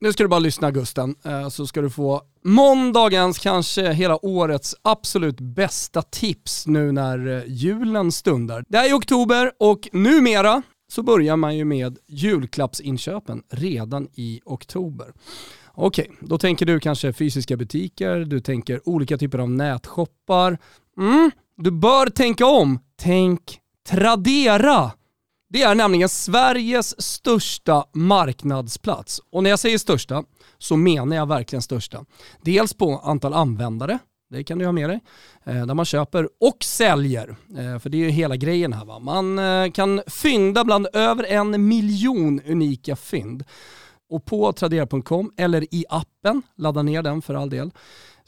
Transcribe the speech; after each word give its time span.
Nu 0.00 0.12
ska 0.12 0.22
du 0.22 0.28
bara 0.28 0.40
lyssna 0.40 0.70
Gusten, 0.70 1.14
eh, 1.24 1.48
så 1.48 1.66
ska 1.66 1.80
du 1.80 1.90
få 1.90 2.22
måndagens, 2.44 3.38
kanske 3.38 3.92
hela 3.92 4.24
årets 4.24 4.74
absolut 4.82 5.40
bästa 5.40 6.02
tips 6.02 6.66
nu 6.66 6.92
när 6.92 7.36
eh, 7.36 7.42
julen 7.46 8.12
stundar. 8.12 8.64
Det 8.68 8.78
är 8.78 8.94
oktober 8.94 9.52
och 9.58 9.88
numera 9.92 10.62
så 10.92 11.02
börjar 11.02 11.36
man 11.36 11.56
ju 11.56 11.64
med 11.64 11.98
julklappsinköpen 12.06 13.42
redan 13.50 14.08
i 14.14 14.40
oktober. 14.44 15.12
Okej, 15.74 16.10
då 16.20 16.38
tänker 16.38 16.66
du 16.66 16.80
kanske 16.80 17.12
fysiska 17.12 17.56
butiker, 17.56 18.16
du 18.16 18.40
tänker 18.40 18.88
olika 18.88 19.18
typer 19.18 19.38
av 19.38 19.50
nätshoppar. 19.50 20.58
Mm, 20.98 21.30
du 21.56 21.70
bör 21.70 22.06
tänka 22.06 22.46
om. 22.46 22.78
Tänk 22.96 23.60
Tradera! 23.88 24.97
Det 25.50 25.62
är 25.62 25.74
nämligen 25.74 26.08
Sveriges 26.08 27.02
största 27.02 27.84
marknadsplats. 27.92 29.20
Och 29.32 29.42
när 29.42 29.50
jag 29.50 29.58
säger 29.58 29.78
största 29.78 30.24
så 30.58 30.76
menar 30.76 31.16
jag 31.16 31.28
verkligen 31.28 31.62
största. 31.62 32.04
Dels 32.42 32.74
på 32.74 32.98
antal 32.98 33.34
användare, 33.34 33.98
det 34.30 34.44
kan 34.44 34.58
du 34.58 34.64
ha 34.64 34.72
med 34.72 34.90
dig, 34.90 35.00
eh, 35.44 35.66
där 35.66 35.74
man 35.74 35.84
köper 35.84 36.28
och 36.40 36.64
säljer. 36.64 37.36
Eh, 37.58 37.78
för 37.78 37.90
det 37.90 37.96
är 37.96 38.00
ju 38.00 38.10
hela 38.10 38.36
grejen 38.36 38.72
här. 38.72 38.84
Va? 38.84 38.98
Man 38.98 39.38
eh, 39.38 39.70
kan 39.70 40.02
fynda 40.06 40.64
bland 40.64 40.86
över 40.92 41.24
en 41.24 41.68
miljon 41.68 42.40
unika 42.46 42.96
fynd. 42.96 43.44
Och 44.10 44.24
på 44.24 44.52
tradera.com 44.52 45.32
eller 45.36 45.74
i 45.74 45.84
appen, 45.88 46.42
ladda 46.56 46.82
ner 46.82 47.02
den 47.02 47.22
för 47.22 47.34
all 47.34 47.50
del, 47.50 47.70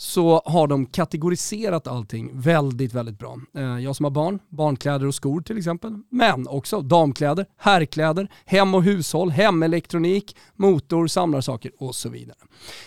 så 0.01 0.43
har 0.45 0.67
de 0.67 0.87
kategoriserat 0.87 1.87
allting 1.87 2.31
väldigt, 2.33 2.95
väldigt 2.95 3.19
bra. 3.19 3.39
Eh, 3.57 3.79
jag 3.79 3.97
som 3.97 4.05
har 4.05 4.11
barn, 4.11 4.39
barnkläder 4.49 5.07
och 5.07 5.15
skor 5.15 5.41
till 5.41 5.59
exempel, 5.59 5.99
men 6.11 6.49
också 6.49 6.81
damkläder, 6.81 7.47
herrkläder, 7.57 8.29
hem 8.45 8.75
och 8.75 8.83
hushåll, 8.83 9.31
hemelektronik, 9.31 10.37
motor, 10.57 11.07
samlarsaker 11.07 11.73
och 11.79 11.95
så 11.95 12.09
vidare. 12.09 12.37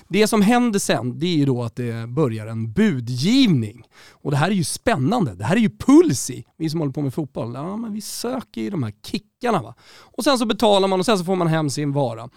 Det 0.08 0.28
som 0.28 0.42
händer 0.42 0.80
sen, 0.80 1.20
det 1.20 1.26
är 1.26 1.36
ju 1.36 1.46
då 1.46 1.64
att 1.64 1.76
det 1.76 2.10
börjar 2.10 2.48
en 2.48 2.72
budgivning. 2.72 3.84
Och 4.24 4.32
det 4.32 4.38
här 4.38 4.48
är 4.52 4.56
ju 4.56 4.64
spännande, 4.64 5.36
det 5.36 5.44
här 5.44 5.56
är 5.56 5.60
ju 5.60 5.70
puls 5.70 6.30
i. 6.30 6.46
Vi 6.58 6.70
som 6.70 6.80
håller 6.80 6.94
på 6.94 7.02
med 7.02 7.14
fotboll, 7.14 7.52
ja 7.54 7.78
men 7.78 7.94
vi 7.94 8.02
söker 8.02 8.62
ju 8.62 8.70
de 8.70 8.84
här 8.84 8.94
kickarna 9.06 9.62
va. 9.62 9.76
Och 10.00 10.24
sen 10.24 10.38
så 10.38 10.46
betalar 10.46 10.88
man 10.88 11.00
och 11.00 11.06
sen 11.06 11.18
så 11.18 11.24
får 11.24 11.36
man 11.36 11.48
hem 11.48 11.70
sin 11.70 11.92
vara. 11.92 12.30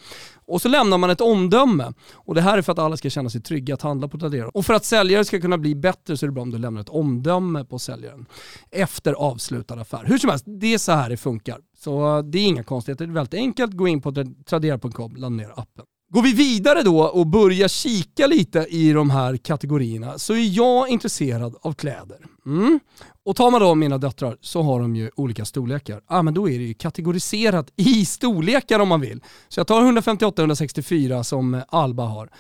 Och 0.47 0.63
så 0.63 0.69
lämnar 0.69 0.99
man 0.99 1.11
ett 1.11 1.21
omdöme. 1.21 1.93
Och 2.15 2.35
det 2.35 2.41
här 2.41 2.59
är 2.59 2.63
för 2.63 2.73
att 2.73 2.79
alla 2.79 2.97
ska 2.97 3.11
känna 3.11 3.31
sig 3.31 3.41
trygga 3.41 3.75
att 3.75 3.83
handla 3.83 4.09
på 4.09 4.19
Tradera. 4.19 4.49
Och 4.49 4.67
för 4.67 4.75
att 4.75 4.85
säljare 4.85 5.25
ska 5.25 5.41
kunna 5.41 5.59
bli 5.59 5.75
bättre 5.75 6.17
så 6.17 6.27
är 6.27 6.29
det 6.29 6.33
bra 6.33 6.43
om 6.43 6.51
du 6.51 6.59
lämnar 6.59 6.81
ett 6.81 6.89
omdöme 6.89 7.65
på 7.65 7.79
säljaren 7.79 8.27
efter 8.71 9.13
avslutad 9.13 9.81
affär. 9.81 10.05
Hur 10.05 10.19
som 10.19 10.31
helst, 10.31 10.45
det 10.49 10.75
är 10.75 10.79
så 10.79 10.93
här 10.93 11.11
det 11.11 11.17
funkar. 11.17 11.59
Så 11.79 12.17
eh, 12.17 12.23
det 12.23 12.39
är 12.39 12.47
inga 12.47 12.63
konstigheter, 12.63 13.07
det 13.07 13.13
är 13.13 13.15
väldigt 13.15 13.35
enkelt. 13.35 13.73
Gå 13.73 13.89
in 13.89 14.03
på 14.03 14.13
tradera.com, 14.47 15.17
ladda 15.17 15.29
ner 15.29 15.53
appen. 15.57 15.85
Går 16.09 16.23
vi 16.23 16.33
vidare 16.33 16.83
då 16.83 17.03
och 17.03 17.27
börjar 17.27 17.69
kika 17.69 18.27
lite 18.27 18.67
i 18.71 18.93
de 18.93 19.11
här 19.11 19.37
kategorierna 19.37 20.19
så 20.19 20.33
är 20.33 20.57
jag 20.57 20.89
intresserad 20.89 21.57
av 21.63 21.73
kläder. 21.73 22.19
Mm. 22.47 22.81
Och 23.25 23.37
tar 23.37 23.51
man 23.51 23.61
då 23.61 23.75
mina 23.75 23.99
döttrar 23.99 24.37
så 24.41 24.63
har 24.63 24.81
de 24.81 24.97
ju 24.97 25.11
olika 25.17 25.45
storlekar. 25.45 26.01
Ah, 26.07 26.23
men 26.23 26.35
då 26.35 26.49
är 26.49 26.59
det 26.59 26.65
ju 26.65 26.75
kategoriserat 26.75 27.73
i 27.77 28.05
storlekar 28.05 28.81
om 28.81 28.89
man 28.89 29.01
vill. 29.01 29.21
Så 29.49 29.61
jag 29.61 29.67
tar 29.67 29.83
158-164 29.83 31.23
som 31.23 31.63
Alba 31.69 32.05
har. 32.05 32.31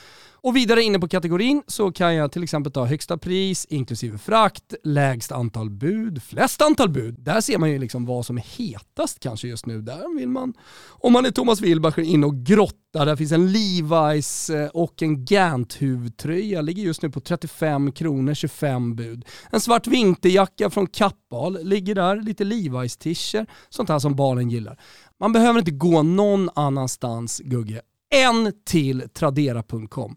Och 0.47 0.56
vidare 0.56 0.83
inne 0.83 0.98
på 0.98 1.08
kategorin 1.08 1.62
så 1.66 1.92
kan 1.92 2.14
jag 2.14 2.33
till 2.33 2.42
exempel 2.42 2.72
ta 2.72 2.84
högsta 2.84 3.19
pris 3.19 3.64
inklusive 3.64 4.19
frakt, 4.19 4.75
lägst 4.84 5.33
antal 5.33 5.70
bud, 5.70 6.22
flest 6.22 6.62
antal 6.62 6.89
bud. 6.89 7.14
Där 7.19 7.41
ser 7.41 7.58
man 7.58 7.70
ju 7.70 7.78
liksom 7.78 8.06
vad 8.06 8.27
som 8.27 8.39
är 8.39 8.42
hetast 8.42 9.20
kanske 9.20 9.48
just 9.48 9.67
nu. 9.67 9.83
Där 9.83 10.19
vill 10.19 10.28
man, 10.28 10.55
om 10.89 11.12
man 11.12 11.27
är 11.27 11.30
Thomas 11.30 11.61
Wilbacher, 11.61 12.02
in 12.02 12.24
och 12.24 12.36
grotta. 12.36 13.05
Där 13.05 13.17
finns 13.17 13.33
en 13.33 13.48
Levi's 13.48 14.62
eh, 14.62 14.69
och 14.69 15.02
en 15.02 15.24
Gant-huvtröja. 15.24 16.62
Ligger 16.62 16.83
just 16.83 17.02
nu 17.02 17.11
på 17.11 17.20
35 17.20 17.92
kronor, 17.92 18.34
25 18.34 18.97
bud. 18.97 19.24
En 19.50 19.61
svart 19.61 19.86
vinterjacka 19.86 20.70
från 20.70 20.86
Kappahl 20.86 21.58
ligger 21.62 21.94
där. 21.94 22.17
Lite 22.17 22.45
Levi's-tischer, 22.45 23.46
sånt 23.68 23.89
här 23.89 23.98
som 23.98 24.17
barnen 24.17 24.51
gillar. 24.51 24.80
Man 25.20 25.33
behöver 25.33 25.58
inte 25.58 25.70
gå 25.70 26.02
någon 26.02 26.51
annanstans, 26.55 27.40
Gugge, 27.45 27.80
en 28.14 28.52
till 28.67 29.08
Tradera.com. 29.14 30.17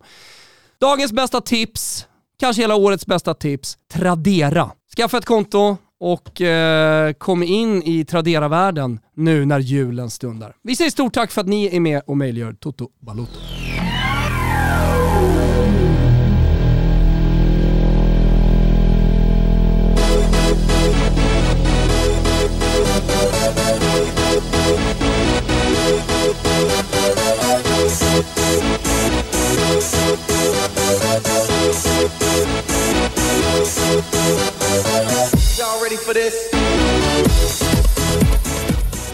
Dagens 0.82 1.12
bästa 1.14 1.42
tips, 1.42 2.08
kanske 2.40 2.62
hela 2.62 2.76
årets 2.76 3.06
bästa 3.06 3.34
tips, 3.34 3.78
Tradera. 3.94 4.72
Skaffa 4.98 5.18
ett 5.18 5.26
konto 5.26 5.78
och 6.00 6.42
eh, 6.42 7.14
kom 7.14 7.44
in 7.44 7.84
i 7.84 8.06
Tradera-världen 8.06 9.00
nu 9.16 9.46
när 9.46 9.60
julen 9.60 10.10
stundar. 10.10 10.56
Vi 10.64 10.76
säger 10.76 10.92
stort 10.92 11.14
tack 11.14 11.32
för 11.32 11.42
att 11.42 11.48
ni 11.48 11.76
är 11.76 11.80
med 11.80 12.02
och 12.08 12.18
möjliggör 12.18 12.54
Toto 12.54 12.90
Balotto. 13.00 13.40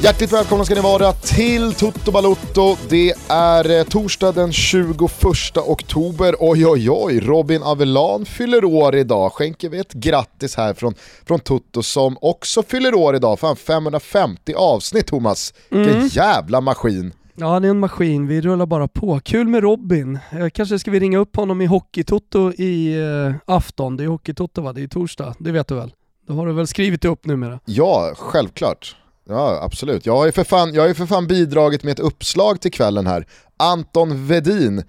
Hjärtligt 0.02 0.34
välkomna 0.34 0.66
ska 0.66 0.76
ni 0.76 0.82
vara 0.82 1.12
till 1.12 1.74
Toto 1.74 2.12
Balutto. 2.12 2.78
Det 2.90 3.14
är 3.30 3.78
eh, 3.80 3.84
torsdag 3.84 4.32
den 4.32 4.52
21 4.52 5.58
oktober. 5.58 6.36
Oj 6.40 6.68
oj 6.68 6.90
oj, 6.90 7.20
Robin 7.20 7.64
Avelan 7.64 8.26
fyller 8.26 8.66
år 8.66 8.96
idag. 8.96 9.34
Skänker 9.34 9.70
vi 9.70 9.80
ett 9.80 9.94
grattis 9.94 10.56
här 10.56 10.74
från, 10.74 10.94
från 11.28 11.40
Toto 11.40 11.84
som 11.84 12.18
också 12.22 12.64
fyller 12.64 12.96
år 12.96 13.16
idag. 13.16 13.40
Fan 13.40 13.56
550 13.56 14.54
avsnitt 14.54 15.08
Thomas. 15.08 15.54
Vilken 15.70 15.96
mm. 15.96 16.08
jävla 16.08 16.62
maskin. 16.62 17.14
Ja 17.36 17.60
det 17.60 17.68
är 17.68 17.70
en 17.70 17.80
maskin, 17.80 18.28
vi 18.28 18.42
rullar 18.42 18.66
bara 18.66 18.88
på. 18.88 19.20
Kul 19.20 19.48
med 19.48 19.64
Robin. 19.64 20.20
Kanske 20.54 20.80
ska 20.80 20.92
vi 20.92 21.00
ringa 21.00 21.18
upp 21.18 21.36
honom 21.36 21.62
i 21.62 21.66
Hockeytoto 21.66 22.52
i 22.52 22.98
uh, 22.98 23.36
afton. 23.46 23.98
Det 23.98 24.04
är 24.04 24.08
Hockeytoto 24.08 24.62
va? 24.62 24.74
Det 24.74 24.84
är 24.84 24.88
torsdag, 24.88 25.36
det 25.40 25.52
vet 25.52 25.68
du 25.68 25.76
väl? 25.76 25.92
Det 26.28 26.34
har 26.34 26.48
du 26.48 26.54
väl 26.54 26.68
skrivit 26.68 27.06
upp 27.06 27.26
numera? 27.26 27.60
Ja, 27.66 28.14
självklart. 28.18 28.96
Ja, 29.30 29.60
absolut. 29.62 30.06
Jag 30.06 30.16
har, 30.16 30.26
ju 30.26 30.32
för 30.32 30.44
fan, 30.44 30.74
jag 30.74 30.88
har 30.88 30.94
för 30.94 31.06
fan 31.06 31.28
bidragit 31.28 31.84
med 31.84 31.92
ett 31.92 32.00
uppslag 32.00 32.62
till 32.62 32.72
kvällen 32.72 33.08
här. 33.08 33.26
Anton 33.58 34.28
Vedin, 34.28 34.84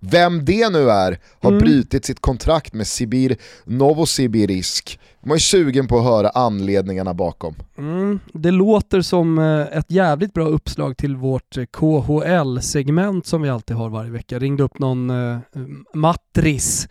vem 0.00 0.44
det 0.44 0.68
nu 0.72 0.90
är, 0.90 1.18
har 1.40 1.50
mm. 1.50 1.58
brutit 1.58 2.04
sitt 2.04 2.20
kontrakt 2.20 2.74
med 2.74 2.86
Sibir 2.86 3.36
Novosibirisk. 3.64 5.00
Man 5.24 5.34
är 5.34 5.38
sugen 5.38 5.88
på 5.88 5.98
att 5.98 6.04
höra 6.04 6.28
anledningarna 6.28 7.14
bakom. 7.14 7.54
Mm, 7.78 8.20
det 8.32 8.50
låter 8.50 9.00
som 9.00 9.38
eh, 9.38 9.78
ett 9.78 9.90
jävligt 9.90 10.34
bra 10.34 10.46
uppslag 10.46 10.96
till 10.96 11.16
vårt 11.16 11.56
eh, 11.56 11.64
KHL-segment 11.64 13.26
som 13.26 13.42
vi 13.42 13.48
alltid 13.48 13.76
har 13.76 13.88
varje 13.88 14.10
vecka. 14.10 14.38
Ringde 14.38 14.62
upp 14.62 14.78
någon 14.78 15.10
uh, 15.10 15.38
matris 15.94 16.88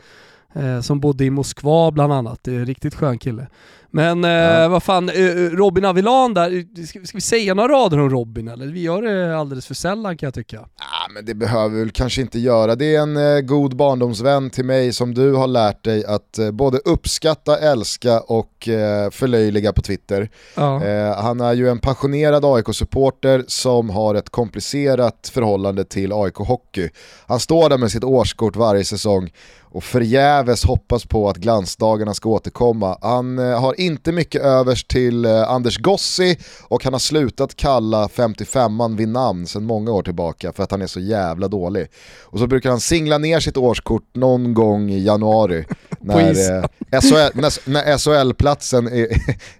som 0.81 0.99
bodde 0.99 1.25
i 1.25 1.29
Moskva 1.29 1.91
bland 1.91 2.13
annat. 2.13 2.39
Det 2.43 2.55
är 2.55 2.59
en 2.59 2.65
riktigt 2.65 2.95
skön 2.95 3.19
kille. 3.19 3.47
Men 3.93 4.23
eh, 4.23 4.31
ja. 4.31 4.67
vad 4.67 4.83
fan, 4.83 5.09
eh, 5.09 5.15
eh, 5.15 5.35
Robin 5.35 5.85
Avilan 5.85 6.33
där, 6.33 6.85
ska, 6.85 6.99
ska, 7.05 7.17
vi 7.17 7.21
säga 7.21 7.53
några 7.53 7.73
rader 7.73 7.99
om 7.99 8.09
Robin 8.09 8.47
eller? 8.47 8.65
Vi 8.65 8.81
gör 8.81 9.01
det 9.01 9.37
alldeles 9.37 9.65
för 9.65 9.73
sällan 9.73 10.17
kan 10.17 10.27
jag 10.27 10.33
tycka. 10.33 10.55
Ja, 10.55 11.13
men 11.13 11.25
det 11.25 11.33
behöver 11.33 11.75
vi 11.75 11.79
väl 11.79 11.91
kanske 11.91 12.21
inte 12.21 12.39
göra. 12.39 12.75
Det 12.75 12.95
är 12.95 13.01
en 13.01 13.17
eh, 13.17 13.41
god 13.41 13.75
barndomsvän 13.75 14.49
till 14.49 14.65
mig 14.65 14.93
som 14.93 15.13
du 15.13 15.33
har 15.33 15.47
lärt 15.47 15.83
dig 15.83 16.05
att 16.05 16.37
eh, 16.37 16.51
både 16.51 16.77
uppskatta, 16.77 17.57
älska 17.57 18.19
och 18.19 18.67
eh, 18.67 19.09
förlöjliga 19.09 19.73
på 19.73 19.81
Twitter. 19.81 20.29
Ja. 20.55 20.83
Eh, 20.83 21.15
han 21.15 21.41
är 21.41 21.53
ju 21.53 21.69
en 21.69 21.79
passionerad 21.79 22.45
AIK-supporter 22.45 23.43
som 23.47 23.89
har 23.89 24.15
ett 24.15 24.29
komplicerat 24.29 25.31
förhållande 25.33 25.83
till 25.83 26.13
AIK 26.13 26.35
Hockey. 26.35 26.89
Han 27.27 27.39
står 27.39 27.69
där 27.69 27.77
med 27.77 27.91
sitt 27.91 28.03
årskort 28.03 28.55
varje 28.55 28.83
säsong 28.83 29.29
och 29.71 29.83
förgäves 29.83 30.65
hoppas 30.65 31.05
på 31.05 31.29
att 31.29 31.37
glansdagarna 31.37 32.13
ska 32.13 32.29
återkomma. 32.29 32.97
Han 33.01 33.39
eh, 33.39 33.61
har 33.61 33.80
inte 33.85 34.11
mycket 34.11 34.41
övers 34.41 34.83
till 34.83 35.25
eh, 35.25 35.49
Anders 35.49 35.77
Gossi 35.77 36.37
och 36.67 36.83
han 36.83 36.93
har 36.93 36.99
slutat 36.99 37.55
kalla 37.55 38.07
55an 38.07 38.97
vid 38.97 39.07
namn 39.07 39.47
sedan 39.47 39.63
många 39.63 39.91
år 39.91 40.03
tillbaka 40.03 40.53
för 40.53 40.63
att 40.63 40.71
han 40.71 40.81
är 40.81 40.87
så 40.87 40.99
jävla 40.99 41.47
dålig. 41.47 41.87
Och 42.23 42.39
så 42.39 42.47
brukar 42.47 42.69
han 42.69 42.79
singla 42.79 43.17
ner 43.17 43.39
sitt 43.39 43.57
årskort 43.57 44.15
någon 44.15 44.53
gång 44.53 44.89
i 44.89 45.03
januari 45.03 45.65
när, 45.99 46.29
eh, 46.29 47.01
SHL, 47.01 47.39
när, 47.39 47.69
när 47.69 47.97
SHL-platsen 47.97 48.87
är, 48.87 49.07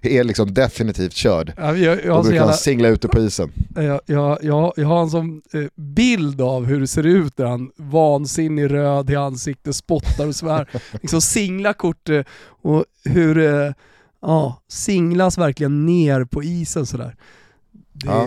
är 0.00 0.24
liksom 0.24 0.54
definitivt 0.54 1.12
körd. 1.12 1.52
Ja, 1.56 1.76
jag, 1.76 2.04
jag 2.04 2.16
Då 2.16 2.22
brukar 2.22 2.44
han 2.44 2.54
singla 2.54 2.88
ute 2.88 3.08
på 3.08 3.20
isen. 3.20 3.52
Jag, 3.74 4.00
jag, 4.06 4.38
jag, 4.42 4.72
jag 4.76 4.86
har 4.86 5.02
en 5.02 5.10
sån 5.10 5.42
eh, 5.54 5.64
bild 5.74 6.40
av 6.40 6.64
hur 6.64 6.80
det 6.80 6.86
ser 6.86 7.06
ut 7.06 7.36
där 7.36 7.46
han 7.46 7.70
vansinnig 7.76 8.70
röd 8.70 9.10
i 9.10 9.16
ansiktet, 9.16 9.76
spottar 9.76 10.26
och 10.26 10.36
svär. 10.36 10.68
liksom 11.02 11.20
singla 11.20 11.72
kort 11.72 12.08
eh, 12.08 12.20
och 12.62 12.84
hur 13.04 13.38
ja, 14.22 14.62
singlas 14.68 15.38
verkligen 15.38 15.86
ner 15.86 16.24
på 16.24 16.42
isen 16.42 16.86
sådär. 16.86 17.16
Det, 17.92 18.06
ja. 18.06 18.26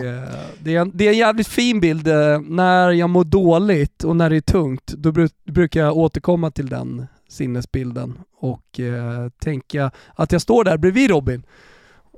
det, 0.58 0.74
är 0.74 0.80
en, 0.80 0.90
det 0.94 1.06
är 1.06 1.10
en 1.10 1.18
jävligt 1.18 1.48
fin 1.48 1.80
bild. 1.80 2.08
Eh, 2.08 2.40
när 2.40 2.90
jag 2.90 3.10
mår 3.10 3.24
dåligt 3.24 4.04
och 4.04 4.16
när 4.16 4.30
det 4.30 4.36
är 4.36 4.40
tungt, 4.40 4.86
då 4.86 5.12
brukar 5.46 5.80
jag 5.80 5.96
återkomma 5.96 6.50
till 6.50 6.68
den 6.68 7.06
sinnesbilden 7.28 8.18
och 8.40 8.80
eh, 8.80 9.28
tänka 9.38 9.90
att 10.14 10.32
jag 10.32 10.40
står 10.40 10.64
där 10.64 10.78
bredvid 10.78 11.10
Robin 11.10 11.42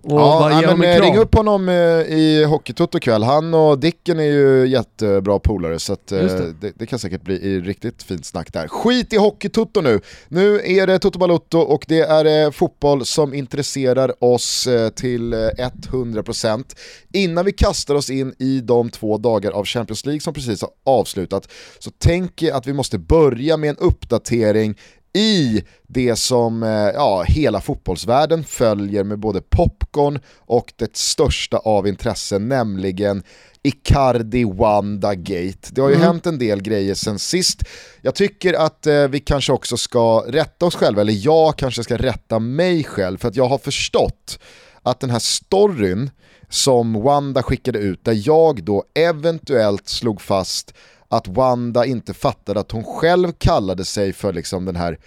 och 0.02 0.20
ja, 0.20 0.62
ja 0.62 0.76
men, 0.76 1.00
ring 1.00 1.16
upp 1.16 1.34
honom 1.34 1.68
eh, 1.68 1.74
i 2.18 2.44
Hockeytutto 2.44 2.98
ikväll. 2.98 3.22
Han 3.22 3.54
och 3.54 3.78
Dicken 3.78 4.18
är 4.20 4.24
ju 4.24 4.66
jättebra 4.66 5.38
polare 5.38 5.78
så 5.78 5.92
eh, 5.92 5.98
det. 6.08 6.52
Det, 6.60 6.72
det. 6.76 6.86
kan 6.86 6.98
säkert 6.98 7.22
bli 7.22 7.60
riktigt 7.60 8.02
fint 8.02 8.26
snack 8.26 8.52
där. 8.52 8.68
Skit 8.68 9.12
i 9.12 9.16
Hockeytutto 9.16 9.80
nu. 9.80 10.00
Nu 10.28 10.60
är 10.64 10.86
det 10.86 10.98
Toto 10.98 11.18
Balutto 11.18 11.58
och 11.58 11.84
det 11.88 12.00
är 12.00 12.44
eh, 12.44 12.50
fotboll 12.50 13.04
som 13.04 13.34
intresserar 13.34 14.24
oss 14.24 14.68
till 14.94 15.34
100%. 15.34 16.64
Innan 17.12 17.44
vi 17.44 17.52
kastar 17.52 17.94
oss 17.94 18.10
in 18.10 18.34
i 18.38 18.60
de 18.60 18.90
två 18.90 19.18
dagar 19.18 19.50
av 19.50 19.64
Champions 19.64 20.06
League 20.06 20.20
som 20.20 20.34
precis 20.34 20.62
har 20.62 20.70
avslutat 20.84 21.48
så 21.78 21.90
tänker 21.90 22.46
jag 22.46 22.56
att 22.56 22.66
vi 22.66 22.72
måste 22.72 22.98
börja 22.98 23.56
med 23.56 23.70
en 23.70 23.76
uppdatering 23.76 24.76
i 25.14 25.62
det 25.86 26.16
som 26.16 26.62
eh, 26.62 26.68
ja, 26.70 27.22
hela 27.22 27.60
fotbollsvärlden 27.60 28.44
följer 28.44 29.04
med 29.04 29.18
både 29.18 29.40
popcorn 29.40 30.20
och 30.38 30.72
det 30.76 30.96
största 30.96 31.56
av 31.56 31.88
intresse, 31.88 32.38
nämligen 32.38 33.22
Icardi 33.62 34.44
Wanda 34.44 35.14
Gate. 35.14 35.68
Det 35.70 35.80
har 35.80 35.88
ju 35.88 35.94
mm. 35.94 36.06
hänt 36.06 36.26
en 36.26 36.38
del 36.38 36.62
grejer 36.62 36.94
sen 36.94 37.18
sist. 37.18 37.62
Jag 38.02 38.14
tycker 38.14 38.54
att 38.54 38.86
eh, 38.86 39.08
vi 39.08 39.20
kanske 39.20 39.52
också 39.52 39.76
ska 39.76 40.24
rätta 40.28 40.66
oss 40.66 40.74
själva, 40.74 41.00
eller 41.00 41.26
jag 41.26 41.56
kanske 41.56 41.84
ska 41.84 41.96
rätta 41.96 42.38
mig 42.38 42.84
själv, 42.84 43.18
för 43.18 43.28
att 43.28 43.36
jag 43.36 43.48
har 43.48 43.58
förstått 43.58 44.38
att 44.82 45.00
den 45.00 45.10
här 45.10 45.18
storyn 45.18 46.10
som 46.48 47.02
Wanda 47.02 47.42
skickade 47.42 47.78
ut, 47.78 48.04
där 48.04 48.22
jag 48.26 48.64
då 48.64 48.84
eventuellt 48.94 49.88
slog 49.88 50.20
fast 50.20 50.74
att 51.08 51.28
Wanda 51.28 51.86
inte 51.86 52.14
fattade 52.14 52.60
att 52.60 52.72
hon 52.72 52.84
själv 52.84 53.32
kallade 53.32 53.84
sig 53.84 54.12
för 54.12 54.32
liksom 54.32 54.64
den 54.64 54.76
här 54.76 54.98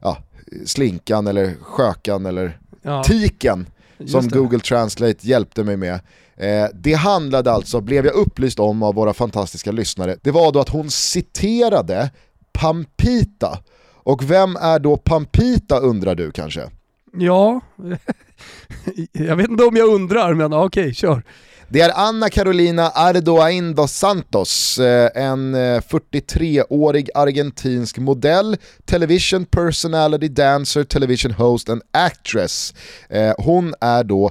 ja, 0.00 0.18
slinkan 0.64 1.26
eller 1.26 1.54
skökan 1.62 2.26
eller 2.26 2.58
ja. 2.82 3.04
tiken 3.04 3.66
som 4.06 4.28
Google 4.28 4.58
Translate 4.58 5.26
hjälpte 5.26 5.64
mig 5.64 5.76
med. 5.76 6.00
Eh, 6.36 6.66
det 6.74 6.92
handlade 6.92 7.52
alltså, 7.52 7.80
blev 7.80 8.06
jag 8.06 8.14
upplyst 8.14 8.58
om 8.58 8.82
av 8.82 8.94
våra 8.94 9.14
fantastiska 9.14 9.72
lyssnare, 9.72 10.16
det 10.22 10.30
var 10.30 10.52
då 10.52 10.60
att 10.60 10.68
hon 10.68 10.90
citerade 10.90 12.10
Pampita. 12.52 13.58
Och 13.94 14.30
vem 14.30 14.56
är 14.56 14.78
då 14.78 14.96
Pampita 14.96 15.78
undrar 15.78 16.14
du 16.14 16.30
kanske? 16.30 16.70
Ja, 17.12 17.60
jag 19.12 19.36
vet 19.36 19.48
inte 19.48 19.64
om 19.64 19.76
jag 19.76 19.88
undrar 19.88 20.34
men 20.34 20.52
okej, 20.52 20.82
okay, 20.82 20.94
kör. 20.94 21.22
Det 21.68 21.80
är 21.80 21.92
Anna 21.94 22.28
Carolina 22.30 22.90
Ardoain 22.90 23.74
dos 23.74 23.92
Santos, 23.92 24.78
eh, 24.78 25.10
en 25.14 25.54
eh, 25.54 25.80
43-årig 25.80 27.10
argentinsk 27.14 27.98
modell, 27.98 28.56
television 28.84 29.44
personality, 29.44 30.28
dancer, 30.28 30.84
television 30.84 31.32
host 31.32 31.68
and 31.68 31.82
actress. 31.92 32.74
Eh, 33.08 33.32
hon 33.38 33.74
är 33.80 34.04
då 34.04 34.30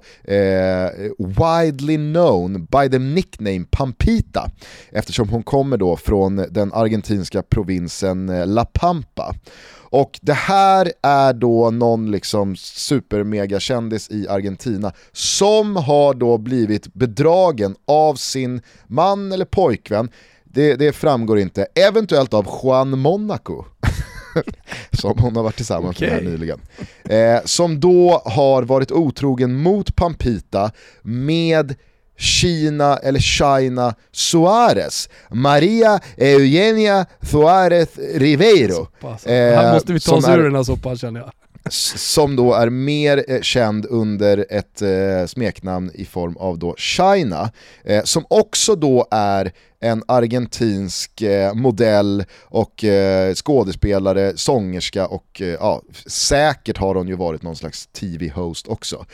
widely 1.18 1.98
known 1.98 2.66
by 2.66 2.90
the 2.92 3.00
nickname 3.00 3.66
Pampita, 3.72 4.50
eftersom 4.92 5.30
hon 5.30 5.44
kommer 5.44 5.78
då 5.78 5.98
från 5.98 6.36
den 6.36 6.74
argentinska 6.74 7.44
provinsen 7.44 8.44
La 8.46 8.66
Pampa. 8.66 9.36
Och 9.96 10.20
det 10.22 10.34
här 10.34 10.92
är 11.02 11.34
då 11.34 11.72
någon 11.72 12.12
liksom 12.12 12.56
supermegakändis 12.56 14.12
i 14.12 14.28
Argentina 14.28 14.94
som 15.12 15.76
har 15.76 16.14
då 16.14 16.38
blivit 16.38 16.94
bedragen 16.94 17.76
av 17.88 18.16
sin 18.16 18.62
man 18.88 19.32
eller 19.32 19.46
pojkvän, 19.46 20.10
det, 20.44 20.76
det 20.76 20.94
framgår 20.94 21.40
inte, 21.40 21.68
eventuellt 21.76 22.34
av 22.34 22.48
Juan 22.64 23.00
Monaco. 23.00 23.66
som 24.92 25.18
hon 25.20 25.36
har 25.36 25.44
varit 25.44 25.56
tillsammans 25.56 25.98
okay. 25.98 26.10
med 26.10 26.18
här 26.18 26.32
nyligen. 26.32 26.60
Eh, 27.04 27.42
som 27.46 27.80
då 27.80 28.22
har 28.26 28.64
varit 28.64 28.92
otrogen 28.92 29.56
mot 29.56 29.96
Pampita 29.96 30.72
med 31.02 31.76
Kina 32.18 32.98
eller 32.98 33.20
China 33.20 33.96
Suarez. 34.12 35.10
Maria 35.30 36.00
Eugenia 36.18 37.06
Suarez 37.22 37.90
Ribeiro. 38.16 38.88
Eh, 39.02 39.34
här 39.34 39.74
måste 39.74 39.94
vi 39.94 40.00
ta 40.00 40.16
oss 40.16 40.28
ur 40.28 40.44
den 40.44 40.56
här 40.56 40.64
soppan 40.64 40.98
känner 40.98 41.20
jag. 41.20 41.32
Som 41.98 42.36
då 42.36 42.54
är 42.54 42.70
mer 42.70 43.26
eh, 43.28 43.42
känd 43.42 43.86
under 43.86 44.46
ett 44.50 44.82
eh, 44.82 45.26
smeknamn 45.28 45.92
i 45.94 46.06
form 46.06 46.38
av 46.38 46.60
då 46.60 46.76
China. 46.78 47.52
Eh, 47.84 48.04
som 48.04 48.26
också 48.30 48.76
då 48.76 49.08
är 49.12 49.52
en 49.80 50.04
argentinsk 50.08 51.22
eh, 51.22 51.54
modell 51.54 52.26
och 52.42 52.86
skådespelare, 53.36 54.38
sångerska 54.38 55.08
och 55.08 55.42
ja, 55.60 55.82
säkert 56.06 56.78
har 56.78 56.96
hon 56.96 57.08
ju 57.08 57.16
varit 57.16 57.42
någon 57.44 57.56
slags 57.56 57.88
TV-host 57.88 58.68
också. 58.68 59.06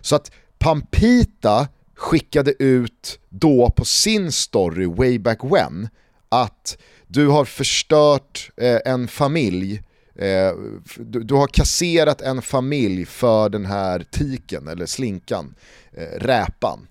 så 0.00 0.16
att 0.16 0.30
Pampita 0.58 1.68
skickade 1.98 2.54
ut 2.58 3.18
då 3.28 3.70
på 3.70 3.84
sin 3.84 4.32
story 4.32 4.86
way 4.86 5.18
back 5.18 5.38
when 5.42 5.88
att 6.28 6.78
du 7.06 7.28
har 7.28 7.44
förstört 7.44 8.50
eh, 8.56 8.78
en 8.84 9.08
familj, 9.08 9.82
eh, 10.14 10.52
du, 10.96 11.22
du, 11.22 11.34
har 11.34 11.46
kasserat 11.46 12.20
en 12.20 12.42
familj 12.42 13.06
för 13.06 13.48
den 13.48 13.66
här 13.66 14.04
tiken 14.10 14.68
eller 14.68 14.86
slinkan, 14.86 15.54
eh, 15.92 16.18
räpan. 16.20 16.86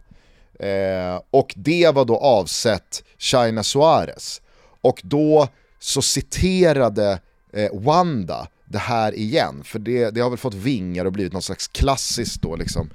Eh, 0.60 1.22
och 1.32 1.54
det 1.56 1.96
var 1.96 2.06
då 2.06 2.18
avsett 2.18 3.04
China 3.18 3.64
Suarez. 3.64 4.42
Och 4.82 5.02
då 5.04 5.48
så 5.80 6.02
citerade 6.02 7.20
eh, 7.54 7.70
Wanda 7.74 8.48
det 8.66 8.78
här 8.78 9.16
igen, 9.16 9.64
för 9.64 9.80
det, 9.80 10.10
det 10.10 10.22
har 10.22 10.30
väl 10.30 10.40
fått 10.40 10.54
vingar 10.54 11.06
och 11.06 11.12
blivit 11.12 11.34
någon 11.34 11.42
slags 11.42 11.68
klassiskt 11.68 12.42
då 12.42 12.56
liksom 12.56 12.90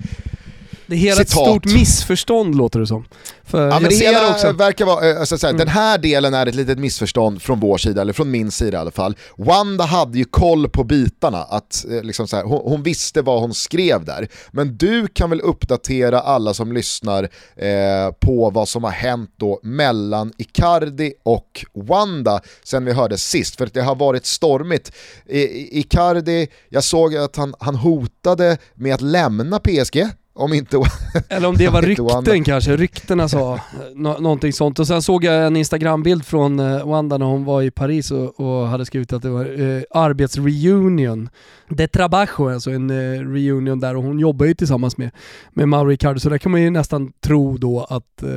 det 0.93 0.97
är 0.97 1.01
hela 1.01 1.17
Citat. 1.17 1.27
ett 1.27 1.49
stort 1.49 1.65
missförstånd 1.65 2.55
låter 2.55 2.81
det 2.81 2.87
som. 2.87 3.05
För 3.45 3.69
ja, 3.69 3.81
men 3.81 3.91
det 3.91 3.97
hela 3.97 4.31
också. 4.31 4.53
verkar 4.53 4.87
vara, 4.87 5.11
eh, 5.11 5.21
alltså, 5.21 5.39
såhär, 5.39 5.53
mm. 5.55 5.59
den 5.59 5.69
här 5.69 5.99
delen 5.99 6.35
är 6.35 6.47
ett 6.47 6.55
litet 6.55 6.79
missförstånd 6.79 7.43
från 7.43 7.61
vår 7.61 7.79
sida, 7.79 8.01
eller 8.01 8.13
från 8.13 8.31
min 8.31 8.51
sida 8.51 8.79
i 8.79 8.81
alla 8.81 8.91
fall. 8.91 9.17
Wanda 9.37 9.85
hade 9.85 10.19
ju 10.19 10.25
koll 10.25 10.69
på 10.69 10.85
bitarna, 10.85 11.43
att, 11.43 11.85
eh, 11.91 12.03
liksom 12.03 12.29
såhär, 12.29 12.45
hon, 12.45 12.61
hon, 12.65 12.83
visste 12.83 13.23
vad 13.23 13.41
hon 13.41 13.55
skrev 13.55 14.05
där. 14.05 14.29
Men 14.51 14.77
du 14.77 15.07
kan 15.07 15.31
väl 15.31 15.41
uppdatera 15.41 16.21
alla 16.21 16.55
som 16.55 16.73
lyssnar 16.73 17.23
eh, 17.57 18.13
på 18.21 18.51
vad 18.51 18.69
som 18.69 18.85
har 18.85 18.91
hänt 18.91 19.31
då 19.37 19.61
mellan 19.63 20.33
Icardi 20.39 21.13
och 21.23 21.65
Wanda 21.75 22.41
sen 22.65 22.85
vi 22.85 22.93
hörde 22.93 23.19
sist, 23.19 23.57
för 23.57 23.69
det 23.73 23.81
har 23.81 23.95
varit 23.95 24.27
stormigt. 24.27 24.93
I, 25.27 25.79
Icardi, 25.81 26.49
jag 26.69 26.85
såg 26.85 27.17
att 27.17 27.37
han, 27.37 27.55
han 27.59 27.75
hotade 27.75 28.59
med 28.75 28.95
att 28.95 29.01
lämna 29.01 29.59
PSG, 29.59 30.07
om 30.35 30.53
inte 30.53 30.77
Eller 31.29 31.49
om 31.49 31.57
det 31.57 31.69
var 31.69 31.83
rykten 31.83 32.45
kanske, 32.45 32.77
ryktena 32.77 33.29
sa 33.29 33.61
nå 33.95 34.19
någonting 34.19 34.53
sånt. 34.53 34.79
Och 34.79 34.87
sen 34.87 35.03
såg 35.03 35.25
jag 35.25 35.47
en 35.47 35.57
Instagram-bild 35.57 36.25
från 36.25 36.61
eh, 36.61 36.87
Wanda 36.87 37.19
när 37.19 37.27
hon 37.27 37.45
var 37.45 37.63
i 37.63 37.71
Paris 37.71 38.11
och, 38.11 38.41
och 38.41 38.69
hade 38.69 38.87
skrivit 38.87 39.13
att 39.13 39.23
det 39.23 39.31
var 39.31 39.61
eh, 39.61 39.83
arbetsreunion. 39.91 41.29
De 41.69 41.89
trabajo, 41.89 42.49
alltså 42.49 42.71
en 42.71 42.91
eh, 42.91 43.21
reunion 43.21 43.81
där 43.81 43.97
och 43.97 44.03
hon 44.03 44.19
jobbar 44.19 44.47
ju 44.47 44.55
tillsammans 44.55 44.97
med, 44.97 45.11
med 45.53 45.69
Mauro 45.69 45.93
Icardi 45.93 46.21
så 46.21 46.29
där 46.29 46.39
kan 46.39 46.53
man 46.53 46.63
ju 46.63 46.71
nästan 46.71 47.13
tro 47.21 47.57
då 47.57 47.87
att 47.91 48.23
eh, 48.23 48.29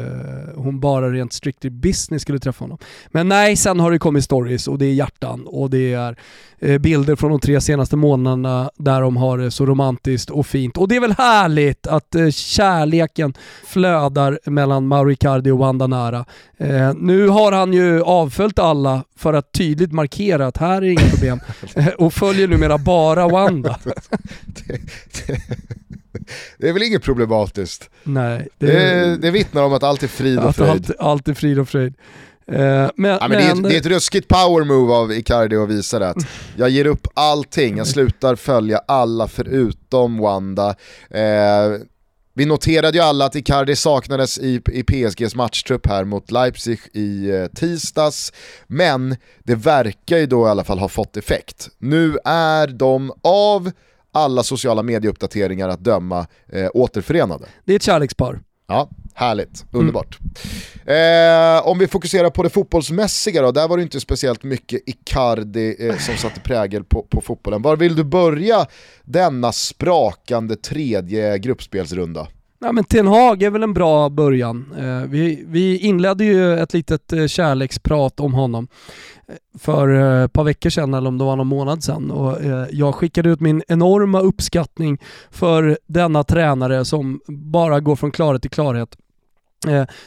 hon 0.55 0.79
bara 0.79 1.11
rent 1.11 1.33
strictly 1.33 1.69
business 1.69 2.21
skulle 2.21 2.39
träffa 2.39 2.63
honom. 2.63 2.77
Men 3.07 3.29
nej, 3.29 3.55
sen 3.55 3.79
har 3.79 3.91
det 3.91 3.99
kommit 3.99 4.23
stories 4.23 4.67
och 4.67 4.77
det 4.77 4.85
är 4.85 4.93
hjärtan 4.93 5.47
och 5.47 5.69
det 5.69 5.93
är 5.93 6.17
eh, 6.59 6.77
bilder 6.77 7.15
från 7.15 7.31
de 7.31 7.39
tre 7.39 7.61
senaste 7.61 7.95
månaderna 7.95 8.69
där 8.77 9.01
de 9.01 9.17
har 9.17 9.37
det 9.37 9.51
så 9.51 9.65
romantiskt 9.65 10.29
och 10.29 10.47
fint. 10.47 10.77
Och 10.77 10.87
det 10.87 10.95
är 10.95 10.99
väl 10.99 11.15
härligt 11.17 11.84
att 11.87 12.15
eh, 12.15 12.29
kärleken 12.29 13.33
flödar 13.65 14.39
mellan 14.45 14.87
Mauro 14.87 15.11
Icardi 15.11 15.51
och 15.51 15.57
Wanda 15.57 15.87
Nara. 15.87 16.25
Eh, 16.57 16.93
nu 16.93 17.27
har 17.27 17.51
han 17.51 17.73
ju 17.73 18.01
avföljt 18.01 18.59
alla 18.59 19.03
för 19.15 19.33
att 19.33 19.51
tydligt 19.51 19.91
markera 19.91 20.47
att 20.47 20.57
här 20.57 20.81
är 20.81 20.89
inga 20.89 21.09
problem 21.09 21.39
och 21.97 22.13
följer 22.13 22.47
numera 22.47 22.77
bara 22.77 23.27
Wanda. 23.27 23.79
det, 24.45 24.79
det, 25.27 25.41
det, 26.57 26.69
är 26.69 26.73
väl 26.73 26.83
inget 26.83 27.03
problematiskt? 27.03 27.89
Nej. 28.03 28.47
Det, 28.57 28.65
det, 28.65 29.17
det 29.17 29.31
vittnar 29.31 29.63
om 29.63 29.73
att 29.73 29.83
allt 29.83 30.03
är 30.03 30.07
frid 30.07 30.39
och 30.39 30.55
fröjd. 30.55 30.71
Allt, 30.71 30.91
allt 30.99 31.27
är 31.27 31.33
frid 31.33 31.59
och 31.59 31.69
fröjd. 31.69 31.93
Uh, 32.51 32.89
men, 32.95 33.11
ja, 33.11 33.27
men, 33.27 33.29
det, 33.29 33.43
är 33.43 33.51
ett, 33.51 33.63
det 33.63 33.75
är 33.75 33.79
ett 33.79 33.85
ruskigt 33.85 34.27
power 34.27 34.63
move 34.63 34.93
av 34.93 35.11
Icardi 35.13 35.55
att 35.55 35.69
visa 35.69 35.99
det. 35.99 36.09
Att 36.09 36.27
jag 36.57 36.69
ger 36.69 36.85
upp 36.85 37.07
allting, 37.13 37.77
jag 37.77 37.87
slutar 37.87 38.35
följa 38.35 38.77
alla 38.87 39.27
förutom 39.27 40.17
Wanda. 40.17 40.69
Uh, 41.15 41.85
vi 42.37 42.45
noterade 42.45 42.97
ju 42.97 43.03
alla 43.03 43.25
att 43.25 43.35
Icardi 43.35 43.75
saknades 43.75 44.37
i, 44.37 44.61
i 44.71 44.83
PSGs 44.83 45.35
matchtrupp 45.35 45.87
här 45.87 46.03
mot 46.03 46.31
Leipzig 46.31 46.79
i 46.93 47.29
eh, 47.29 47.45
tisdags, 47.45 48.33
men 48.67 49.15
det 49.43 49.55
verkar 49.55 50.17
ju 50.17 50.25
då 50.25 50.47
i 50.47 50.49
alla 50.49 50.63
fall 50.63 50.79
ha 50.79 50.89
fått 50.89 51.17
effekt. 51.17 51.69
Nu 51.77 52.17
är 52.25 52.67
de 52.67 53.11
av 53.23 53.71
alla 54.11 54.43
sociala 54.43 54.83
medieuppdateringar 54.83 55.69
att 55.69 55.83
döma 55.83 56.27
eh, 56.51 56.69
återförenade. 56.73 57.45
Det 57.65 57.71
är 57.71 57.75
ett 57.75 57.83
kärlekspar. 57.83 58.39
Ja, 58.67 58.89
härligt, 59.13 59.65
underbart. 59.71 60.19
Mm. 60.85 61.57
Eh, 61.57 61.67
om 61.67 61.79
vi 61.79 61.87
fokuserar 61.87 62.29
på 62.29 62.43
det 62.43 62.49
fotbollsmässiga 62.49 63.41
då, 63.41 63.51
där 63.51 63.67
var 63.67 63.77
det 63.77 63.83
inte 63.83 63.99
speciellt 63.99 64.43
mycket 64.43 64.81
Icardi 64.85 65.87
eh, 65.87 65.97
som 65.97 66.17
satte 66.17 66.39
prägel 66.39 66.83
på, 66.83 67.03
på 67.03 67.21
fotbollen. 67.21 67.61
Var 67.61 67.77
vill 67.77 67.95
du 67.95 68.03
börja 68.03 68.65
denna 69.03 69.51
sprakande 69.51 70.55
tredje 70.55 71.37
gruppspelsrunda? 71.37 72.27
Ja, 72.65 72.71
men 72.71 72.83
Ten 72.83 73.07
Hag 73.07 73.43
är 73.43 73.49
väl 73.49 73.63
en 73.63 73.73
bra 73.73 74.09
början. 74.09 74.73
Eh, 74.77 75.09
vi, 75.09 75.43
vi 75.47 75.77
inledde 75.77 76.25
ju 76.25 76.59
ett 76.59 76.73
litet 76.73 77.13
eh, 77.13 77.27
kärleksprat 77.27 78.19
om 78.19 78.33
honom 78.33 78.67
eh, 79.27 79.35
för 79.59 79.89
ett 80.25 80.33
par 80.33 80.43
veckor 80.43 80.69
sedan 80.69 80.93
eller 80.93 81.07
om 81.07 81.17
det 81.17 81.23
var 81.23 81.35
någon 81.35 81.47
månad 81.47 81.83
sedan 81.83 82.11
och 82.11 82.37
jag 82.71 82.95
skickade 82.95 83.29
ut 83.29 83.39
min 83.39 83.63
enorma 83.67 84.19
uppskattning 84.19 84.97
för 85.31 85.77
denna 85.87 86.23
tränare 86.23 86.85
som 86.85 87.21
bara 87.27 87.79
går 87.79 87.95
från 87.95 88.11
klarhet 88.11 88.41
till 88.41 88.51
klarhet. 88.51 88.97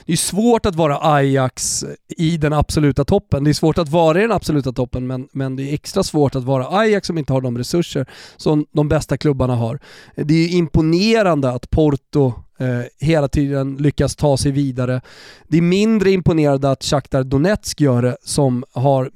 Det 0.06 0.12
är 0.12 0.16
svårt 0.16 0.66
att 0.66 0.74
vara 0.74 0.98
Ajax 1.14 1.84
i 2.08 2.36
den 2.36 2.52
absoluta 2.52 3.04
toppen. 3.04 3.44
Det 3.44 3.50
är 3.50 3.54
svårt 3.54 3.78
att 3.78 3.88
vara 3.88 4.18
i 4.18 4.22
den 4.22 4.32
absoluta 4.32 4.72
toppen 4.72 5.06
men, 5.06 5.28
men 5.32 5.56
det 5.56 5.62
är 5.62 5.74
extra 5.74 6.02
svårt 6.02 6.34
att 6.34 6.44
vara 6.44 6.78
Ajax 6.78 7.06
som 7.06 7.18
inte 7.18 7.32
har 7.32 7.40
de 7.40 7.58
resurser 7.58 8.06
som 8.36 8.66
de 8.72 8.88
bästa 8.88 9.16
klubbarna 9.16 9.56
har. 9.56 9.78
Det 10.16 10.34
är 10.34 10.48
imponerande 10.48 11.50
att 11.50 11.70
Porto 11.70 12.32
Eh, 12.58 12.80
hela 13.00 13.28
tiden 13.28 13.76
lyckas 13.76 14.16
ta 14.16 14.36
sig 14.36 14.52
vidare. 14.52 15.00
Det 15.48 15.58
är 15.58 15.62
mindre 15.62 16.10
imponerande 16.10 16.70
att 16.70 16.84
Shakhtar 16.84 17.24
Donetsk 17.24 17.80
gör 17.80 18.02
det 18.02 18.16
som 18.22 18.64
har 18.72 19.10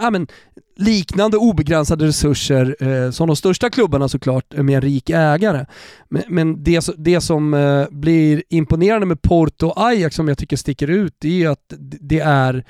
ja, 0.00 0.10
men, 0.10 0.26
liknande 0.78 1.36
obegränsade 1.36 2.06
resurser 2.06 2.76
eh, 2.80 3.10
som 3.10 3.26
de 3.26 3.36
största 3.36 3.70
klubbarna 3.70 4.08
såklart 4.08 4.54
eh, 4.54 4.62
med 4.62 4.74
en 4.74 4.80
rik 4.80 5.10
ägare. 5.10 5.66
Men, 6.08 6.22
men 6.28 6.64
det, 6.64 6.88
det 6.98 7.20
som 7.20 7.54
eh, 7.54 7.86
blir 7.90 8.42
imponerande 8.48 9.06
med 9.06 9.22
Porto 9.22 9.66
och 9.66 9.86
Ajax 9.86 10.16
som 10.16 10.28
jag 10.28 10.38
tycker 10.38 10.56
sticker 10.56 10.90
ut 10.90 11.14
det 11.18 11.44
är 11.44 11.48
att 11.48 11.72
det 12.00 12.20
är 12.20 12.64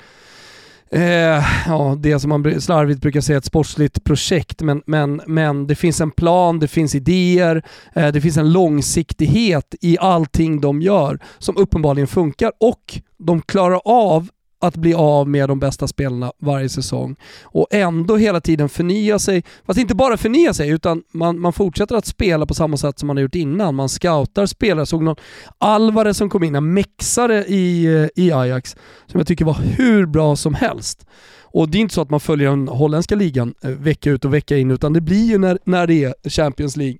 Eh, 0.91 1.43
ja, 1.67 1.97
det 1.99 2.19
som 2.19 2.29
man 2.29 2.61
slarvigt 2.61 3.01
brukar 3.01 3.21
säga 3.21 3.37
ett 3.37 3.45
sportsligt 3.45 4.03
projekt, 4.03 4.61
men, 4.61 4.81
men, 4.85 5.21
men 5.27 5.67
det 5.67 5.75
finns 5.75 6.01
en 6.01 6.11
plan, 6.11 6.59
det 6.59 6.67
finns 6.67 6.95
idéer, 6.95 7.63
eh, 7.95 8.07
det 8.07 8.21
finns 8.21 8.37
en 8.37 8.51
långsiktighet 8.51 9.75
i 9.81 9.97
allting 9.97 10.61
de 10.61 10.81
gör 10.81 11.19
som 11.37 11.57
uppenbarligen 11.57 12.07
funkar 12.07 12.51
och 12.59 12.99
de 13.17 13.41
klarar 13.41 13.81
av 13.85 14.29
att 14.59 14.75
bli 14.75 14.93
av 14.93 15.29
med 15.29 15.49
de 15.49 15.59
bästa 15.59 15.87
spelarna 15.87 16.31
varje 16.39 16.69
säsong 16.69 17.15
och 17.43 17.67
ändå 17.71 18.17
hela 18.17 18.41
tiden 18.41 18.69
förnya 18.69 19.19
sig. 19.19 19.43
Fast 19.65 19.79
inte 19.79 19.95
bara 19.95 20.17
förnya 20.17 20.53
sig 20.53 20.69
utan 20.69 21.03
man, 21.11 21.39
man 21.39 21.53
fortsätter 21.53 21.95
att 21.95 22.05
spela 22.05 22.45
på 22.45 22.53
samma 22.53 22.77
sätt 22.77 22.99
som 22.99 23.07
man 23.07 23.17
har 23.17 23.21
gjort 23.21 23.35
innan. 23.35 23.75
Man 23.75 23.89
scoutar 23.89 24.45
spelare. 24.45 24.79
Jag 24.79 24.87
såg 24.87 25.03
någon 25.03 25.15
Alvarez 25.57 26.17
som 26.17 26.29
kom 26.29 26.43
in, 26.43 26.55
en 26.55 26.73
mexare 26.73 27.45
i, 27.45 27.85
eh, 27.85 28.23
i 28.23 28.31
Ajax 28.31 28.75
som 29.07 29.19
jag 29.19 29.27
tycker 29.27 29.45
var 29.45 29.57
hur 29.77 30.05
bra 30.05 30.35
som 30.35 30.53
helst. 30.53 31.05
Och 31.51 31.69
det 31.69 31.77
är 31.77 31.79
inte 31.79 31.95
så 31.95 32.01
att 32.01 32.09
man 32.09 32.19
följer 32.19 32.49
den 32.49 32.67
holländska 32.67 33.15
ligan 33.15 33.53
eh, 33.63 33.69
vecka 33.69 34.09
ut 34.11 34.25
och 34.25 34.33
vecka 34.33 34.57
in 34.57 34.71
utan 34.71 34.93
det 34.93 35.01
blir 35.01 35.25
ju 35.25 35.37
när, 35.37 35.59
när 35.63 35.87
det 35.87 36.03
är 36.03 36.29
Champions 36.29 36.77
League 36.77 36.97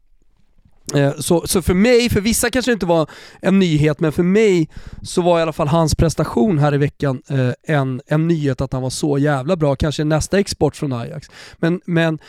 Eh, 0.96 1.14
så, 1.20 1.48
så 1.48 1.62
för 1.62 1.74
mig, 1.74 2.10
för 2.10 2.22
vissa 2.22 2.50
kanske 2.50 2.72
det 2.72 2.74
inte 2.74 2.86
var 2.86 3.10
en 3.42 3.60
nyhet, 3.60 4.00
men 4.00 4.12
för 4.12 4.24
mig 4.24 4.70
så 5.04 5.22
var 5.22 5.40
i 5.40 5.42
alla 5.42 5.54
fall 5.54 5.68
hans 5.68 5.96
prestation 5.96 6.60
här 6.60 6.74
i 6.74 6.78
veckan 6.78 7.22
eh, 7.30 7.76
en, 7.76 8.02
en 8.08 8.28
nyhet 8.28 8.62
att 8.62 8.74
han 8.74 8.82
var 8.82 8.90
så 8.90 9.18
jävla 9.18 9.56
bra. 9.56 9.76
Kanske 9.76 10.04
nästa 10.04 10.40
export 10.40 10.76
från 10.76 10.94
Ajax. 10.94 11.28
Men, 11.58 11.82
men 11.86 12.20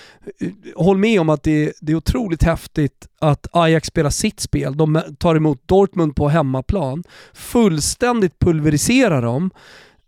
eh, 0.40 0.48
håll 0.76 0.98
med 0.98 1.20
om 1.20 1.28
att 1.28 1.42
det, 1.42 1.72
det 1.80 1.92
är 1.92 1.96
otroligt 1.96 2.42
häftigt 2.42 3.08
att 3.20 3.46
Ajax 3.52 3.88
spelar 3.88 4.10
sitt 4.10 4.40
spel. 4.40 4.76
De 4.76 5.02
tar 5.18 5.34
emot 5.34 5.68
Dortmund 5.68 6.16
på 6.16 6.28
hemmaplan, 6.28 7.04
fullständigt 7.34 8.38
pulveriserar 8.38 9.22
dem 9.22 9.50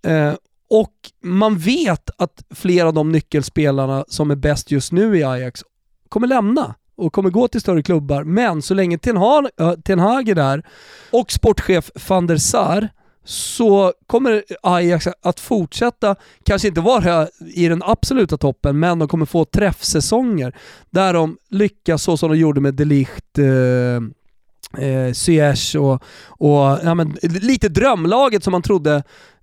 eh, 0.06 0.34
och 0.70 0.94
man 1.22 1.58
vet 1.58 2.10
att 2.16 2.44
flera 2.54 2.88
av 2.88 2.94
de 2.94 3.12
nyckelspelarna 3.12 4.04
som 4.08 4.30
är 4.30 4.36
bäst 4.36 4.70
just 4.70 4.92
nu 4.92 5.18
i 5.18 5.24
Ajax 5.24 5.62
kommer 6.08 6.26
lämna 6.26 6.74
och 7.02 7.12
kommer 7.12 7.30
gå 7.30 7.48
till 7.48 7.60
större 7.60 7.82
klubbar. 7.82 8.24
Men 8.24 8.62
så 8.62 8.74
länge 8.74 8.98
Ten 8.98 9.16
Hag, 9.16 9.48
Ten 9.84 9.98
Hag 9.98 10.28
är 10.28 10.34
där 10.34 10.62
och 11.10 11.32
sportchef 11.32 11.90
van 12.08 12.26
der 12.26 12.36
Sar 12.36 12.88
så 13.24 13.92
kommer 14.06 14.44
Ajax 14.62 15.08
att 15.22 15.40
fortsätta, 15.40 16.16
kanske 16.44 16.68
inte 16.68 16.80
vara 16.80 17.28
i 17.54 17.68
den 17.68 17.82
absoluta 17.82 18.36
toppen, 18.36 18.78
men 18.78 18.98
de 18.98 19.08
kommer 19.08 19.26
få 19.26 19.44
träffsäsonger 19.44 20.56
där 20.90 21.12
de 21.12 21.38
lyckas 21.50 22.02
så 22.02 22.16
som 22.16 22.30
de 22.30 22.38
gjorde 22.38 22.60
med 22.60 22.74
Delicht, 22.74 23.38
eh, 23.38 24.84
eh, 24.84 25.80
och, 25.80 26.02
och 26.26 26.78
ja, 26.84 26.94
men, 26.94 27.16
lite 27.22 27.68
drömlaget 27.68 28.44
som 28.44 28.50
man 28.50 28.62
trodde 28.62 29.02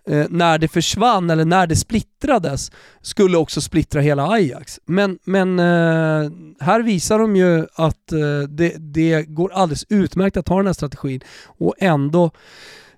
eh, 0.10 0.26
när 0.30 0.58
det 0.58 0.68
försvann 0.68 1.30
eller 1.30 1.46
när 1.46 1.68
det 1.68 1.76
splittrades 1.76 2.72
skulle 3.02 3.38
också 3.38 3.62
splittra 3.62 4.02
hela 4.02 4.28
Ajax. 4.28 4.80
Men, 4.86 5.20
men 5.24 5.60
eh, 5.60 6.32
här 6.60 6.84
visar 6.84 7.20
de 7.20 7.36
ju 7.36 7.66
att 7.74 8.12
eh, 8.12 8.50
det, 8.50 8.76
det 8.94 9.24
går 9.24 9.54
alldeles 9.54 9.86
utmärkt 9.90 10.38
att 10.38 10.48
ha 10.48 10.58
den 10.58 10.66
här 10.66 10.74
strategin 10.74 11.22
och 11.46 11.76
ändå 11.78 12.32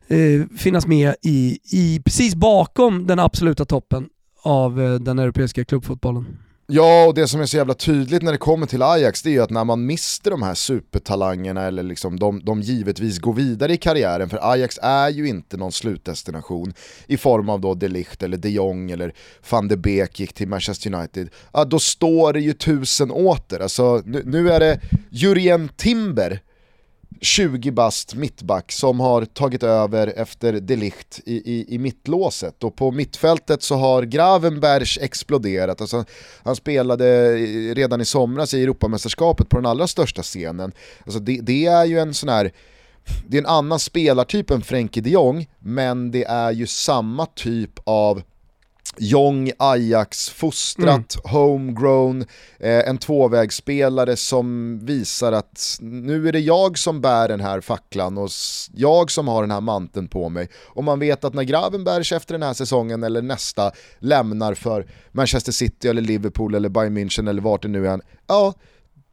eh, 0.07 0.57
finnas 0.57 0.87
med 0.87 1.15
i, 1.21 1.59
i 1.71 2.01
precis 2.05 2.35
bakom 2.35 3.07
den 3.07 3.19
absoluta 3.19 3.65
toppen 3.65 4.09
av 4.43 4.81
eh, 4.81 4.93
den 4.93 5.19
europeiska 5.19 5.65
klubbfotbollen. 5.65 6.25
Ja, 6.73 7.05
och 7.07 7.13
det 7.13 7.27
som 7.27 7.41
är 7.41 7.45
så 7.45 7.57
jävla 7.57 7.73
tydligt 7.73 8.21
när 8.21 8.31
det 8.31 8.37
kommer 8.37 8.67
till 8.67 8.81
Ajax 8.81 9.21
det 9.21 9.29
är 9.29 9.31
ju 9.31 9.41
att 9.41 9.49
när 9.49 9.63
man 9.63 9.85
mister 9.85 10.31
de 10.31 10.43
här 10.43 10.53
supertalangerna 10.53 11.63
eller 11.63 11.83
liksom 11.83 12.19
de, 12.19 12.41
de 12.45 12.61
givetvis 12.61 13.19
går 13.19 13.33
vidare 13.33 13.73
i 13.73 13.77
karriären, 13.77 14.29
för 14.29 14.51
Ajax 14.51 14.79
är 14.81 15.09
ju 15.09 15.27
inte 15.27 15.57
någon 15.57 15.71
slutdestination 15.71 16.73
i 17.07 17.17
form 17.17 17.49
av 17.49 17.61
då 17.61 17.73
De 17.73 17.87
Ligt 17.87 18.23
eller 18.23 18.37
de 18.37 18.49
Jong 18.49 18.91
eller 18.91 19.13
van 19.49 19.67
de 19.67 19.75
Beek 19.75 20.19
gick 20.19 20.33
till 20.33 20.47
Manchester 20.47 20.93
United, 20.93 21.29
ja, 21.53 21.65
då 21.65 21.79
står 21.79 22.33
det 22.33 22.39
ju 22.39 22.53
tusen 22.53 23.11
åter. 23.11 23.59
Alltså, 23.59 24.01
nu, 24.05 24.23
nu 24.25 24.51
är 24.51 24.59
det 24.59 24.79
Jurien 25.09 25.69
Timber 25.75 26.41
20 27.21 27.71
bast 27.71 28.15
mittback 28.15 28.71
som 28.71 28.99
har 28.99 29.25
tagit 29.25 29.63
över 29.63 30.13
efter 30.15 30.53
Delicht 30.53 31.19
i, 31.25 31.35
i, 31.35 31.75
i 31.75 31.77
mittlåset. 31.77 32.63
Och 32.63 32.75
på 32.75 32.91
mittfältet 32.91 33.63
så 33.63 33.75
har 33.75 34.03
Gravenbergs 34.03 34.97
exploderat. 35.01 35.81
Alltså, 35.81 36.05
han 36.43 36.55
spelade 36.55 37.35
redan 37.73 38.01
i 38.01 38.05
somras 38.05 38.53
i 38.53 38.63
Europamästerskapet 38.63 39.49
på 39.49 39.57
den 39.57 39.65
allra 39.65 39.87
största 39.87 40.21
scenen. 40.21 40.71
Alltså, 41.05 41.19
det, 41.19 41.39
det 41.41 41.65
är 41.65 41.85
ju 41.85 41.99
en 41.99 42.13
sån 42.13 42.29
här 42.29 42.51
det 43.27 43.37
är 43.37 43.41
en 43.41 43.47
annan 43.47 43.79
spelartyp 43.79 44.51
än 44.51 44.61
Frenkie 44.61 45.03
de 45.03 45.09
Jong, 45.09 45.47
men 45.59 46.11
det 46.11 46.23
är 46.23 46.51
ju 46.51 46.67
samma 46.67 47.25
typ 47.25 47.79
av 47.83 48.21
Jong 48.97 49.51
Ajax, 49.57 50.29
fostrat, 50.29 51.15
mm. 51.15 51.33
homegrown, 51.33 52.25
eh, 52.59 52.89
en 52.89 52.97
tvåvägsspelare 52.97 54.15
som 54.15 54.79
visar 54.85 55.31
att 55.31 55.77
nu 55.81 56.27
är 56.27 56.31
det 56.31 56.39
jag 56.39 56.77
som 56.77 57.01
bär 57.01 57.27
den 57.27 57.39
här 57.39 57.61
facklan 57.61 58.17
och 58.17 58.29
jag 58.73 59.11
som 59.11 59.27
har 59.27 59.41
den 59.41 59.51
här 59.51 59.61
manteln 59.61 60.07
på 60.07 60.29
mig. 60.29 60.49
Och 60.55 60.83
man 60.83 60.99
vet 60.99 61.23
att 61.23 61.33
när 61.33 61.43
Gravenbergs 61.43 62.11
efter 62.11 62.33
den 62.33 62.43
här 62.43 62.53
säsongen 62.53 63.03
eller 63.03 63.21
nästa 63.21 63.71
lämnar 63.99 64.53
för 64.53 64.87
Manchester 65.11 65.51
City 65.51 65.87
eller 65.87 66.01
Liverpool 66.01 66.55
eller 66.55 66.69
Bayern 66.69 66.97
München 66.97 67.29
eller 67.29 67.41
vart 67.41 67.61
det 67.61 67.67
nu 67.67 67.87
är, 67.87 68.01
ja, 68.27 68.53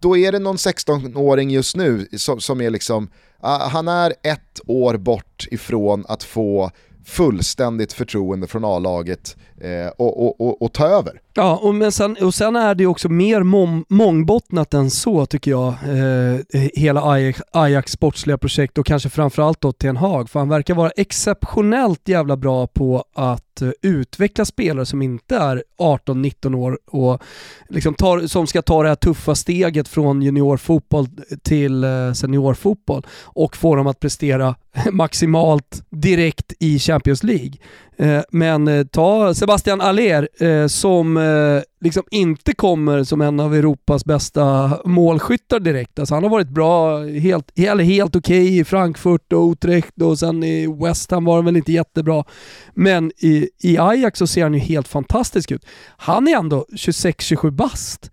då 0.00 0.16
är 0.16 0.32
det 0.32 0.38
någon 0.38 0.56
16-åring 0.56 1.50
just 1.50 1.76
nu 1.76 2.08
som, 2.16 2.40
som 2.40 2.60
är 2.60 2.70
liksom, 2.70 3.04
uh, 3.44 3.68
han 3.68 3.88
är 3.88 4.14
ett 4.22 4.60
år 4.66 4.96
bort 4.96 5.46
ifrån 5.50 6.04
att 6.08 6.22
få 6.22 6.70
fullständigt 7.08 7.92
förtroende 7.92 8.46
från 8.46 8.64
A-laget 8.64 9.36
eh, 9.60 9.88
och, 9.96 10.26
och, 10.26 10.40
och, 10.40 10.62
och, 10.62 10.72
ta 10.72 10.86
över. 10.86 11.20
Ja, 11.34 11.56
och, 11.56 11.74
men 11.74 11.92
sen, 11.92 12.16
och 12.20 12.34
sen 12.34 12.56
är 12.56 12.74
det 12.74 12.86
också 12.86 13.08
mer 13.08 13.42
mång, 13.42 13.84
mångbottnat 13.88 14.74
än 14.74 14.90
så 14.90 15.26
tycker 15.26 15.50
jag, 15.50 15.74
eh, 15.84 16.34
eh, 16.34 16.70
hela 16.74 17.02
Ajax, 17.02 17.42
Ajax 17.52 17.92
sportsliga 17.92 18.38
projekt 18.38 18.78
och 18.78 18.86
kanske 18.86 19.08
framförallt 19.08 19.60
då 19.60 19.72
Ten 19.72 19.96
Hag, 19.96 20.30
för 20.30 20.38
han 20.38 20.48
verkar 20.48 20.74
vara 20.74 20.90
exceptionellt 20.90 22.08
jävla 22.08 22.36
bra 22.36 22.66
på 22.66 23.04
att 23.14 23.62
eh, 23.62 23.70
utveckla 23.82 24.44
spelare 24.44 24.86
som 24.86 25.02
inte 25.02 25.36
är 25.36 25.62
18-19 25.78 26.54
år 26.54 26.78
och 26.86 27.22
liksom 27.68 27.94
tar, 27.94 28.20
som 28.26 28.46
ska 28.46 28.62
ta 28.62 28.82
det 28.82 28.88
här 28.88 28.96
tuffa 28.96 29.34
steget 29.34 29.88
från 29.88 30.22
juniorfotboll 30.22 31.06
till 31.42 31.84
eh, 31.84 32.12
seniorfotboll 32.12 33.06
och 33.24 33.56
få 33.56 33.76
dem 33.76 33.86
att 33.86 34.00
prestera 34.00 34.54
maximalt 34.92 35.82
direkt 35.90 36.52
i 36.60 36.78
Champions 36.78 37.22
League. 37.22 37.52
Eh, 38.00 38.22
men 38.30 38.68
eh, 38.68 38.84
ta 38.84 39.34
Sebastian 39.34 39.80
Aller 39.80 40.28
eh, 40.44 40.66
som 40.66 41.18
liksom 41.80 42.02
inte 42.10 42.54
kommer 42.54 43.04
som 43.04 43.20
en 43.20 43.40
av 43.40 43.54
Europas 43.54 44.04
bästa 44.04 44.72
målskyttar 44.84 45.60
direkt. 45.60 45.98
Alltså 45.98 46.14
han 46.14 46.22
har 46.22 46.30
varit 46.30 46.48
bra, 46.48 46.98
helt, 46.98 47.58
helt, 47.58 47.82
helt 47.82 48.16
okej 48.16 48.42
okay 48.42 48.58
i 48.58 48.64
Frankfurt 48.64 49.32
och 49.32 49.52
Utrecht 49.52 50.02
och 50.02 50.18
sen 50.18 50.44
i 50.44 50.66
West 50.66 51.10
Ham 51.10 51.24
var 51.24 51.34
han 51.34 51.44
väl 51.44 51.56
inte 51.56 51.72
jättebra. 51.72 52.24
Men 52.74 53.12
i, 53.18 53.48
i 53.62 53.78
Ajax 53.78 54.18
så 54.18 54.26
ser 54.26 54.42
han 54.42 54.54
ju 54.54 54.60
helt 54.60 54.88
fantastisk 54.88 55.50
ut. 55.50 55.66
Han 55.96 56.28
är 56.28 56.36
ändå 56.36 56.66
26-27 56.72 57.50
bast 57.50 58.10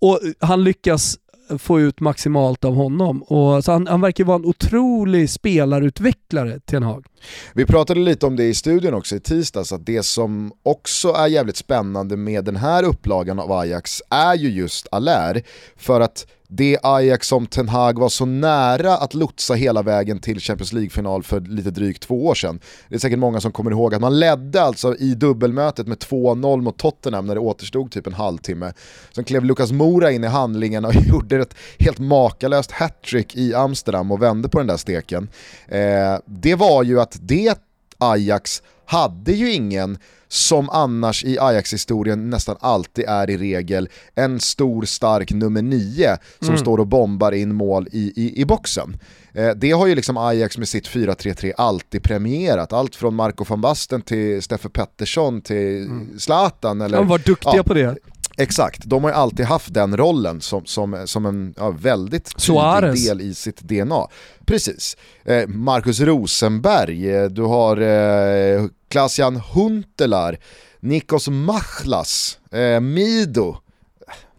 och 0.00 0.20
han 0.40 0.64
lyckas 0.64 1.18
få 1.58 1.80
ut 1.80 2.00
maximalt 2.00 2.64
av 2.64 2.74
honom. 2.74 3.22
Och, 3.22 3.64
så 3.64 3.72
han, 3.72 3.86
han 3.86 4.00
verkar 4.00 4.24
vara 4.24 4.36
en 4.36 4.44
otrolig 4.44 5.30
spelarutvecklare, 5.30 6.60
Ten 6.60 6.82
Hag. 6.82 7.06
Vi 7.54 7.66
pratade 7.66 8.00
lite 8.00 8.26
om 8.26 8.36
det 8.36 8.44
i 8.44 8.54
studion 8.54 8.94
också 8.94 9.16
i 9.16 9.20
tisdags, 9.20 9.72
att 9.72 9.86
det 9.86 10.02
som 10.02 10.52
också 10.62 11.08
är 11.12 11.26
jävligt 11.26 11.56
spännande 11.56 12.16
med 12.16 12.44
den 12.44 12.56
här 12.56 12.84
upplagan 12.84 13.38
av 13.38 13.52
Ajax 13.52 14.02
är 14.10 14.34
ju 14.34 14.50
just 14.50 14.86
Allaire. 14.92 15.42
För 15.76 16.00
att 16.00 16.26
det 16.52 16.78
Ajax 16.82 17.28
som 17.28 17.46
Ten 17.46 17.68
Hag 17.68 17.98
var 17.98 18.08
så 18.08 18.26
nära 18.26 18.96
att 18.96 19.14
lotsa 19.14 19.54
hela 19.54 19.82
vägen 19.82 20.18
till 20.18 20.40
Champions 20.40 20.72
League-final 20.72 21.22
för 21.22 21.40
lite 21.40 21.70
drygt 21.70 22.02
två 22.02 22.26
år 22.26 22.34
sedan. 22.34 22.60
Det 22.88 22.94
är 22.94 22.98
säkert 22.98 23.18
många 23.18 23.40
som 23.40 23.52
kommer 23.52 23.70
ihåg 23.70 23.94
att 23.94 24.00
man 24.00 24.20
ledde 24.20 24.62
alltså 24.62 24.96
i 24.96 25.14
dubbelmötet 25.14 25.86
med 25.86 25.98
2-0 25.98 26.60
mot 26.60 26.78
Tottenham 26.78 27.26
när 27.26 27.34
det 27.34 27.40
återstod 27.40 27.90
typ 27.90 28.06
en 28.06 28.12
halvtimme. 28.12 28.72
Sen 29.12 29.24
klev 29.24 29.44
Lucas 29.44 29.72
Mora 29.72 30.10
in 30.10 30.24
i 30.24 30.26
handlingen 30.26 30.84
och 30.84 30.94
gjorde 31.08 31.36
ett 31.36 31.54
helt 31.78 31.98
makalöst 31.98 32.70
hattrick 32.70 33.36
i 33.36 33.54
Amsterdam 33.54 34.12
och 34.12 34.22
vände 34.22 34.48
på 34.48 34.58
den 34.58 34.66
där 34.66 34.76
steken. 34.76 35.28
Eh, 35.68 36.18
det 36.26 36.54
var 36.54 36.82
ju 36.82 37.00
att 37.00 37.18
det 37.20 37.58
Ajax 37.98 38.62
hade 38.84 39.32
ju 39.32 39.52
ingen 39.52 39.98
som 40.32 40.70
annars 40.70 41.24
i 41.24 41.38
Ajax-historien 41.38 42.30
nästan 42.30 42.56
alltid 42.60 43.04
är 43.08 43.30
i 43.30 43.36
regel 43.36 43.88
en 44.14 44.40
stor 44.40 44.84
stark 44.84 45.32
nummer 45.32 45.62
nio 45.62 46.18
som 46.38 46.48
mm. 46.48 46.58
står 46.58 46.78
och 46.78 46.86
bombar 46.86 47.32
in 47.32 47.54
mål 47.54 47.88
i, 47.92 48.12
i, 48.16 48.40
i 48.40 48.44
boxen. 48.44 48.96
Eh, 49.32 49.50
det 49.56 49.70
har 49.70 49.86
ju 49.86 49.94
liksom 49.94 50.16
Ajax 50.16 50.58
med 50.58 50.68
sitt 50.68 50.88
4-3-3 50.88 51.52
alltid 51.56 52.02
premierat. 52.02 52.72
Allt 52.72 52.96
från 52.96 53.14
Marco 53.14 53.44
van 53.44 53.60
Basten 53.60 54.02
till 54.02 54.42
Steffe 54.42 54.68
Pettersson 54.68 55.40
till 55.40 55.82
mm. 55.82 56.18
Zlatan. 56.18 56.80
Eller, 56.80 56.98
De 56.98 57.08
var 57.08 57.18
duktiga 57.18 57.56
ja, 57.56 57.62
på 57.62 57.74
det. 57.74 57.96
Exakt, 58.36 58.84
de 58.84 59.04
har 59.04 59.10
ju 59.10 59.16
alltid 59.16 59.46
haft 59.46 59.74
den 59.74 59.96
rollen 59.96 60.40
som, 60.40 60.64
som, 60.64 61.02
som 61.06 61.26
en 61.26 61.54
ja, 61.56 61.70
väldigt 61.70 62.36
tydlig 62.36 63.06
del 63.06 63.20
i 63.20 63.34
sitt 63.34 63.60
DNA. 63.60 64.06
Precis. 64.46 64.96
Eh, 65.24 65.46
Marcus 65.48 66.00
Rosenberg, 66.00 67.10
eh, 67.10 67.24
du 67.24 67.42
har 67.42 67.76
eh, 67.76 68.64
Klaas-Jan 68.90 69.42
Huntelaar, 69.52 70.38
Nikos 70.80 71.28
Machlas, 71.28 72.38
eh, 72.52 72.80
Mido, 72.80 73.56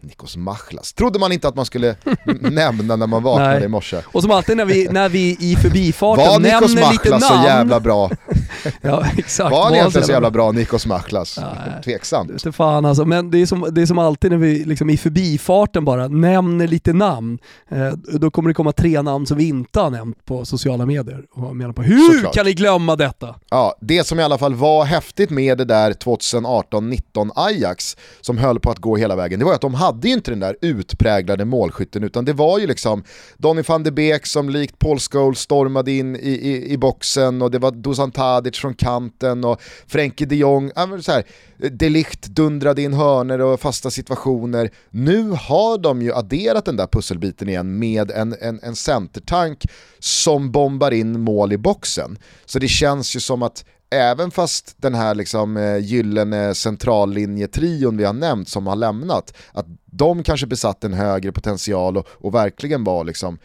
Nikos 0.02 0.38
Machlas. 0.38 0.94
Trodde 0.94 1.20
man 1.20 1.32
inte 1.32 1.48
att 1.48 1.56
man 1.56 1.66
skulle 1.66 1.96
nämna 2.42 2.96
när 2.96 3.08
man 3.08 3.24
vaknade 3.24 3.66
i 3.66 3.68
morse. 3.68 3.98
Och 4.06 4.22
som 4.22 4.32
alltid 4.32 4.58
när 4.58 4.66
vi, 4.66 4.88
när 4.92 5.10
vi 5.10 5.38
i 5.40 5.56
förbifarten 5.56 6.26
Var 6.26 6.40
nämner 6.40 6.62
Nikos 6.62 6.76
Machlas 6.76 6.92
lite 6.92 7.10
namn. 7.10 7.22
så 7.22 7.34
jävla 7.48 7.80
bra? 7.80 8.10
ja, 8.82 9.06
exakt. 9.18 9.52
Var 9.52 9.64
han 9.64 9.74
egentligen 9.74 10.06
så 10.06 10.12
jävla 10.12 10.32
bra, 10.32 10.52
Nikos 10.52 10.86
Machlas? 10.86 11.38
Ja, 11.42 11.82
Tveksamt. 11.84 12.44
Det 12.44 12.52
fan 12.52 12.86
alltså. 12.86 13.06
Men 13.06 13.32
det 13.32 13.42
är, 13.42 13.46
som, 13.46 13.68
det 13.72 13.82
är 13.82 13.86
som 13.86 14.00
alltid 14.00 14.32
när 14.32 14.38
vi 14.38 14.64
liksom 14.66 14.90
i 14.90 14.98
förbifarten 14.98 15.86
bara 15.86 16.08
nämner 16.08 16.68
lite 16.68 16.94
namn. 16.94 17.40
Eh, 17.70 17.92
då 17.94 18.32
kommer 18.32 18.50
det 18.50 18.54
komma 18.54 18.72
tre 18.72 19.02
namn 19.02 19.26
som 19.26 19.38
vi 19.38 19.48
inte 19.48 19.80
har 19.80 19.90
nämnt 19.90 20.26
på 20.26 20.46
sociala 20.46 20.86
medier. 20.86 21.26
Och 21.32 21.56
menar 21.56 21.74
på, 21.74 21.82
hur 21.82 22.14
Såklart. 22.14 22.34
kan 22.34 22.46
ni 22.46 22.54
glömma 22.54 22.96
detta? 22.96 23.36
Ja, 23.50 23.76
det 23.82 24.08
som 24.08 24.20
i 24.20 24.24
alla 24.24 24.38
fall 24.38 24.56
var 24.56 24.86
häftigt 24.86 25.30
med 25.30 25.58
det 25.58 25.66
där 25.66 25.92
2018-19 25.92 27.30
Ajax, 27.36 27.98
som 28.22 28.38
höll 28.38 28.60
på 28.60 28.72
att 28.72 28.80
gå 28.80 28.98
hela 28.98 29.16
vägen, 29.16 29.40
det 29.40 29.46
var 29.46 29.54
att 29.54 29.62
de 29.62 29.74
hade 29.74 30.08
ju 30.08 30.14
inte 30.14 30.32
den 30.32 30.40
där 30.40 30.56
utpräglade 30.62 31.46
målskytten 31.46 32.04
utan 32.04 32.26
det 32.26 32.34
var 32.34 32.60
ju 32.60 32.68
liksom 32.68 33.04
Donny 33.38 33.62
van 33.68 33.84
de 33.84 33.92
Beek 33.92 34.26
som 34.26 34.50
likt 34.50 34.80
Paul 34.80 35.00
Scholes 35.00 35.40
stormade 35.40 35.92
in 35.92 36.16
i, 36.16 36.20
i, 36.30 36.72
i 36.72 36.78
boxen 36.78 37.42
och 37.42 37.52
det 37.52 37.60
var 37.60 37.72
Dusan 37.72 38.12
Tadic 38.12 38.51
från 38.58 38.74
kanten 38.74 39.44
och 39.44 39.62
Frenkie 39.88 40.28
de 40.28 40.36
Jong, 40.36 40.72
så 41.02 41.12
här, 41.12 41.24
Delicht 41.58 42.28
dundrade 42.28 42.82
in 42.82 42.94
hörner 42.94 43.42
och 43.42 43.60
fasta 43.60 43.92
situationer. 43.92 44.70
Nu 44.90 45.30
har 45.30 45.78
de 45.78 46.02
ju 46.02 46.14
adderat 46.14 46.66
den 46.66 46.76
där 46.76 46.88
pusselbiten 46.88 47.50
igen 47.50 47.80
med 47.80 48.12
en, 48.12 48.36
en, 48.42 48.60
en 48.64 48.76
centertank 48.76 49.66
som 50.00 50.52
bombar 50.52 50.92
in 50.92 51.20
mål 51.20 51.54
i 51.54 51.58
boxen. 51.58 52.18
Så 52.46 52.60
det 52.60 52.68
känns 52.68 53.16
ju 53.16 53.20
som 53.20 53.44
att 53.44 53.66
även 53.92 54.32
fast 54.32 54.76
den 54.78 54.96
här 54.96 55.16
liksom 55.16 55.58
eh, 55.58 55.78
gyllene 55.78 56.56
centrallinjetrion 56.56 57.98
vi 57.98 58.04
har 58.04 58.14
nämnt 58.14 58.50
som 58.50 58.68
har 58.68 58.76
lämnat, 58.76 59.34
att 59.54 59.66
de 59.86 60.24
kanske 60.24 60.48
besatt 60.48 60.84
en 60.84 60.94
högre 60.94 61.32
potential 61.32 61.98
och, 61.98 62.08
och 62.12 62.34
verkligen 62.34 62.84
var 62.84 63.04
liksom, 63.04 63.38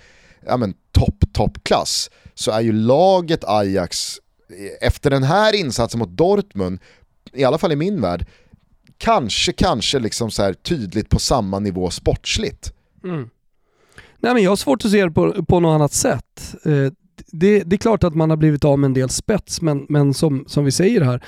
ja 0.47 0.57
men 0.57 0.75
topp, 0.93 1.25
toppklass, 1.33 2.11
så 2.35 2.51
är 2.51 2.61
ju 2.61 2.73
laget 2.73 3.45
Ajax, 3.45 4.17
efter 4.81 5.11
den 5.11 5.23
här 5.23 5.55
insatsen 5.55 5.99
mot 5.99 6.09
Dortmund, 6.09 6.79
i 7.33 7.45
alla 7.45 7.59
fall 7.59 7.73
i 7.73 7.77
min 7.77 8.01
värld, 8.01 8.27
kanske, 8.99 9.53
kanske 9.53 9.99
liksom 9.99 10.31
så 10.31 10.55
tydligt 10.55 11.09
på 11.09 11.19
samma 11.19 11.59
nivå 11.59 11.91
sportsligt. 11.91 12.73
Mm. 13.05 13.31
Nej 14.19 14.35
men 14.35 14.43
jag 14.43 14.51
har 14.51 14.57
svårt 14.57 14.85
att 14.85 14.91
se 14.91 15.05
det 15.05 15.11
på, 15.11 15.45
på 15.45 15.61
något 15.61 15.75
annat 15.75 15.93
sätt. 15.93 16.55
Eh, 16.65 16.93
det, 17.33 17.63
det, 17.63 17.77
är 17.77 17.79
klart 17.79 18.05
att 18.05 18.15
man 18.15 18.31
har 18.31 18.37
blivit 18.37 18.65
av 18.65 18.79
med 18.79 18.89
en 18.89 18.95
del 18.95 19.09
spets, 19.09 19.63
men, 19.63 19.87
men 19.89 20.15
som, 20.15 20.45
som 20.47 20.65
vi 20.65 20.73
säger 20.73 21.01
här, 21.01 21.25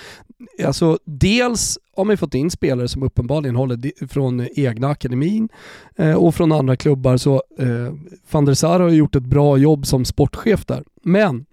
alltså 0.64 0.98
dels 1.04 1.78
har 1.96 2.04
man 2.04 2.16
fått 2.16 2.34
in 2.34 2.50
spelare 2.50 2.88
som 2.88 3.02
uppenbarligen 3.02 3.56
håller 3.56 4.06
från 4.08 4.48
egna 4.56 4.88
akademin 4.88 5.48
eh, 5.96 6.14
och 6.14 6.34
från 6.34 6.52
andra 6.52 6.76
klubbar. 6.76 7.16
Så 7.16 7.42
eh, 7.58 7.94
van 8.30 8.44
der 8.44 8.54
Sar 8.54 8.80
har 8.80 8.88
gjort 8.88 9.16
ett 9.16 9.22
bra 9.22 9.56
jobb 9.56 9.86
som 9.86 10.04
sportchef 10.04 10.66
där. 10.66 10.84
Men 11.02 11.46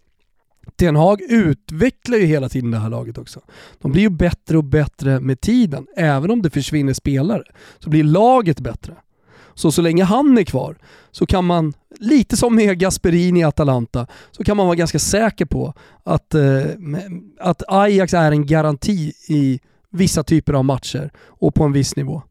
Ten 0.76 0.96
Hag 0.96 1.22
utvecklar 1.22 2.18
ju 2.18 2.26
hela 2.26 2.50
tiden 2.50 2.72
det 2.72 2.78
här 2.78 2.90
laget 2.90 3.18
också. 3.18 3.40
De 3.82 3.92
blir 3.92 4.02
ju 4.02 4.10
bättre 4.10 4.58
och 4.58 4.64
bättre 4.64 5.20
med 5.20 5.42
tiden. 5.42 5.88
Även 5.98 6.32
om 6.32 6.42
det 6.42 6.50
försvinner 6.50 6.94
spelare 6.94 7.44
så 7.80 7.90
blir 7.90 8.04
laget 8.04 8.60
bättre. 8.60 8.94
Så 9.54 9.72
så 9.72 9.82
länge 9.82 10.04
han 10.04 10.38
är 10.38 10.44
kvar 10.44 10.78
så 11.12 11.26
kan 11.26 11.46
man, 11.46 11.74
lite 12.00 12.38
som 12.38 12.56
med 12.56 12.80
Gasperini 12.80 13.40
i 13.40 13.44
Atalanta, 13.44 14.08
så 14.32 14.44
kan 14.44 14.58
man 14.58 14.66
vara 14.66 14.76
ganska 14.76 15.00
säker 15.00 15.46
på 15.46 15.74
att, 16.04 16.36
eh, 16.36 16.62
att 17.40 17.64
Ajax 17.68 18.14
är 18.14 18.32
en 18.32 18.46
garanti 18.46 19.14
i 19.28 19.60
vissa 19.90 20.24
typer 20.24 20.54
av 20.54 20.66
matcher 20.66 21.12
och 21.18 21.56
på 21.56 21.64
en 21.64 21.72
viss 21.72 21.96
nivå. 21.96 22.22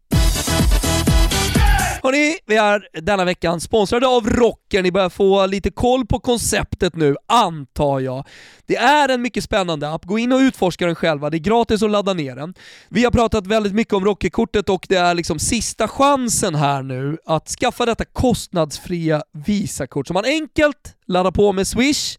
Hörni, 2.05 2.37
vi 2.47 2.57
är 2.57 2.89
denna 3.03 3.25
veckan 3.25 3.61
sponsrade 3.61 4.07
av 4.07 4.31
Rocker. 4.31 4.83
Ni 4.83 4.93
börjar 4.93 5.09
få 5.09 5.47
lite 5.47 5.71
koll 5.71 6.07
på 6.07 6.21
konceptet 6.21 6.97
nu, 6.97 7.17
antar 7.29 8.01
jag. 8.01 8.27
Det 8.67 8.77
är 8.77 9.09
en 9.09 9.23
mycket 9.23 9.45
spännande 9.45 9.91
app, 9.91 10.05
gå 10.05 10.19
in 10.19 10.33
och 10.33 10.39
utforska 10.39 10.87
den 10.87 10.95
själva, 10.95 11.31
det 11.31 11.37
är 11.37 11.39
gratis 11.39 11.83
att 11.83 11.91
ladda 11.91 12.13
ner 12.13 12.37
den. 12.37 12.55
Vi 12.89 13.05
har 13.05 13.11
pratat 13.11 13.47
väldigt 13.47 13.75
mycket 13.75 13.95
om 13.95 14.05
Rockerkortet 14.05 14.69
och 14.69 14.87
det 14.89 14.97
är 14.97 15.15
liksom 15.15 15.39
sista 15.39 15.89
chansen 15.89 16.55
här 16.55 16.83
nu 16.83 17.19
att 17.27 17.49
skaffa 17.49 17.87
detta 17.87 18.05
kostnadsfria 18.05 19.23
Visakort 19.33 20.07
som 20.07 20.15
man 20.15 20.25
enkelt 20.25 20.97
laddar 21.07 21.31
på 21.31 21.53
med 21.53 21.67
Swish 21.67 22.19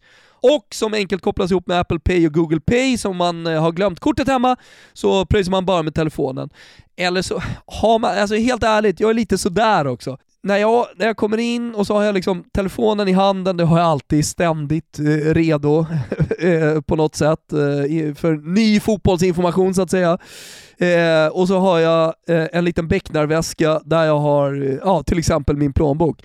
och 0.54 0.74
som 0.74 0.94
enkelt 0.94 1.22
kopplas 1.22 1.50
ihop 1.50 1.66
med 1.66 1.80
Apple 1.80 1.98
Pay 1.98 2.26
och 2.26 2.32
Google 2.32 2.60
Pay, 2.60 2.98
så 2.98 3.08
om 3.08 3.16
man 3.16 3.46
eh, 3.46 3.62
har 3.62 3.72
glömt 3.72 4.00
kortet 4.00 4.28
hemma 4.28 4.56
så 4.92 5.26
pröjsar 5.26 5.50
man 5.50 5.66
bara 5.66 5.82
med 5.82 5.94
telefonen. 5.94 6.50
Eller 6.96 7.22
så 7.22 7.42
har 7.66 7.98
man, 7.98 8.18
alltså 8.18 8.36
helt 8.36 8.62
ärligt, 8.62 9.00
jag 9.00 9.10
är 9.10 9.14
lite 9.14 9.38
sådär 9.38 9.86
också. 9.86 10.18
När 10.42 10.56
jag, 10.56 10.86
när 10.96 11.06
jag 11.06 11.16
kommer 11.16 11.38
in 11.38 11.74
och 11.74 11.86
så 11.86 11.94
har 11.94 12.02
jag 12.02 12.14
liksom 12.14 12.44
telefonen 12.54 13.08
i 13.08 13.12
handen, 13.12 13.56
det 13.56 13.64
har 13.64 13.78
jag 13.78 13.86
alltid 13.86 14.26
ständigt 14.26 14.98
eh, 14.98 15.34
redo 15.34 15.86
eh, 16.38 16.80
på 16.80 16.96
något 16.96 17.14
sätt 17.14 17.52
eh, 17.52 18.14
för 18.14 18.54
ny 18.54 18.80
fotbollsinformation 18.80 19.74
så 19.74 19.82
att 19.82 19.90
säga. 19.90 20.18
Eh, 20.78 21.26
och 21.26 21.48
så 21.48 21.58
har 21.58 21.78
jag 21.78 22.14
eh, 22.28 22.46
en 22.52 22.64
liten 22.64 22.88
becknarväska 22.88 23.80
där 23.84 24.04
jag 24.04 24.18
har 24.18 24.62
eh, 24.62 24.78
ja, 24.84 25.02
till 25.02 25.18
exempel 25.18 25.56
min 25.56 25.72
plånbok. 25.72 26.22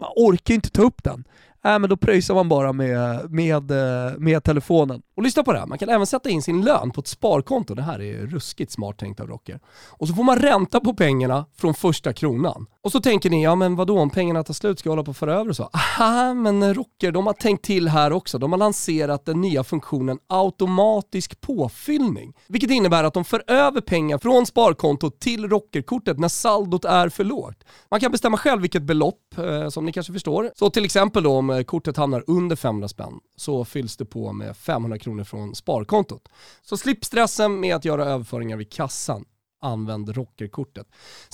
Man 0.00 0.10
orkar 0.16 0.52
ju 0.52 0.54
inte 0.54 0.70
ta 0.70 0.82
upp 0.82 1.04
den 1.04 1.24
äh, 1.64 1.78
men 1.78 1.90
då 1.90 1.96
pröjsar 1.96 2.34
man 2.34 2.48
bara 2.48 2.72
med, 2.72 3.30
med, 3.30 3.70
eh, 3.70 4.18
med 4.18 4.44
telefonen. 4.44 5.02
Och 5.14 5.22
lyssna 5.22 5.42
på 5.42 5.52
det 5.52 5.58
här, 5.58 5.66
man 5.66 5.78
kan 5.78 5.88
även 5.88 6.06
sätta 6.06 6.30
in 6.30 6.42
sin 6.42 6.64
lön 6.64 6.90
på 6.90 7.00
ett 7.00 7.06
sparkonto. 7.06 7.74
Det 7.74 7.82
här 7.82 8.02
är 8.02 8.26
ruskigt 8.26 8.72
smart 8.72 8.98
tänkt 8.98 9.20
av 9.20 9.26
Rocker. 9.26 9.60
Och 9.88 10.08
så 10.08 10.14
får 10.14 10.22
man 10.22 10.38
ränta 10.38 10.80
på 10.80 10.94
pengarna 10.94 11.46
från 11.56 11.74
första 11.74 12.12
kronan. 12.12 12.66
Och 12.80 12.92
så 12.92 13.00
tänker 13.00 13.30
ni, 13.30 13.44
ja 13.44 13.54
men 13.54 13.76
vadå 13.76 13.98
om 13.98 14.10
pengarna 14.10 14.42
tar 14.42 14.54
slut 14.54 14.78
ska 14.78 14.88
jag 14.88 14.92
hålla 14.92 15.04
på 15.04 15.10
att 15.10 15.16
föra 15.16 15.34
över 15.34 15.50
och 15.50 15.56
så? 15.56 15.70
Aha, 15.72 16.34
men 16.34 16.74
Rocker, 16.74 17.12
de 17.12 17.26
har 17.26 17.32
tänkt 17.32 17.64
till 17.64 17.88
här 17.88 18.12
också. 18.12 18.38
De 18.38 18.52
har 18.52 18.58
lanserat 18.58 19.24
den 19.24 19.40
nya 19.40 19.64
funktionen 19.64 20.18
automatisk 20.26 21.40
påfyllning. 21.40 22.34
Vilket 22.48 22.70
innebär 22.70 23.04
att 23.04 23.14
de 23.14 23.24
för 23.24 23.44
över 23.46 23.80
pengar 23.80 24.18
från 24.18 24.46
sparkontot 24.46 25.20
till 25.20 25.48
Rockerkortet 25.48 26.18
när 26.18 26.28
saldot 26.28 26.84
är 26.84 27.08
för 27.08 27.24
lågt. 27.24 27.64
Man 27.90 28.00
kan 28.00 28.12
bestämma 28.12 28.36
själv 28.36 28.62
vilket 28.62 28.82
belopp, 28.82 29.38
eh, 29.38 29.68
som 29.68 29.84
ni 29.84 29.92
kanske 29.92 30.12
förstår. 30.12 30.50
Så 30.54 30.70
till 30.70 30.84
exempel 30.84 31.22
då 31.22 31.36
om 31.36 31.64
kortet 31.66 31.96
hamnar 31.96 32.24
under 32.26 32.56
500 32.56 32.88
spänn 32.88 33.14
så 33.36 33.64
fylls 33.64 33.96
det 33.96 34.04
på 34.04 34.32
med 34.32 34.56
500 34.56 34.98
kronor 34.98 35.11
från 35.24 35.54
sparkontot. 35.54 36.28
Så 36.62 36.76
slipp 36.76 37.04
stressen 37.04 37.60
med 37.60 37.76
att 37.76 37.84
göra 37.84 38.04
överföringar 38.04 38.56
vid 38.56 38.72
kassan. 38.72 39.24
Använd 39.64 40.08
rockerkortet. 40.08 40.86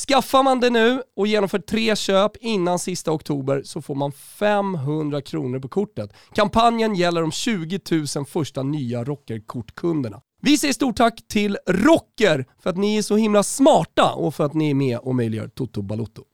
Skaffar 0.08 0.42
man 0.42 0.60
det 0.60 0.70
nu 0.70 1.02
och 1.16 1.26
genomför 1.26 1.58
tre 1.58 1.96
köp 1.96 2.36
innan 2.36 2.78
sista 2.78 3.12
oktober 3.12 3.62
så 3.64 3.82
får 3.82 3.94
man 3.94 4.12
500 4.12 5.22
kronor 5.22 5.58
på 5.58 5.68
kortet. 5.68 6.12
Kampanjen 6.34 6.94
gäller 6.94 7.20
de 7.20 7.32
20 7.32 7.80
000 8.16 8.26
första 8.26 8.62
nya 8.62 9.04
rockerkortkunderna. 9.04 10.20
Vi 10.42 10.58
säger 10.58 10.74
stort 10.74 10.96
tack 10.96 11.28
till 11.28 11.58
Rocker 11.66 12.46
för 12.58 12.70
att 12.70 12.76
ni 12.76 12.96
är 12.96 13.02
så 13.02 13.16
himla 13.16 13.42
smarta 13.42 14.12
och 14.12 14.34
för 14.34 14.44
att 14.44 14.54
ni 14.54 14.70
är 14.70 14.74
med 14.74 14.98
och 14.98 15.14
möjliggör 15.14 15.48
Toto 15.48 15.82
Balotto. 15.82 16.24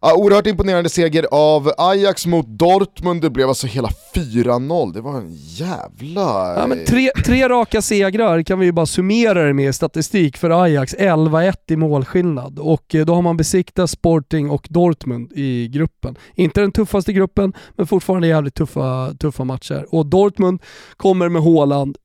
Ja, 0.00 0.14
oerhört 0.16 0.46
imponerande 0.46 0.88
seger 0.90 1.26
av 1.30 1.72
Ajax 1.78 2.26
mot 2.26 2.46
Dortmund, 2.46 3.22
det 3.22 3.30
blev 3.30 3.48
alltså 3.48 3.66
hela 3.66 3.88
4-0. 4.14 4.92
Det 4.92 5.00
var 5.00 5.18
en 5.18 5.32
jävla... 5.32 6.54
Ja, 6.60 6.66
men 6.66 6.84
tre, 6.84 7.10
tre 7.24 7.48
raka 7.48 7.82
segrar 7.82 8.42
kan 8.42 8.58
vi 8.58 8.66
ju 8.66 8.72
bara 8.72 8.86
summera 8.86 9.44
det 9.44 9.52
med 9.52 9.74
statistik 9.74 10.36
för 10.36 10.64
Ajax. 10.64 10.94
11-1 10.94 11.54
i 11.68 11.76
målskillnad 11.76 12.58
och 12.58 12.94
eh, 12.94 13.04
då 13.04 13.14
har 13.14 13.22
man 13.22 13.36
besiktat 13.36 13.90
Sporting 13.90 14.50
och 14.50 14.66
Dortmund 14.70 15.32
i 15.34 15.68
gruppen. 15.68 16.16
Inte 16.34 16.60
den 16.60 16.72
tuffaste 16.72 17.12
gruppen, 17.12 17.52
men 17.70 17.86
fortfarande 17.86 18.26
jävligt 18.26 18.54
tuffa, 18.54 19.14
tuffa 19.20 19.44
matcher. 19.44 19.86
Och 19.90 20.06
Dortmund 20.06 20.62
kommer 20.96 21.28
med 21.28 21.42
Haaland, 21.42 21.96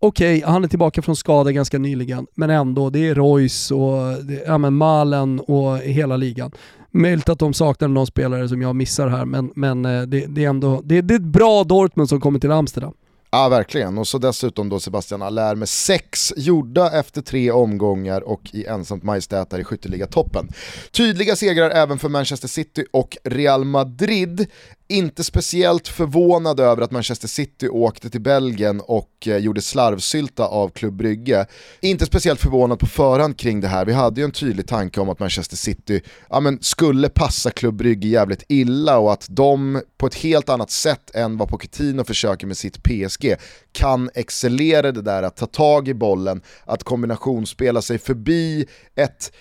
okej, 0.00 0.38
okay, 0.38 0.52
han 0.52 0.64
är 0.64 0.68
tillbaka 0.68 1.02
från 1.02 1.16
skada 1.16 1.52
ganska 1.52 1.78
nyligen, 1.78 2.26
men 2.34 2.50
ändå, 2.50 2.90
det 2.90 3.08
är 3.08 3.14
Royce 3.14 3.74
och 3.74 4.24
det, 4.24 4.42
ja, 4.46 4.58
men 4.58 4.74
Malen 4.74 5.40
och 5.40 5.78
hela 5.78 6.16
ligan. 6.16 6.52
Möjligt 6.94 7.28
att 7.28 7.38
de 7.38 7.54
saknar 7.54 7.88
någon 7.88 8.06
spelare 8.06 8.48
som 8.48 8.62
jag 8.62 8.76
missar 8.76 9.08
här, 9.08 9.24
men, 9.24 9.52
men 9.54 9.84
eh, 9.84 10.02
det, 10.02 10.26
det 10.26 10.44
är 10.44 10.48
ändå 10.48 10.80
det, 10.84 11.00
det 11.00 11.14
är 11.14 11.18
ett 11.18 11.22
bra 11.22 11.64
Dortmund 11.64 12.08
som 12.08 12.20
kommer 12.20 12.38
till 12.38 12.50
Amsterdam. 12.50 12.92
Ja 13.34 13.48
verkligen, 13.48 13.98
och 13.98 14.08
så 14.08 14.18
dessutom 14.18 14.68
då 14.68 14.80
Sebastian 14.80 15.22
Allaire 15.22 15.56
med 15.56 15.68
sex 15.68 16.32
gjorda 16.36 16.98
efter 16.98 17.22
tre 17.22 17.50
omgångar 17.50 18.20
och 18.20 18.40
i 18.52 18.66
ensamt 18.66 19.02
majestät 19.02 19.50
där 19.50 19.58
i 19.58 19.64
skytteligatoppen. 19.64 20.48
Tydliga 20.90 21.36
segrar 21.36 21.70
även 21.70 21.98
för 21.98 22.08
Manchester 22.08 22.48
City 22.48 22.84
och 22.90 23.16
Real 23.24 23.64
Madrid 23.64 24.46
inte 24.92 25.24
speciellt 25.24 25.88
förvånad 25.88 26.60
över 26.60 26.82
att 26.82 26.90
Manchester 26.90 27.28
City 27.28 27.68
åkte 27.68 28.10
till 28.10 28.20
Belgien 28.20 28.80
och 28.80 29.10
eh, 29.26 29.36
gjorde 29.36 29.62
slarvsylta 29.62 30.46
av 30.46 30.68
Club 30.68 30.94
Brygge. 30.94 31.46
Inte 31.80 32.06
speciellt 32.06 32.40
förvånad 32.40 32.78
på 32.78 32.86
förhand 32.86 33.36
kring 33.36 33.60
det 33.60 33.68
här, 33.68 33.84
vi 33.84 33.92
hade 33.92 34.20
ju 34.20 34.24
en 34.24 34.30
tydlig 34.30 34.66
tanke 34.66 35.00
om 35.00 35.08
att 35.08 35.18
Manchester 35.18 35.56
City 35.56 36.00
ja, 36.30 36.40
men, 36.40 36.58
skulle 36.60 37.08
passa 37.08 37.50
Club 37.50 37.74
Brygge 37.74 38.08
jävligt 38.08 38.44
illa 38.48 38.98
och 38.98 39.12
att 39.12 39.26
de 39.30 39.82
på 39.96 40.06
ett 40.06 40.14
helt 40.14 40.48
annat 40.48 40.70
sätt 40.70 41.10
än 41.14 41.36
vad 41.36 41.48
Pochettino 41.48 42.04
försöker 42.04 42.46
med 42.46 42.56
sitt 42.56 42.82
PSG 42.82 43.34
kan 43.72 44.10
excellera 44.14 44.92
det 44.92 45.02
där 45.02 45.22
att 45.22 45.36
ta 45.36 45.46
tag 45.46 45.88
i 45.88 45.94
bollen, 45.94 46.42
att 46.64 46.84
kombinationsspela 46.84 47.82
sig 47.82 47.98
förbi 47.98 48.66
ett 48.94 49.32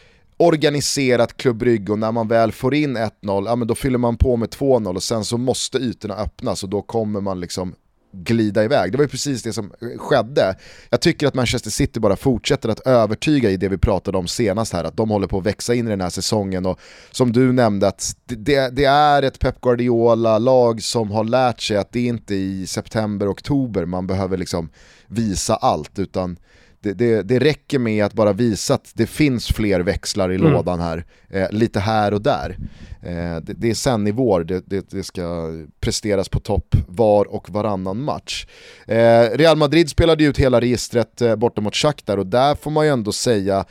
organiserat 0.41 1.38
Klubb 1.38 1.63
och 1.89 1.99
när 1.99 2.12
man 2.12 2.27
väl 2.27 2.51
får 2.51 2.75
in 2.75 2.97
1-0, 2.97 3.12
ja, 3.21 3.56
men 3.56 3.67
då 3.67 3.75
fyller 3.75 3.97
man 3.97 4.17
på 4.17 4.38
med 4.38 4.49
2-0 4.49 4.95
och 4.95 5.04
sen 5.04 5.25
så 5.25 5.38
måste 5.38 5.77
ytorna 5.77 6.15
öppnas 6.15 6.63
och 6.63 6.69
då 6.69 6.82
kommer 6.82 7.21
man 7.21 7.39
liksom 7.39 7.75
glida 8.13 8.63
iväg. 8.63 8.91
Det 8.91 8.97
var 8.97 9.06
ju 9.06 9.10
precis 9.10 9.43
det 9.43 9.54
som 9.54 9.71
skedde. 9.97 10.56
Jag 10.89 11.01
tycker 11.01 11.27
att 11.27 11.34
Manchester 11.34 11.69
City 11.69 11.99
bara 11.99 12.15
fortsätter 12.15 12.69
att 12.69 12.80
övertyga 12.80 13.49
i 13.49 13.58
det 13.58 13.69
vi 13.69 13.77
pratade 13.77 14.17
om 14.17 14.27
senast 14.27 14.73
här, 14.73 14.84
att 14.84 14.97
de 14.97 15.10
håller 15.10 15.27
på 15.27 15.38
att 15.38 15.45
växa 15.45 15.73
in 15.73 15.88
i 15.88 15.89
den 15.89 16.01
här 16.01 16.10
säsongen 16.10 16.65
och 16.65 16.80
som 17.12 17.32
du 17.32 17.51
nämnde 17.51 17.88
att 17.88 18.15
det, 18.25 18.75
det 18.75 18.86
är 18.86 19.23
ett 19.23 19.39
Pep 19.39 19.62
Guardiola-lag 19.62 20.84
som 20.84 21.12
har 21.12 21.23
lärt 21.23 21.62
sig 21.62 21.77
att 21.77 21.91
det 21.91 21.99
är 21.99 22.08
inte 22.08 22.36
i 22.36 22.67
september, 22.67 23.32
oktober 23.32 23.86
man 23.86 24.08
behöver 24.08 24.38
liksom 24.38 24.69
visa 25.08 25.56
allt 25.56 25.99
utan 25.99 26.38
det, 26.81 26.93
det, 26.93 27.21
det, 27.21 27.39
räcker 27.39 27.79
med 27.79 28.05
att 28.05 28.13
bara 28.13 28.33
visa 28.33 28.73
att 28.73 28.91
det 28.93 29.07
finns 29.07 29.47
fler 29.47 29.79
växlar 29.79 30.31
i 30.31 30.35
mm. 30.35 30.51
lådan 30.51 30.79
här, 30.79 31.05
eh, 31.29 31.51
lite 31.51 31.79
här 31.79 32.13
och 32.13 32.21
där. 32.21 32.57
Eh, 33.01 33.37
det, 33.41 33.53
det, 33.53 33.69
är 33.69 33.73
sen 33.73 34.07
i 34.07 34.11
vår 34.11 34.43
det, 34.43 34.89
det, 34.89 35.03
ska 35.03 35.51
presteras 35.79 36.29
på 36.29 36.39
topp 36.39 36.75
var 36.87 37.25
och 37.25 37.49
varannan 37.49 38.03
match. 38.03 38.45
Eh, 38.87 39.29
Real 39.33 39.57
Madrid 39.57 39.89
spelade 39.89 40.23
ut 40.23 40.37
hela 40.37 40.61
registret 40.61 41.21
eh, 41.21 41.35
borta 41.35 41.61
mot 41.61 41.75
Shakhtar 41.75 42.17
och 42.17 42.27
där 42.27 42.55
får 42.55 42.71
man 42.71 42.85
ju 42.85 42.91
ändå 42.91 43.11
säga, 43.11 43.65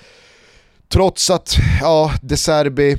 trots 0.88 1.30
att 1.30 1.56
ja, 1.80 2.12
De 2.22 2.36
Serbi 2.36 2.98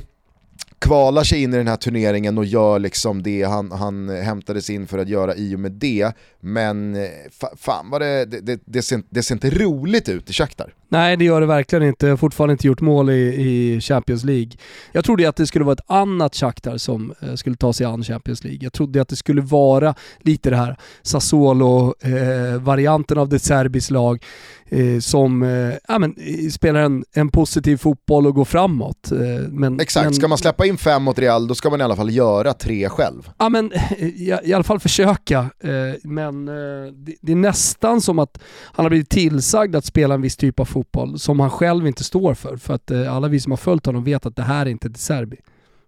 kvalar 0.82 1.24
sig 1.24 1.42
in 1.42 1.54
i 1.54 1.56
den 1.56 1.68
här 1.68 1.76
turneringen 1.76 2.38
och 2.38 2.44
gör 2.44 2.78
liksom 2.78 3.22
det 3.22 3.42
han, 3.42 3.72
han 3.72 4.08
hämtades 4.08 4.70
in 4.70 4.86
för 4.86 4.98
att 4.98 5.08
göra 5.08 5.34
i 5.34 5.56
och 5.56 5.60
med 5.60 5.72
det. 5.72 6.12
Men 6.44 6.96
eh, 6.96 7.08
fa, 7.40 7.48
fan 7.56 7.90
vad 7.90 8.00
det, 8.00 8.24
det, 8.24 8.60
det, 8.64 8.82
ser, 8.82 9.02
det 9.10 9.22
ser 9.22 9.34
inte 9.34 9.50
roligt 9.50 10.08
ut 10.08 10.30
i 10.30 10.32
Shakhtar. 10.32 10.74
Nej 10.88 11.16
det 11.16 11.24
gör 11.24 11.40
det 11.40 11.46
verkligen 11.46 11.82
inte. 11.82 12.06
Jag 12.06 12.12
har 12.12 12.16
fortfarande 12.16 12.52
inte 12.52 12.66
gjort 12.66 12.80
mål 12.80 13.10
i, 13.10 13.14
i 13.14 13.80
Champions 13.80 14.24
League. 14.24 14.52
Jag 14.92 15.04
trodde 15.04 15.28
att 15.28 15.36
det 15.36 15.46
skulle 15.46 15.64
vara 15.64 15.72
ett 15.72 15.84
annat 15.86 16.34
Shakhtar 16.34 16.76
som 16.76 17.14
eh, 17.20 17.34
skulle 17.34 17.56
ta 17.56 17.72
sig 17.72 17.86
an 17.86 18.04
Champions 18.04 18.44
League. 18.44 18.58
Jag 18.62 18.72
trodde 18.72 19.02
att 19.02 19.08
det 19.08 19.16
skulle 19.16 19.40
vara 19.40 19.94
lite 20.20 20.50
det 20.50 20.56
här 20.56 20.76
Sassuolo-varianten 21.02 23.16
eh, 23.16 23.20
av 23.20 23.28
det 23.28 23.38
Serbis 23.38 23.90
lag 23.90 24.24
eh, 24.66 24.98
som 25.00 25.42
eh, 25.42 25.74
ja, 25.88 25.98
men, 25.98 26.14
spelar 26.50 26.80
en, 26.80 27.04
en 27.12 27.28
positiv 27.28 27.76
fotboll 27.76 28.26
och 28.26 28.34
går 28.34 28.44
framåt. 28.44 29.12
Eh, 29.12 29.18
men, 29.48 29.80
Exakt, 29.80 30.04
men, 30.04 30.14
ska 30.14 30.28
man 30.28 30.38
släppa 30.38 30.66
in 30.66 30.76
fem 30.76 31.02
mot 31.02 31.18
Real 31.18 31.46
då 31.46 31.54
ska 31.54 31.70
man 31.70 31.80
i 31.80 31.84
alla 31.84 31.96
fall 31.96 32.10
göra 32.10 32.52
tre 32.52 32.88
själv. 32.88 33.30
Ja 33.38 33.48
men 33.48 33.72
i, 33.98 34.38
i 34.44 34.52
alla 34.52 34.64
fall 34.64 34.80
försöka. 34.80 35.38
Eh, 35.38 35.94
men 36.32 36.48
eh, 36.48 36.92
det, 36.92 37.14
det, 37.20 37.32
är 37.32 37.36
nästan 37.36 38.00
som 38.00 38.18
att 38.18 38.38
han 38.64 38.84
har 38.84 38.90
blivit 38.90 39.10
tillsagd 39.10 39.76
att 39.76 39.84
spela 39.84 40.14
en 40.14 40.22
viss 40.22 40.36
typ 40.36 40.60
av 40.60 40.64
fotboll 40.64 41.18
som 41.18 41.40
han 41.40 41.50
själv 41.50 41.86
inte 41.86 42.04
står 42.04 42.34
för. 42.34 42.56
För 42.56 42.74
att 42.74 42.90
eh, 42.90 43.14
alla 43.14 43.28
vi 43.28 43.40
som 43.40 43.52
har 43.52 43.56
följt 43.56 43.86
honom 43.86 44.04
vet 44.04 44.26
att 44.26 44.36
det 44.36 44.42
här 44.42 44.66
är 44.66 44.70
inte 44.70 44.88
ett 44.88 44.96
Serbi. 44.96 45.36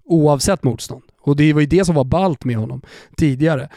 Oavsett 0.05 0.65
motstånd. 0.65 1.03
Och 1.21 1.37
det 1.37 1.53
var 1.53 1.61
ju 1.61 1.67
det 1.67 1.85
som 1.85 1.95
var 1.95 2.05
balt 2.05 2.45
med 2.45 2.57
honom 2.57 2.83
tidigare 3.17 3.69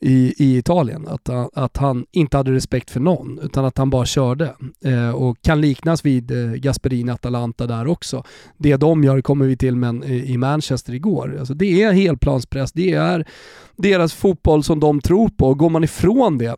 i, 0.00 0.34
i 0.44 0.56
Italien. 0.58 1.06
Att, 1.08 1.28
att 1.54 1.76
han 1.76 2.06
inte 2.12 2.36
hade 2.36 2.52
respekt 2.52 2.90
för 2.90 3.00
någon, 3.00 3.38
utan 3.42 3.64
att 3.64 3.78
han 3.78 3.90
bara 3.90 4.06
körde. 4.06 4.54
Eh, 4.84 5.10
och 5.10 5.42
kan 5.42 5.60
liknas 5.60 6.04
vid 6.04 6.30
eh, 6.30 6.52
Gasperini 6.52 7.12
Atalanta 7.12 7.66
där 7.66 7.86
också. 7.86 8.24
Det 8.56 8.76
de 8.76 9.04
gör 9.04 9.20
kommer 9.20 9.46
vi 9.46 9.56
till 9.56 9.76
men 9.76 10.04
i 10.04 10.36
Manchester 10.36 10.94
igår. 10.94 11.36
Alltså 11.38 11.54
det 11.54 11.82
är 11.82 11.92
helplanspress, 11.92 12.72
det 12.72 12.92
är 12.92 13.28
deras 13.76 14.14
fotboll 14.14 14.62
som 14.62 14.80
de 14.80 15.00
tror 15.00 15.28
på. 15.28 15.54
Går 15.54 15.70
man 15.70 15.84
ifrån 15.84 16.38
det 16.38 16.56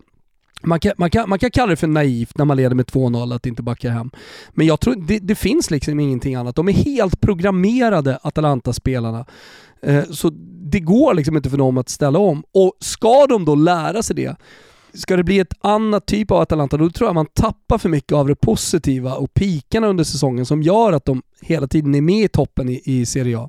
man 0.63 0.81
kan, 0.81 0.93
man, 0.97 1.11
kan, 1.11 1.29
man 1.29 1.39
kan 1.39 1.51
kalla 1.51 1.71
det 1.71 1.77
för 1.77 1.87
naivt 1.87 2.39
när 2.39 2.45
man 2.45 2.57
leder 2.57 2.75
med 2.75 2.87
2-0 2.87 3.35
att 3.35 3.47
inte 3.47 3.63
backa 3.63 3.91
hem. 3.91 4.11
Men 4.51 4.67
jag 4.67 4.81
tror 4.81 4.95
det, 5.07 5.19
det 5.19 5.35
finns 5.35 5.71
liksom 5.71 6.01
ingenting 6.01 6.35
annat. 6.35 6.57
De 6.57 6.69
är 6.69 6.73
helt 6.73 7.21
programmerade, 7.21 8.19
Atalanta-spelarna. 8.23 9.27
Eh, 9.83 10.05
så 10.05 10.31
det 10.71 10.81
går 10.81 11.15
liksom 11.15 11.37
inte 11.37 11.51
för 11.51 11.57
dem 11.57 11.79
att 11.79 11.89
ställa 11.89 12.19
om. 12.19 12.43
Och 12.55 12.73
ska 12.81 13.27
de 13.27 13.45
då 13.45 13.55
lära 13.55 14.03
sig 14.03 14.17
det, 14.17 14.37
ska 14.95 15.17
det 15.17 15.25
bli 15.25 15.39
ett 15.39 15.55
annat 15.61 16.07
typ 16.07 16.31
av 16.31 16.41
Atalanta, 16.41 16.77
då 16.77 16.91
tror 16.91 17.09
jag 17.09 17.15
man 17.15 17.27
tappar 17.27 17.79
för 17.79 17.89
mycket 17.89 18.13
av 18.13 18.29
det 18.29 18.35
positiva 18.35 19.15
och 19.15 19.35
pikarna 19.35 19.87
under 19.87 20.05
säsongen 20.05 20.47
som 20.47 20.63
gör 20.63 20.93
att 20.93 21.05
de 21.05 21.23
hela 21.41 21.67
tiden 21.67 21.95
är 21.95 22.01
med 22.01 22.25
i 22.25 22.29
toppen 22.29 22.69
i, 22.69 22.83
i 22.85 23.07
Serie 23.07 23.39
A. 23.39 23.49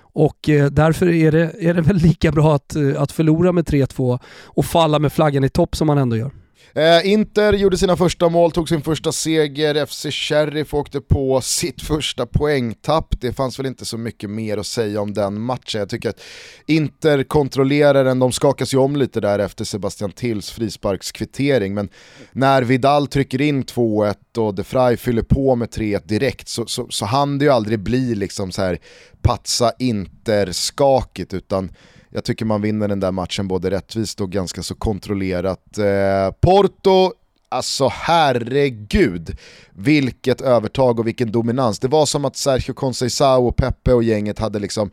Och 0.00 0.48
eh, 0.48 0.70
därför 0.70 1.08
är 1.08 1.32
det, 1.32 1.52
är 1.60 1.74
det 1.74 1.82
väl 1.82 1.96
lika 1.96 2.32
bra 2.32 2.54
att, 2.54 2.76
eh, 2.76 3.02
att 3.02 3.12
förlora 3.12 3.52
med 3.52 3.64
3-2 3.64 4.18
och 4.44 4.64
falla 4.64 4.98
med 4.98 5.12
flaggan 5.12 5.44
i 5.44 5.48
topp 5.48 5.76
som 5.76 5.86
man 5.86 5.98
ändå 5.98 6.16
gör. 6.16 6.30
Eh, 6.76 7.12
Inter 7.12 7.52
gjorde 7.52 7.78
sina 7.78 7.96
första 7.96 8.28
mål, 8.28 8.52
tog 8.52 8.68
sin 8.68 8.82
första 8.82 9.12
seger, 9.12 9.86
FC 9.86 10.06
Sheriff 10.10 10.74
åkte 10.74 11.00
på 11.00 11.40
sitt 11.40 11.82
första 11.82 12.26
poängtapp. 12.26 13.20
Det 13.20 13.32
fanns 13.32 13.58
väl 13.58 13.66
inte 13.66 13.84
så 13.84 13.98
mycket 13.98 14.30
mer 14.30 14.58
att 14.58 14.66
säga 14.66 15.00
om 15.00 15.14
den 15.14 15.40
matchen. 15.40 15.78
Jag 15.78 15.88
tycker 15.88 16.08
att 16.08 16.20
Inter 16.66 17.22
kontrollerar 17.22 18.04
den, 18.04 18.18
de 18.18 18.32
skakas 18.32 18.74
ju 18.74 18.78
om 18.78 18.96
lite 18.96 19.20
där 19.20 19.38
efter 19.38 19.64
Sebastian 19.64 20.12
Tills 20.12 20.50
frisparkskvittering, 20.50 21.74
men 21.74 21.88
när 22.32 22.62
Vidal 22.62 23.06
trycker 23.06 23.40
in 23.40 23.64
2-1 23.64 24.14
och 24.38 24.54
De 24.54 24.64
Frey 24.64 24.96
fyller 24.96 25.22
på 25.22 25.56
med 25.56 25.68
3-1 25.68 26.06
direkt 26.06 26.48
så, 26.48 26.66
så, 26.66 26.86
så 26.90 27.04
hann 27.04 27.38
det 27.38 27.44
ju 27.44 27.50
aldrig 27.50 27.78
bli 27.78 28.14
liksom 28.14 28.52
så 28.52 28.62
här 28.62 28.78
patsa 29.22 29.72
Inter-skakigt 29.78 31.34
utan 31.34 31.70
jag 32.10 32.24
tycker 32.24 32.44
man 32.44 32.62
vinner 32.62 32.88
den 32.88 33.00
där 33.00 33.12
matchen 33.12 33.48
både 33.48 33.70
rättvist 33.70 34.20
och 34.20 34.32
ganska 34.32 34.62
så 34.62 34.74
kontrollerat. 34.74 35.78
Eh, 35.78 36.30
Porto, 36.40 37.12
alltså 37.48 37.88
herregud, 37.92 39.38
vilket 39.72 40.40
övertag 40.40 41.00
och 41.00 41.06
vilken 41.06 41.32
dominans. 41.32 41.78
Det 41.78 41.88
var 41.88 42.06
som 42.06 42.24
att 42.24 42.36
Sergio 42.36 42.72
Conceição 42.74 43.46
och 43.46 43.56
Pepe 43.56 43.92
och 43.92 44.02
gänget 44.02 44.38
hade 44.38 44.58
liksom 44.58 44.90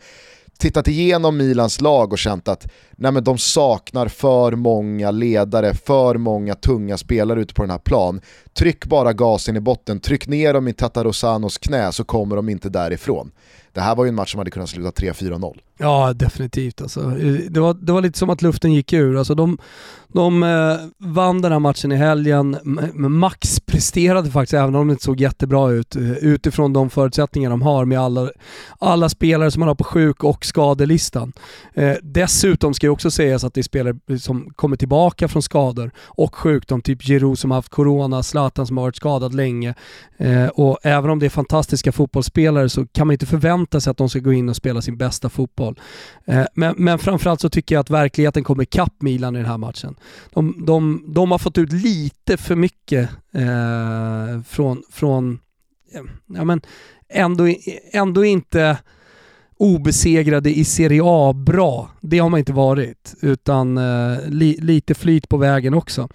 tittat 0.58 0.88
igenom 0.88 1.38
Milans 1.38 1.82
lag 1.82 2.12
och 2.12 2.18
känt 2.18 2.48
att 2.48 2.68
nej 2.92 3.12
men 3.12 3.24
de 3.24 3.38
saknar 3.38 4.08
för 4.08 4.52
många 4.52 5.12
ledare, 5.12 5.74
för 5.74 6.18
många 6.18 6.56
tunga 6.56 6.98
spelare 6.98 7.42
ute 7.42 7.54
på 7.54 7.64
den 7.64 7.72
här 7.72 7.78
plan. 7.78 8.22
Tryck 8.54 8.86
bara 8.86 9.14
gasen 9.14 9.56
i 9.56 9.60
botten, 9.60 10.00
tryck 10.00 10.28
ner 10.28 10.54
dem 10.54 10.68
i 10.68 10.74
Tatarosanos 10.74 11.58
knä 11.58 11.92
så 11.92 12.04
kommer 12.04 12.36
de 12.36 12.50
inte 12.50 12.70
därifrån. 12.70 13.32
Det 13.74 13.82
här 13.82 13.96
var 13.96 14.06
ju 14.06 14.10
en 14.10 14.16
match 14.16 14.32
som 14.32 14.38
hade 14.38 14.52
kunnat 14.52 14.70
sluta 14.70 14.90
3-4-0. 14.90 15.60
Ja, 15.78 16.14
definitivt. 16.14 16.82
Alltså. 16.82 17.02
Det, 17.50 17.60
var, 17.60 17.74
det 17.74 17.92
var 17.92 18.02
lite 18.02 18.20
som 18.20 18.30
att 18.30 18.42
luften 18.42 18.74
gick 18.74 18.94
ur. 18.94 19.18
Alltså, 19.18 19.36
de, 19.36 19.58
de 20.08 20.44
eh, 20.44 20.76
vann 20.98 21.42
den 21.42 21.52
här 21.52 21.60
matchen 21.60 21.92
i 21.92 21.96
helgen. 21.96 22.58
Max 22.94 23.60
presterade 23.60 24.32
faktiskt, 24.32 24.54
även 24.54 24.76
om 24.76 24.88
det 24.88 24.92
inte 24.92 25.04
såg 25.04 25.20
jättebra 25.20 25.72
ut, 25.72 25.96
eh, 25.96 26.12
utifrån 26.12 26.74
de 26.74 26.90
förutsättningar 26.90 27.50
de 27.50 27.62
har 27.62 27.86
med 27.86 28.00
alla, 28.00 28.30
alla 28.80 29.10
spelare 29.10 29.52
som 29.52 29.60
man 29.60 29.68
har 29.68 29.76
på 29.76 29.84
sjuk 29.84 30.24
och 30.24 30.46
skadelistan. 30.46 31.34
Eh, 31.74 31.94
dessutom 32.02 32.74
ska 32.74 32.88
ju 32.88 32.92
också 32.92 33.12
sägas 33.12 33.44
att 33.44 33.54
det 33.54 33.62
är 33.62 33.64
spelare 33.64 34.20
som 34.20 34.54
kommer 34.56 34.78
tillbaka 34.78 35.28
från 35.28 35.42
skador 35.42 35.92
och 35.98 36.36
sjukdom, 36.36 36.82
typ 36.82 37.04
Giroud 37.04 37.40
som 37.40 37.52
har 37.52 37.58
haft 37.58 37.70
corona, 37.70 38.24
Zlatan 38.24 38.68
som 38.68 38.78
har 38.78 38.84
varit 38.84 38.96
skadad 38.96 39.34
länge. 39.34 39.74
Eh, 40.18 40.48
och 40.48 40.78
även 40.84 41.10
om 41.10 41.20
det 41.20 41.26
är 41.26 41.30
fantastiska 41.30 41.92
fotbollsspelare 41.92 42.70
så 42.70 42.86
kan 42.86 43.08
man 43.08 43.12
inte 43.12 43.26
förvänta 43.26 43.63
förväntar 43.64 43.80
sig 43.80 43.92
att 43.92 43.98
de 43.98 44.10
ska 44.10 44.20
gå 44.20 44.34
in 44.34 44.50
och 44.50 44.56
spela 44.56 44.82
sin 44.82 44.98
bästa 44.98 45.30
fotboll. 45.30 45.80
Eh, 46.26 46.46
men, 46.56 46.76
men 46.78 47.00
framförallt 47.00 47.42
så 47.42 47.50
tycker 47.50 47.76
jag 47.76 47.80
att 47.80 47.90
verkligheten 47.90 48.44
kommer 48.44 48.64
ikapp 48.64 49.02
Milan 49.02 49.36
i 49.36 49.40
den 49.40 49.48
här 49.48 49.58
matchen. 49.58 49.96
De, 50.34 50.66
de, 50.66 51.04
de 51.08 51.32
har 51.32 51.40
fått 51.40 51.58
ut 51.58 51.72
lite 51.72 52.38
för 52.38 52.56
mycket 52.56 53.10
eh, 53.34 54.42
från, 54.46 54.84
från 54.92 55.40
ja, 56.28 56.44
men 56.44 56.62
ändå, 57.10 57.48
ändå 57.94 58.24
inte 58.24 58.78
obesegrade 59.58 60.50
i 60.50 60.64
Serie 60.64 61.02
A 61.04 61.34
bra. 61.34 61.90
Det 62.02 62.20
har 62.20 62.30
man 62.30 62.40
inte 62.40 62.54
varit, 62.54 63.16
utan 63.22 63.78
eh, 63.78 64.18
li, 64.30 64.58
lite 64.62 64.94
flyt 64.94 65.30
på 65.30 65.38
vägen 65.38 65.74
också. 65.74 66.10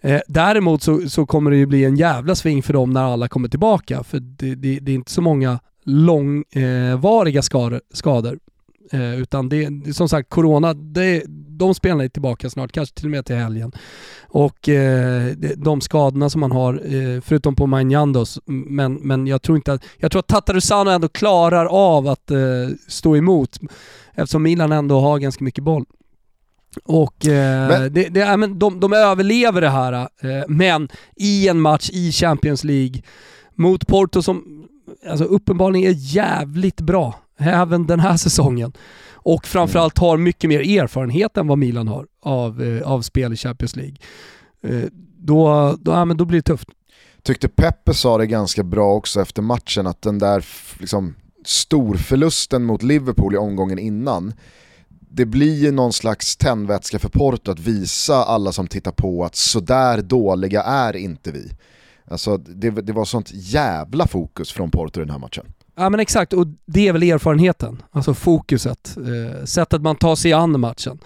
Eh, 0.00 0.20
däremot 0.28 0.82
så, 0.82 1.08
så, 1.08 1.26
kommer 1.26 1.50
det 1.50 1.56
ju 1.56 1.66
bli 1.66 1.84
en 1.84 1.96
jävla 1.96 2.34
sving 2.34 2.62
för 2.62 2.72
dem 2.72 2.92
när 2.92 3.02
alla 3.02 3.28
kommer 3.28 3.48
tillbaka, 3.48 4.02
för 4.04 4.20
det, 4.20 4.54
det, 4.54 4.78
det 4.80 4.92
är 4.92 4.94
inte 4.94 5.10
så 5.10 5.22
många 5.22 5.58
långvariga 5.88 7.42
skador, 7.42 7.80
skador. 7.92 8.38
Eh, 8.92 9.20
utan 9.20 9.48
det, 9.48 9.96
som 9.96 10.08
sagt, 10.08 10.30
corona, 10.30 10.74
det, 10.74 11.22
de 11.48 11.74
spelarna 11.74 12.04
är 12.04 12.08
tillbaka 12.08 12.50
snart, 12.50 12.72
kanske 12.72 12.94
till 12.94 13.06
och 13.06 13.10
med 13.10 13.26
till 13.26 13.36
helgen. 13.36 13.72
Och 14.28 14.68
eh, 14.68 15.32
de 15.56 15.80
skadorna 15.80 16.30
som 16.30 16.40
man 16.40 16.52
har, 16.52 16.74
eh, 16.74 17.20
förutom 17.20 17.54
på 17.54 17.66
Manjandos, 17.66 18.38
men, 18.46 18.94
men 18.94 19.26
jag 19.26 19.42
tror 19.42 19.56
inte 19.56 19.72
att, 19.72 19.84
jag 19.96 20.12
tror 20.12 20.20
att 20.20 20.26
Tatarusano 20.26 20.90
ändå 20.90 21.08
klarar 21.08 21.66
av 21.66 22.08
att 22.08 22.30
stå 22.88 23.16
emot 23.16 23.58
eftersom 24.14 24.42
Milan 24.42 24.72
ändå 24.72 25.00
har 25.00 25.18
ganska 25.18 25.44
mycket 25.44 25.64
boll. 25.64 25.84
Och 26.84 27.26
eh, 27.26 27.68
men, 27.68 27.92
det, 27.92 28.08
det, 28.08 28.36
men 28.36 28.58
de, 28.58 28.80
de 28.80 28.92
överlever 28.92 29.60
det 29.60 29.68
här, 29.68 29.92
eh, 29.92 30.44
men 30.48 30.88
i 31.16 31.48
en 31.48 31.60
match 31.60 31.90
i 31.92 32.12
Champions 32.12 32.64
League 32.64 33.02
mot 33.54 33.86
Porto 33.86 34.22
som 34.22 34.68
alltså 35.08 35.24
uppenbarligen 35.24 35.90
är 35.90 35.96
jävligt 35.98 36.80
bra, 36.80 37.14
även 37.38 37.86
den 37.86 38.00
här 38.00 38.16
säsongen. 38.16 38.72
Och 39.12 39.46
framförallt 39.46 39.98
har 39.98 40.16
mycket 40.16 40.48
mer 40.48 40.80
erfarenhet 40.80 41.36
än 41.36 41.46
vad 41.46 41.58
Milan 41.58 41.88
har 41.88 42.06
av, 42.22 42.62
eh, 42.62 42.88
av 42.88 43.02
spel 43.02 43.32
i 43.32 43.36
Champions 43.36 43.76
League. 43.76 43.96
Eh, 44.62 44.88
då, 45.18 45.76
då, 45.80 45.92
ja, 45.92 46.04
men 46.04 46.16
då 46.16 46.24
blir 46.24 46.38
det 46.38 46.42
tufft. 46.42 46.68
Tyckte 47.22 47.48
Peppe 47.48 47.94
sa 47.94 48.18
det 48.18 48.26
ganska 48.26 48.62
bra 48.62 48.94
också 48.94 49.20
efter 49.20 49.42
matchen, 49.42 49.86
att 49.86 50.02
den 50.02 50.18
där 50.18 50.44
liksom, 50.78 51.14
storförlusten 51.44 52.64
mot 52.64 52.82
Liverpool 52.82 53.34
i 53.34 53.36
omgången 53.36 53.78
innan, 53.78 54.32
det 55.10 55.26
blir 55.26 55.54
ju 55.54 55.72
någon 55.72 55.92
slags 55.92 56.36
tändvätska 56.36 56.98
för 56.98 57.08
Porto 57.08 57.50
att 57.50 57.58
visa 57.58 58.14
alla 58.14 58.52
som 58.52 58.66
tittar 58.66 58.92
på 58.92 59.24
att 59.24 59.36
sådär 59.36 60.02
dåliga 60.02 60.62
är 60.62 60.96
inte 60.96 61.32
vi. 61.32 61.50
Alltså 62.10 62.36
det, 62.36 62.70
det 62.70 62.92
var 62.92 63.04
sånt 63.04 63.30
jävla 63.32 64.06
fokus 64.06 64.52
från 64.52 64.70
Porto 64.70 65.00
i 65.00 65.04
den 65.04 65.10
här 65.10 65.18
matchen. 65.18 65.46
Ja 65.76 65.90
men 65.90 66.00
exakt, 66.00 66.32
och 66.32 66.46
det 66.66 66.88
är 66.88 66.92
väl 66.92 67.02
erfarenheten. 67.02 67.82
Alltså 67.90 68.14
fokuset. 68.14 68.96
Eh, 68.96 69.44
sättet 69.44 69.82
man 69.82 69.96
tar 69.96 70.16
sig 70.16 70.32
an 70.32 70.60
matchen. 70.60 70.98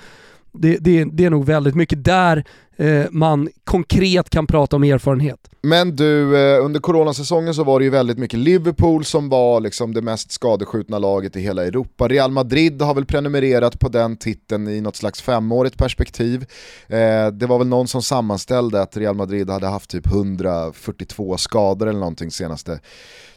Det, 0.52 0.76
det, 0.80 1.04
det 1.04 1.24
är 1.24 1.30
nog 1.30 1.44
väldigt 1.44 1.74
mycket 1.74 2.04
där 2.04 2.44
eh, 2.76 3.04
man 3.10 3.48
konkret 3.64 4.30
kan 4.30 4.46
prata 4.46 4.76
om 4.76 4.84
erfarenhet. 4.84 5.48
Men 5.62 5.96
du, 5.96 6.36
eh, 6.36 6.64
under 6.64 6.80
coronasäsongen 6.80 7.54
så 7.54 7.64
var 7.64 7.78
det 7.78 7.84
ju 7.84 7.90
väldigt 7.90 8.18
mycket 8.18 8.38
Liverpool 8.38 9.04
som 9.04 9.28
var 9.28 9.60
liksom 9.60 9.94
det 9.94 10.02
mest 10.02 10.32
skadeskjutna 10.32 10.98
laget 10.98 11.36
i 11.36 11.40
hela 11.40 11.66
Europa. 11.66 12.08
Real 12.08 12.30
Madrid 12.30 12.82
har 12.82 12.94
väl 12.94 13.04
prenumererat 13.04 13.78
på 13.78 13.88
den 13.88 14.16
titeln 14.16 14.68
i 14.68 14.80
något 14.80 14.96
slags 14.96 15.22
femårigt 15.22 15.76
perspektiv. 15.76 16.46
Eh, 16.88 17.26
det 17.26 17.46
var 17.46 17.58
väl 17.58 17.66
någon 17.66 17.88
som 17.88 18.02
sammanställde 18.02 18.82
att 18.82 18.96
Real 18.96 19.14
Madrid 19.14 19.50
hade 19.50 19.66
haft 19.66 19.90
typ 19.90 20.06
142 20.06 21.36
skador 21.36 21.88
eller 21.88 22.00
någonting 22.00 22.30
senaste 22.30 22.80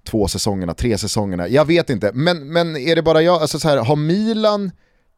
två 0.03 0.27
säsongerna, 0.27 0.73
tre 0.73 0.97
säsongerna. 0.97 1.47
Jag 1.47 1.65
vet 1.65 1.89
inte, 1.89 2.11
men, 2.13 2.53
men 2.53 2.77
är 2.77 2.95
det 2.95 3.01
bara 3.01 3.21
jag, 3.21 3.41
alltså 3.41 3.59
så 3.59 3.67
här, 3.67 3.77
har 3.77 3.95
Milan 3.95 4.71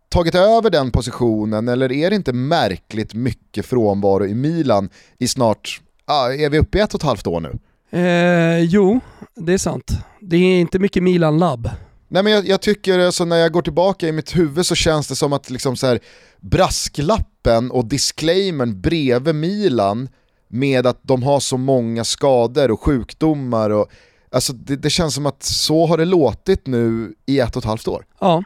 tagit 0.09 0.35
över 0.35 0.69
den 0.69 0.91
positionen 0.91 1.67
eller 1.67 1.91
är 1.91 2.09
det 2.09 2.15
inte 2.15 2.33
märkligt 2.33 3.13
mycket 3.13 3.65
frånvaro 3.65 4.25
i 4.25 4.35
Milan 4.35 4.89
i 5.17 5.27
snart, 5.27 5.81
ah, 6.05 6.29
är 6.33 6.49
vi 6.49 6.59
uppe 6.59 6.77
i 6.77 6.81
ett 6.81 6.93
och 6.93 6.99
ett 6.99 7.05
halvt 7.05 7.27
år 7.27 7.39
nu? 7.39 7.59
Eh, 7.99 8.59
jo, 8.59 8.99
det 9.35 9.53
är 9.53 9.57
sant. 9.57 9.91
Det 10.21 10.37
är 10.37 10.59
inte 10.59 10.79
mycket 10.79 11.03
Milan-labb. 11.03 11.69
Nej 12.07 12.23
men 12.23 12.33
jag, 12.33 12.47
jag, 12.47 12.61
tycker, 12.61 12.99
alltså, 12.99 13.25
när 13.25 13.37
jag 13.37 13.51
går 13.51 13.61
tillbaka 13.61 14.07
i 14.07 14.11
mitt 14.11 14.37
huvud 14.37 14.65
så 14.65 14.75
känns 14.75 15.07
det 15.07 15.15
som 15.15 15.33
att 15.33 15.49
liksom 15.49 15.75
så 15.75 15.87
här, 15.87 15.99
brasklappen 16.39 17.71
och 17.71 17.85
disclaimern 17.85 18.81
bredvid 18.81 19.35
Milan 19.35 20.09
med 20.47 20.87
att 20.87 20.99
de 21.01 21.23
har 21.23 21.39
så 21.39 21.57
många 21.57 22.03
skador 22.03 22.71
och 22.71 22.81
sjukdomar 22.81 23.69
och 23.69 23.87
Alltså 24.31 24.53
det, 24.53 24.75
det, 24.75 24.89
känns 24.89 25.15
som 25.15 25.25
att 25.25 25.43
så 25.43 25.85
har 25.85 25.97
det 25.97 26.05
låtit 26.05 26.67
nu 26.67 27.13
i 27.25 27.39
ett 27.39 27.55
och 27.55 27.61
ett 27.61 27.67
halvt 27.67 27.87
år. 27.87 28.05
Ja. 28.19 28.43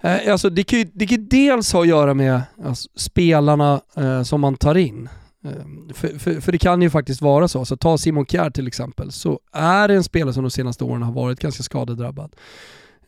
Eh, 0.00 0.32
alltså 0.32 0.50
det 0.50 0.64
kan 0.64 0.78
ju 0.78 0.90
det 0.94 1.06
kan 1.06 1.28
dels 1.28 1.72
ha 1.72 1.80
att 1.80 1.88
göra 1.88 2.14
med 2.14 2.42
alltså, 2.64 2.88
spelarna 2.96 3.80
eh, 3.96 4.22
som 4.22 4.40
man 4.40 4.56
tar 4.56 4.74
in. 4.74 5.08
Eh, 5.44 5.94
för, 5.94 6.18
för, 6.18 6.40
för, 6.40 6.52
det 6.52 6.58
kan 6.58 6.82
ju 6.82 6.90
faktiskt 6.90 7.22
vara 7.22 7.48
så. 7.48 7.64
så 7.64 7.76
ta 7.76 7.98
Simon 7.98 8.26
Kjär 8.26 8.50
till 8.50 8.66
exempel, 8.66 9.12
så 9.12 9.40
är 9.52 9.88
det 9.88 9.94
en 9.94 10.04
spelare 10.04 10.34
som 10.34 10.42
de 10.42 10.50
senaste 10.50 10.84
åren 10.84 11.02
har 11.02 11.12
varit 11.12 11.40
ganska 11.40 11.62
skadedrabbad. 11.62 12.36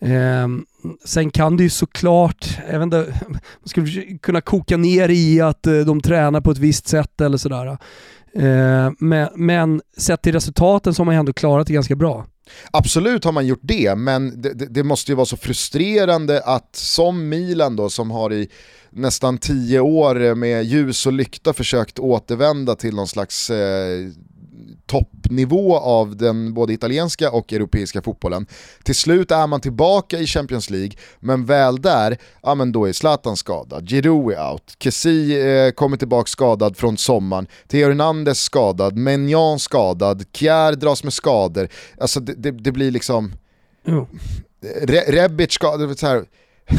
Eh, 0.01 0.49
sen 1.05 1.31
kan 1.31 1.57
det 1.57 1.63
ju 1.63 1.71
såklart, 1.71 2.59
jag 2.71 2.89
man 2.89 3.07
skulle 3.65 4.19
kunna 4.19 4.41
koka 4.41 4.77
ner 4.77 5.09
i 5.09 5.41
att 5.41 5.67
eh, 5.67 5.79
de 5.79 6.01
tränar 6.01 6.41
på 6.41 6.51
ett 6.51 6.59
visst 6.59 6.89
sätt 6.89 7.21
eller 7.21 7.39
sådär. 7.39 7.79
Eh, 8.35 8.93
men, 8.99 9.29
men 9.35 9.81
sett 9.97 10.23
till 10.23 10.33
resultaten 10.33 10.95
så 10.95 11.01
har 11.01 11.05
man 11.05 11.15
ändå 11.15 11.33
klarat 11.33 11.67
det 11.67 11.73
ganska 11.73 11.97
bra. 11.97 12.27
Absolut 12.71 13.25
har 13.25 13.33
man 13.33 13.47
gjort 13.47 13.61
det, 13.63 13.95
men 13.95 14.43
det, 14.43 14.55
det, 14.55 14.67
det, 14.67 14.83
måste 14.83 15.13
ju 15.13 15.17
vara 15.17 15.27
så 15.27 15.37
frustrerande 15.37 16.41
att 16.41 16.77
som 16.77 17.29
Milan 17.29 17.77
då 17.77 17.91
som 17.91 18.11
har 18.11 18.33
i 18.33 18.49
nästan 18.91 19.39
tio 19.39 19.81
år 19.81 20.35
med 20.35 20.65
ljus 20.65 21.07
och 21.07 21.13
lykta 21.13 21.53
försökt 21.53 21.99
återvända 21.99 22.75
till 22.77 22.95
någon 22.95 23.09
slags 23.09 23.51
eh, 23.51 24.09
toppnivå 24.91 25.79
av 25.79 26.17
den 26.17 26.55
både 26.55 26.73
italienska 26.73 27.31
och 27.31 27.53
europeiska 27.53 28.03
fotbollen. 28.03 28.47
Till 28.83 28.95
slut 28.95 29.31
är 29.31 29.47
man 29.47 29.61
tillbaka 29.61 30.19
i 30.19 30.27
Champions 30.27 30.71
League, 30.71 30.93
men 31.21 31.45
väl 31.45 31.81
där, 31.83 32.19
ja 32.43 32.55
men 32.55 32.73
då 32.73 32.89
är 32.89 32.93
Zlatan 32.93 33.37
skadad, 33.37 33.89
Giroud 33.89 34.35
är 34.35 34.53
out, 34.53 34.77
Kessi 34.79 35.41
eh, 35.41 35.71
kommer 35.71 35.97
tillbaka 35.97 36.27
skadad 36.27 36.77
från 36.77 36.97
sommaren, 36.97 37.47
Theo 37.69 37.89
Hernandez 37.89 38.41
skadad, 38.41 38.97
Menjan 38.97 39.59
skadad, 39.59 40.25
Kjär 40.33 40.73
dras 40.73 41.05
med 41.05 41.13
skador. 41.13 41.69
Alltså 42.01 42.21
det, 42.21 42.35
det, 42.35 42.51
det 42.51 42.73
blir 42.73 42.91
liksom... 42.91 43.33
Mm. 43.87 44.07
Re 44.83 45.01
Rebic 45.09 45.53
skadad, 45.53 45.99
så 45.99 46.07
här. 46.07 46.25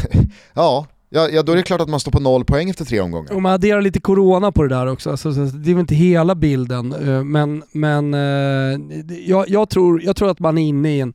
ja, 0.54 0.86
Ja, 1.14 1.28
ja, 1.28 1.42
då 1.42 1.52
är 1.52 1.56
det 1.56 1.62
klart 1.62 1.80
att 1.80 1.88
man 1.88 2.00
står 2.00 2.12
på 2.12 2.20
noll 2.20 2.44
poäng 2.44 2.70
efter 2.70 2.84
tre 2.84 3.00
omgångar. 3.00 3.32
Och 3.32 3.42
man 3.42 3.52
adderar 3.52 3.82
lite 3.82 4.00
corona 4.00 4.52
på 4.52 4.62
det 4.62 4.68
där 4.68 4.86
också, 4.86 5.10
alltså, 5.10 5.30
det 5.30 5.70
är 5.70 5.74
väl 5.74 5.80
inte 5.80 5.94
hela 5.94 6.34
bilden. 6.34 6.92
Eh, 6.92 7.24
men, 7.24 7.62
men 7.72 8.14
eh, 8.14 8.80
jag, 9.26 9.48
jag, 9.48 9.68
tror, 9.70 10.02
jag 10.02 10.16
tror 10.16 10.30
att 10.30 10.38
man 10.38 10.58
är 10.58 10.62
inne 10.62 10.96
i 10.96 11.00
en 11.00 11.14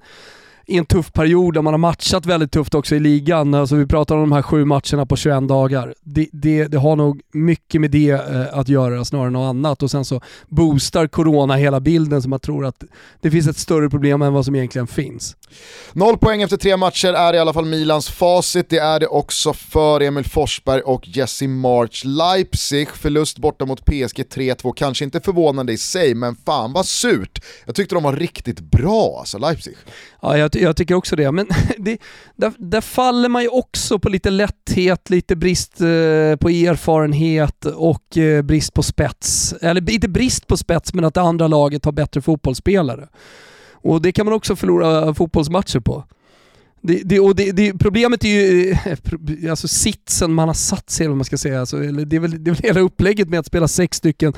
i 0.67 0.77
en 0.77 0.85
tuff 0.85 1.13
period 1.13 1.53
där 1.53 1.61
man 1.61 1.73
har 1.73 1.77
matchat 1.77 2.25
väldigt 2.25 2.51
tufft 2.51 2.75
också 2.75 2.95
i 2.95 2.99
ligan. 2.99 3.53
Alltså 3.53 3.75
vi 3.75 3.85
pratar 3.85 4.15
om 4.15 4.21
de 4.21 4.31
här 4.31 4.41
sju 4.41 4.65
matcherna 4.65 5.05
på 5.05 5.15
21 5.15 5.47
dagar. 5.47 5.93
Det, 6.01 6.27
det, 6.31 6.67
det 6.67 6.77
har 6.77 6.95
nog 6.95 7.21
mycket 7.33 7.81
med 7.81 7.91
det 7.91 8.09
eh, 8.09 8.59
att 8.59 8.69
göra 8.69 9.05
snarare 9.05 9.27
än 9.27 9.33
något 9.33 9.49
annat 9.49 9.83
och 9.83 9.91
sen 9.91 10.05
så 10.05 10.21
boostar 10.47 11.07
corona 11.07 11.55
hela 11.55 11.79
bilden 11.79 12.21
så 12.21 12.29
man 12.29 12.39
tror 12.39 12.65
att 12.65 12.83
det 13.21 13.31
finns 13.31 13.47
ett 13.47 13.57
större 13.57 13.89
problem 13.89 14.21
än 14.21 14.33
vad 14.33 14.45
som 14.45 14.55
egentligen 14.55 14.87
finns. 14.87 15.35
Noll 15.93 16.17
poäng 16.17 16.41
efter 16.41 16.57
tre 16.57 16.77
matcher 16.77 17.13
är 17.13 17.33
i 17.33 17.39
alla 17.39 17.53
fall 17.53 17.65
Milans 17.65 18.09
facit. 18.09 18.69
Det 18.69 18.77
är 18.77 18.99
det 18.99 19.07
också 19.07 19.53
för 19.53 20.01
Emil 20.01 20.25
Forsberg 20.25 20.81
och 20.81 21.07
Jesse 21.07 21.47
March. 21.47 22.05
Leipzig, 22.05 22.89
förlust 22.89 23.37
borta 23.37 23.65
mot 23.65 23.85
PSG 23.85 24.23
3-2. 24.33 24.73
Kanske 24.75 25.05
inte 25.05 25.19
förvånande 25.19 25.73
i 25.73 25.77
sig, 25.77 26.15
men 26.15 26.35
fan 26.45 26.73
vad 26.73 26.85
surt. 26.85 27.41
Jag 27.65 27.75
tyckte 27.75 27.95
de 27.95 28.03
var 28.03 28.13
riktigt 28.13 28.59
bra 28.59 29.15
alltså, 29.19 29.37
Leipzig. 29.37 29.77
Ja, 30.21 30.37
jag, 30.37 30.55
jag 30.61 30.75
tycker 30.75 30.95
också 30.95 31.15
det. 31.15 31.31
Men 31.31 31.47
det, 31.77 31.97
där, 32.35 32.53
där, 32.57 32.81
faller 32.81 33.29
man 33.29 33.41
ju 33.41 33.47
också 33.47 33.99
på 33.99 34.09
lite 34.09 34.29
lätthet, 34.29 35.09
lite 35.09 35.35
brist 35.35 35.81
eh, 35.81 36.35
på 36.39 36.49
erfarenhet 36.49 37.65
och 37.65 38.17
eh, 38.17 38.41
brist 38.41 38.73
på 38.73 38.83
spets. 38.83 39.53
Eller 39.61 39.91
inte 39.91 40.07
brist 40.07 40.47
på 40.47 40.57
spets, 40.57 40.93
men 40.93 41.05
att 41.05 41.13
det 41.13 41.21
andra 41.21 41.47
laget 41.47 41.85
har 41.85 41.91
bättre 41.91 42.21
fotbollsspelare. 42.21 43.07
Och 43.71 44.01
det 44.01 44.11
kan 44.11 44.25
man 44.25 44.35
också 44.35 44.55
förlora 44.55 45.13
fotbollsmatcher 45.13 45.79
på. 45.79 46.03
Det, 46.81 47.01
det, 47.05 47.19
och 47.19 47.35
det, 47.35 47.51
det, 47.51 47.73
problemet 47.73 48.23
är 48.23 48.29
ju 48.29 48.71
eh, 48.71 49.49
alltså 49.49 49.67
sitsen 49.67 50.33
man 50.33 50.49
har 50.49 50.53
satt 50.53 50.89
sig, 50.89 51.03
eller 51.03 51.11
vad 51.11 51.17
man 51.17 51.25
ska 51.25 51.37
säga. 51.37 51.59
Alltså, 51.59 51.77
det, 51.77 52.15
är 52.15 52.19
väl, 52.19 52.43
det 52.43 52.51
är 52.51 52.53
väl 52.53 52.63
hela 52.63 52.79
upplägget 52.79 53.29
med 53.29 53.39
att 53.39 53.45
spela 53.45 53.67
sex 53.67 53.97
stycken 53.97 54.33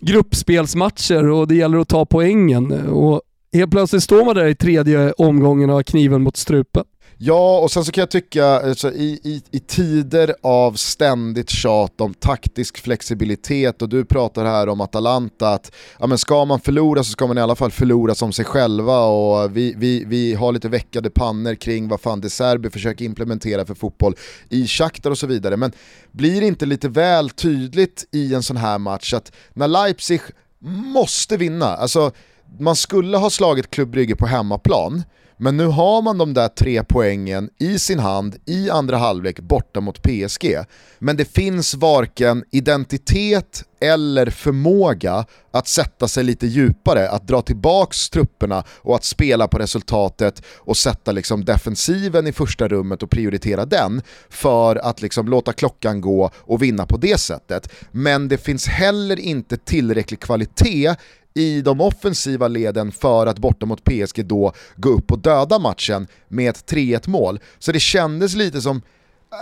gruppspelsmatcher 0.00 1.28
och 1.28 1.48
det 1.48 1.54
gäller 1.54 1.78
att 1.78 1.88
ta 1.88 2.06
poängen. 2.06 2.72
Och 2.88 3.22
Helt 3.52 3.70
plötsligt 3.70 4.02
står 4.02 4.24
man 4.24 4.34
där 4.34 4.46
i 4.46 4.54
tredje 4.54 5.12
omgången 5.12 5.70
och 5.70 5.76
har 5.76 5.82
kniven 5.82 6.22
mot 6.22 6.36
strupen. 6.36 6.84
Ja, 7.24 7.58
och 7.58 7.70
sen 7.70 7.84
så 7.84 7.92
kan 7.92 8.02
jag 8.02 8.10
tycka, 8.10 8.46
alltså, 8.46 8.92
i, 8.92 9.20
i, 9.24 9.42
i 9.50 9.58
tider 9.60 10.34
av 10.42 10.72
ständigt 10.72 11.50
tjat 11.50 12.00
om 12.00 12.14
taktisk 12.14 12.78
flexibilitet 12.78 13.82
och 13.82 13.88
du 13.88 14.04
pratar 14.04 14.44
här 14.44 14.68
om 14.68 14.80
Atalanta, 14.80 15.48
att 15.48 15.72
ja, 15.98 16.06
men 16.06 16.18
ska 16.18 16.44
man 16.44 16.60
förlora 16.60 17.04
så 17.04 17.10
ska 17.10 17.26
man 17.26 17.38
i 17.38 17.40
alla 17.40 17.56
fall 17.56 17.70
förlora 17.70 18.14
som 18.14 18.32
sig 18.32 18.44
själva 18.44 18.98
och 19.04 19.56
vi, 19.56 19.74
vi, 19.76 20.04
vi 20.04 20.34
har 20.34 20.52
lite 20.52 20.68
veckade 20.68 21.10
pannor 21.10 21.54
kring 21.54 21.88
vad 21.88 22.00
fan 22.00 22.20
De 22.20 22.30
Serbi 22.30 22.70
försöker 22.70 23.04
implementera 23.04 23.64
för 23.64 23.74
fotboll 23.74 24.14
i 24.48 24.66
Shakhtar 24.66 25.10
och 25.10 25.18
så 25.18 25.26
vidare. 25.26 25.56
Men 25.56 25.72
blir 26.12 26.40
det 26.40 26.46
inte 26.46 26.66
lite 26.66 26.88
väl 26.88 27.30
tydligt 27.30 28.08
i 28.12 28.34
en 28.34 28.42
sån 28.42 28.56
här 28.56 28.78
match 28.78 29.14
att 29.14 29.32
när 29.52 29.68
Leipzig 29.68 30.20
måste 30.64 31.36
vinna, 31.36 31.66
alltså 31.66 32.12
man 32.58 32.76
skulle 32.76 33.16
ha 33.16 33.30
slagit 33.30 33.70
Klubb 33.70 34.18
på 34.18 34.26
hemmaplan, 34.26 35.02
men 35.42 35.56
nu 35.56 35.66
har 35.66 36.02
man 36.02 36.18
de 36.18 36.34
där 36.34 36.48
tre 36.48 36.84
poängen 36.84 37.50
i 37.58 37.78
sin 37.78 37.98
hand 37.98 38.36
i 38.46 38.70
andra 38.70 38.96
halvlek 38.96 39.40
borta 39.40 39.80
mot 39.80 40.02
PSG. 40.02 40.56
Men 40.98 41.16
det 41.16 41.24
finns 41.24 41.74
varken 41.74 42.44
identitet 42.50 43.64
eller 43.80 44.30
förmåga 44.30 45.24
att 45.50 45.68
sätta 45.68 46.08
sig 46.08 46.24
lite 46.24 46.46
djupare, 46.46 47.08
att 47.10 47.28
dra 47.28 47.42
tillbaks 47.42 48.10
trupperna 48.10 48.64
och 48.68 48.94
att 48.94 49.04
spela 49.04 49.48
på 49.48 49.58
resultatet 49.58 50.42
och 50.58 50.76
sätta 50.76 51.12
liksom 51.12 51.44
defensiven 51.44 52.26
i 52.26 52.32
första 52.32 52.68
rummet 52.68 53.02
och 53.02 53.10
prioritera 53.10 53.64
den 53.64 54.02
för 54.30 54.76
att 54.76 55.02
liksom 55.02 55.28
låta 55.28 55.52
klockan 55.52 56.00
gå 56.00 56.30
och 56.34 56.62
vinna 56.62 56.86
på 56.86 56.96
det 56.96 57.20
sättet. 57.20 57.72
Men 57.90 58.28
det 58.28 58.38
finns 58.38 58.66
heller 58.66 59.20
inte 59.20 59.56
tillräcklig 59.56 60.20
kvalitet 60.20 60.94
i 61.34 61.62
de 61.62 61.80
offensiva 61.80 62.48
leden 62.48 62.92
för 62.92 63.26
att 63.26 63.38
borta 63.38 63.66
mot 63.66 63.84
PSG 63.84 64.26
då 64.26 64.52
gå 64.76 64.88
upp 64.88 65.12
och 65.12 65.18
döda 65.18 65.58
matchen 65.58 66.06
med 66.28 66.50
ett 66.50 66.72
3-1 66.72 67.08
mål. 67.08 67.40
Så 67.58 67.72
det 67.72 67.80
kändes 67.80 68.34
lite 68.34 68.60
som, 68.60 68.82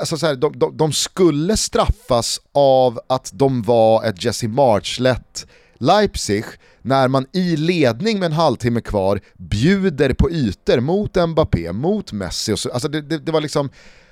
alltså 0.01 0.17
så 0.17 0.27
här, 0.27 0.37
de, 0.37 0.59
de, 0.59 0.77
de, 0.77 0.93
skulle 0.93 1.57
straffas 1.57 2.41
av 2.53 3.01
att 3.07 3.31
de 3.35 3.63
var 3.63 4.05
ett 4.05 4.25
Jesse 4.25 4.49
March-lätt 4.49 5.47
Leipzig 5.79 6.45
när 6.83 7.09
man 7.09 7.27
i 7.33 7.57
ledning 7.57 8.19
med 8.19 8.27
en 8.27 8.33
halvtimme 8.33 8.81
kvar 8.81 9.21
bjuder 9.37 10.13
på 10.13 10.31
ytor 10.31 10.81
mot 10.81 11.29
Mbappé, 11.29 11.73
mot 11.73 12.13
Messi. 12.13 12.53
Och 12.53 12.59
så, 12.59 12.71
alltså 12.71 12.89
det, 12.89 13.01
det, 13.01 13.19
det 13.19 13.33
var 13.33 13.41
liksom 13.41 13.71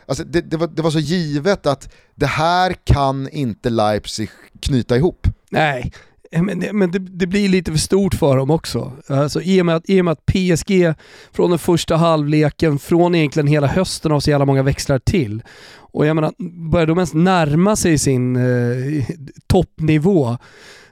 Alltså 0.09 0.25
det, 0.25 0.41
det, 0.41 0.57
var, 0.57 0.67
det 0.67 0.83
var 0.83 0.91
så 0.91 0.99
givet 0.99 1.67
att 1.67 1.95
det 2.15 2.27
här 2.27 2.73
kan 2.85 3.29
inte 3.29 3.71
Leipzig 3.71 4.31
knyta 4.61 4.97
ihop. 4.97 5.27
Nej, 5.51 5.93
Eh, 6.33 6.43
men, 6.43 6.63
eh, 6.63 6.73
men 6.73 6.91
det, 6.91 6.99
det, 6.99 7.27
blir 7.27 7.49
lite 7.49 7.71
för 7.71 7.79
stort 7.79 8.15
för 8.15 8.37
dem 8.37 8.51
också. 8.51 8.93
Alltså, 9.07 9.43
i, 9.43 9.63
och 9.63 9.67
med 9.67 9.77
att, 9.77 9.91
I 9.91 10.01
och 10.01 10.05
med 10.05 10.13
att 10.13 10.27
PSG 10.27 10.95
från 11.33 11.51
den 11.51 11.59
första 11.59 11.97
halvleken, 11.97 12.79
från 12.79 13.15
egentligen 13.15 13.47
hela 13.47 13.67
hösten 13.67 14.13
har 14.13 14.21
så 14.21 14.31
jävla 14.31 14.47
många 14.47 14.63
växlar 14.63 14.99
till. 14.99 15.43
Och 15.75 16.07
jag 16.07 16.15
menar, 16.15 16.33
börjar 16.71 16.87
de 16.87 16.99
ens 16.99 17.15
närma 17.15 17.77
sig 17.77 17.99
sin 17.99 18.37
eh, 18.37 19.05
toppnivå, 19.47 20.37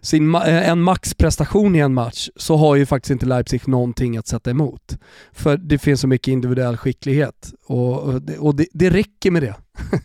sin, 0.00 0.34
eh, 0.34 0.68
en 0.68 0.82
maxprestation 0.82 1.76
i 1.76 1.78
en 1.78 1.94
match, 1.94 2.28
så 2.36 2.56
har 2.56 2.76
ju 2.76 2.86
faktiskt 2.86 3.10
inte 3.10 3.26
Leipzig 3.26 3.68
någonting 3.68 4.16
att 4.16 4.26
sätta 4.26 4.50
emot. 4.50 4.98
För 5.32 5.56
det 5.56 5.78
finns 5.78 6.00
så 6.00 6.08
mycket 6.08 6.28
individuell 6.28 6.76
skicklighet 6.76 7.52
och, 7.66 8.02
och, 8.02 8.22
det, 8.22 8.38
och 8.38 8.54
det, 8.56 8.66
det 8.72 8.90
räcker 8.90 9.30
med 9.30 9.42
det. 9.42 9.54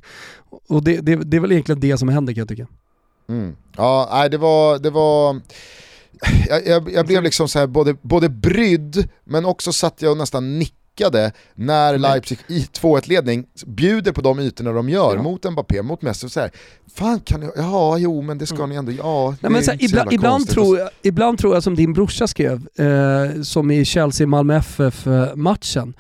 och 0.70 0.84
det, 0.84 1.02
det, 1.02 1.16
det 1.16 1.38
är 1.38 1.42
väl 1.42 1.52
egentligen 1.52 1.80
det 1.82 1.98
som 1.98 2.10
händer 2.10 2.34
kan 2.34 2.42
jag 2.42 2.50
tycka. 2.50 2.68
Mm. 3.30 3.56
Ja, 3.78 4.10
nej, 4.12 4.30
det 4.30 4.38
var... 4.38 4.80
Det 4.80 4.90
var... 4.90 5.42
Jag, 6.50 6.68
jag, 6.68 6.92
jag 6.92 7.06
blev 7.06 7.24
liksom 7.24 7.48
så 7.48 7.60
här 7.60 7.68
både, 7.68 7.96
både 8.02 8.30
brydd, 8.30 9.10
men 9.24 9.46
också 9.46 9.74
satt 9.74 10.02
jag 10.02 10.12
och 10.12 10.18
nästan 10.18 10.60
nickade 10.60 11.32
när 11.56 11.98
Leipzig 11.98 12.40
i 12.48 12.60
2-1-ledning 12.60 13.46
bjuder 13.66 14.12
på 14.12 14.22
de 14.22 14.40
ytorna 14.40 14.72
de 14.72 14.90
gör 14.90 15.16
ja. 15.16 15.22
mot 15.22 15.52
Mbappé, 15.52 15.82
mot 15.82 16.02
Messi. 16.02 16.30
Så 16.30 16.40
här, 16.40 16.52
Fan 16.96 17.20
kan 17.20 17.42
jag, 17.42 17.52
ja 17.56 17.98
jo 17.98 18.22
men 18.22 18.38
det 18.38 18.46
ska 18.46 18.58
mm. 18.58 18.70
ni 18.70 18.76
ändå, 18.76 18.92
ja 18.92 19.36
Nej, 19.42 19.52
men 19.52 19.64
så 19.64 19.72
här, 19.72 19.84
ibland, 19.84 20.14
ibland, 20.14 20.50
tror 20.50 20.80
jag, 20.80 20.90
ibland 21.02 21.40
tror 21.40 21.54
jag 21.54 21.64
som 21.64 21.76
din 21.76 21.94
brorsa 21.94 22.28
skrev, 22.28 22.68
eh, 22.76 23.42
som 23.42 23.72
i 23.72 23.86
Chelsea-Malmö 23.86 24.56
FF-matchen, 24.56 25.94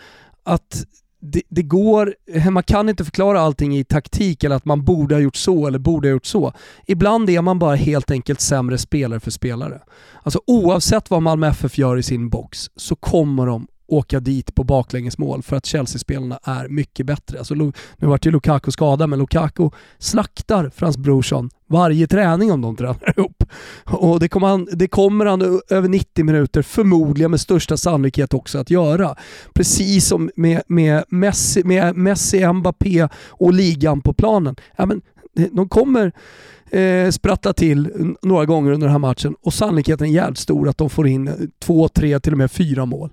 att 0.43 0.83
det, 1.21 1.41
det, 1.49 1.63
går, 1.63 2.15
man 2.51 2.63
kan 2.63 2.89
inte 2.89 3.05
förklara 3.05 3.41
allting 3.41 3.77
i 3.77 3.83
taktik 3.83 4.43
eller 4.43 4.55
att 4.55 4.65
man 4.65 4.85
borde 4.85 5.15
ha 5.15 5.19
gjort 5.19 5.35
så 5.35 5.67
eller 5.67 5.79
borde 5.79 6.07
ha 6.07 6.11
gjort 6.11 6.25
så. 6.25 6.53
Ibland 6.87 7.29
är 7.29 7.41
man 7.41 7.59
bara 7.59 7.75
helt 7.75 8.11
enkelt 8.11 8.41
sämre 8.41 8.77
spelare 8.77 9.19
för 9.19 9.31
spelare. 9.31 9.81
Alltså 10.23 10.41
oavsett 10.47 11.09
vad 11.09 11.21
Malmö 11.21 11.47
FF 11.47 11.77
gör 11.77 11.97
i 11.97 12.03
sin 12.03 12.29
box 12.29 12.69
så 12.75 12.95
kommer 12.95 13.45
de 13.45 13.67
åka 13.87 14.19
dit 14.19 14.55
på 14.55 14.63
baklängesmål 14.63 15.43
för 15.43 15.55
att 15.55 15.65
Chelsea-spelarna 15.65 16.39
är 16.43 16.67
mycket 16.67 17.05
bättre. 17.05 17.37
Alltså, 17.37 17.53
nu 17.55 17.71
vart 17.97 18.25
ju 18.25 18.31
Lukaku 18.31 18.71
skadad, 18.71 19.09
men 19.09 19.19
Lukaku 19.19 19.69
slaktar 19.97 20.71
Frans 20.75 20.97
Brorsson 20.97 21.49
varje 21.67 22.07
träning 22.07 22.51
om 22.51 22.61
de 22.61 22.75
tränar 22.75 23.13
ihop. 23.17 23.40
Och 23.85 24.19
det 24.19 24.29
kommer, 24.29 24.47
han, 24.47 24.67
det 24.71 24.87
kommer 24.87 25.25
han 25.25 25.61
över 25.69 25.89
90 25.89 26.25
minuter 26.25 26.61
förmodligen 26.61 27.31
med 27.31 27.39
största 27.39 27.77
sannolikhet 27.77 28.33
också 28.33 28.57
att 28.57 28.69
göra. 28.69 29.15
Precis 29.53 30.07
som 30.07 30.29
med, 30.35 30.61
med, 30.67 31.03
Messi, 31.09 31.63
med 31.63 31.95
Messi, 31.95 32.53
Mbappé 32.53 33.07
och 33.27 33.53
ligan 33.53 34.01
på 34.01 34.13
planen. 34.13 34.55
Ja, 34.75 34.85
men 34.85 35.01
de 35.51 35.69
kommer 35.69 36.11
eh, 36.71 37.09
sprattla 37.09 37.53
till 37.53 38.15
några 38.21 38.45
gånger 38.45 38.71
under 38.71 38.87
den 38.87 38.91
här 38.91 38.99
matchen 38.99 39.35
och 39.41 39.53
sannolikheten 39.53 40.07
är 40.07 40.11
jävligt 40.11 40.39
stor 40.39 40.69
att 40.69 40.77
de 40.77 40.89
får 40.89 41.07
in 41.07 41.27
eh, 41.27 41.33
två, 41.59 41.87
tre, 41.87 42.19
till 42.19 42.31
och 42.31 42.37
med 42.37 42.51
fyra 42.51 42.85
mål. 42.85 43.09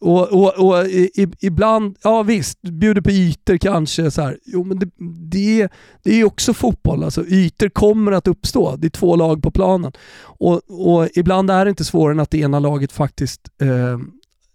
Och, 0.00 0.32
och, 0.32 0.68
och 0.68 0.86
i, 0.86 1.26
ibland, 1.40 1.96
ja 2.02 2.22
visst, 2.22 2.62
bjuder 2.62 3.00
på 3.00 3.10
ytor 3.10 3.56
kanske. 3.56 4.10
Så 4.10 4.22
här. 4.22 4.38
Jo 4.44 4.64
men 4.64 4.78
det, 4.78 4.90
det, 5.30 5.68
det 6.02 6.20
är 6.20 6.24
också 6.24 6.54
fotboll. 6.54 7.04
Alltså, 7.04 7.26
ytor 7.26 7.68
kommer 7.68 8.12
att 8.12 8.28
uppstå. 8.28 8.76
Det 8.76 8.86
är 8.86 8.90
två 8.90 9.16
lag 9.16 9.42
på 9.42 9.50
planen. 9.50 9.92
Och, 10.22 10.60
och 10.68 11.08
ibland 11.14 11.50
är 11.50 11.64
det 11.64 11.68
inte 11.68 11.84
svårare 11.84 12.14
än 12.14 12.20
att 12.20 12.30
det 12.30 12.38
ena 12.38 12.58
laget 12.58 12.92
faktiskt 12.92 13.40
eh, 13.60 13.98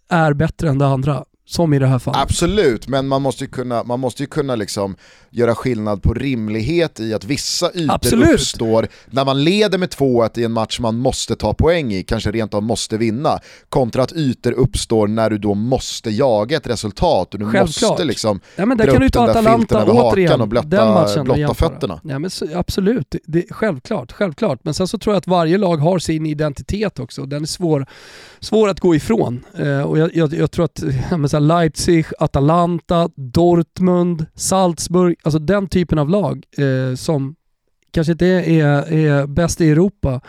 är 0.08 0.32
bättre 0.32 0.68
än 0.68 0.78
det 0.78 0.86
andra. 0.86 1.24
Som 1.48 1.74
i 1.74 1.78
det 1.78 1.86
här 1.86 1.98
fallet. 1.98 2.20
Absolut, 2.20 2.88
men 2.88 3.08
man 3.08 3.22
måste 3.22 3.44
ju 3.44 3.50
kunna, 3.50 3.84
man 3.84 4.00
måste 4.00 4.22
ju 4.22 4.26
kunna 4.26 4.54
liksom 4.54 4.96
göra 5.30 5.54
skillnad 5.54 6.02
på 6.02 6.14
rimlighet 6.14 7.00
i 7.00 7.14
att 7.14 7.24
vissa 7.24 7.70
ytor 7.74 7.94
Absolut. 7.94 8.34
uppstår 8.34 8.88
när 9.06 9.24
man 9.24 9.44
leder 9.44 9.78
med 9.78 9.88
2-1 9.88 10.38
i 10.38 10.44
en 10.44 10.52
match 10.52 10.80
man 10.80 10.96
måste 10.96 11.36
ta 11.36 11.54
poäng 11.54 11.92
i, 11.92 12.02
kanske 12.02 12.30
rent 12.30 12.54
av 12.54 12.62
måste 12.62 12.96
vinna, 12.96 13.38
kontra 13.68 14.02
att 14.02 14.12
ytor 14.12 14.52
uppstår 14.52 15.06
när 15.06 15.30
du 15.30 15.38
då 15.38 15.54
måste 15.54 16.10
jaga 16.10 16.56
ett 16.56 16.66
resultat 16.66 17.34
och 17.34 17.40
du 17.40 17.50
Självklart. 17.50 17.90
måste 17.90 18.04
liksom 18.04 18.40
ja, 18.56 18.66
men 18.66 18.78
där 18.78 18.84
dra 18.84 18.92
kan 18.92 19.02
upp 19.02 19.12
du 19.12 19.18
den 19.18 19.44
där 19.44 19.56
filten 19.56 19.78
över 19.78 19.94
hakan 19.94 20.40
och 20.40 20.48
blotta, 20.48 21.24
blotta 21.24 21.54
fötterna. 21.54 22.00
Ja, 22.04 22.18
men 22.18 22.30
så, 22.30 22.46
absolut, 22.54 23.14
det, 23.26 23.44
självklart, 23.50 24.12
självklart. 24.12 24.60
Men 24.62 24.74
sen 24.74 24.88
så 24.88 24.98
tror 24.98 25.14
jag 25.14 25.18
att 25.18 25.26
varje 25.26 25.58
lag 25.58 25.76
har 25.76 25.98
sin 25.98 26.26
identitet 26.26 26.98
också 26.98 27.20
och 27.20 27.28
den 27.28 27.42
är 27.42 27.46
svår, 27.46 27.86
svår 28.40 28.68
att 28.68 28.80
gå 28.80 28.94
ifrån. 28.94 29.44
Eh, 29.58 29.80
och 29.80 29.98
jag, 29.98 30.16
jag, 30.16 30.34
jag, 30.34 30.50
tror 30.50 30.64
att 30.64 30.82
ja, 31.10 31.16
Leipzig, 31.40 32.06
Atalanta, 32.18 33.08
Dortmund, 33.14 34.26
Salzburg, 34.34 35.16
alltså 35.22 35.38
den 35.38 35.68
typen 35.68 35.98
av 35.98 36.08
lag 36.08 36.44
eh, 36.58 36.94
som 36.94 37.34
kanske 37.90 38.12
inte 38.12 38.26
är, 38.26 38.92
är 38.92 39.26
bäst 39.26 39.60
i 39.60 39.70
Europa, 39.70 40.20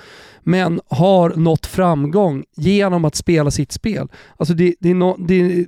men 0.44 0.82
har 0.88 1.30
nått 1.30 1.66
framgång 1.66 2.44
genom 2.56 3.06
att 3.06 3.16
spela 3.16 3.52
sitt 3.52 3.72
spel. 3.72 4.08
Alltså 4.38 4.54
det, 4.54 4.76
det, 4.80 4.90
är 4.90 4.96
no, 4.96 5.16
det, 5.20 5.66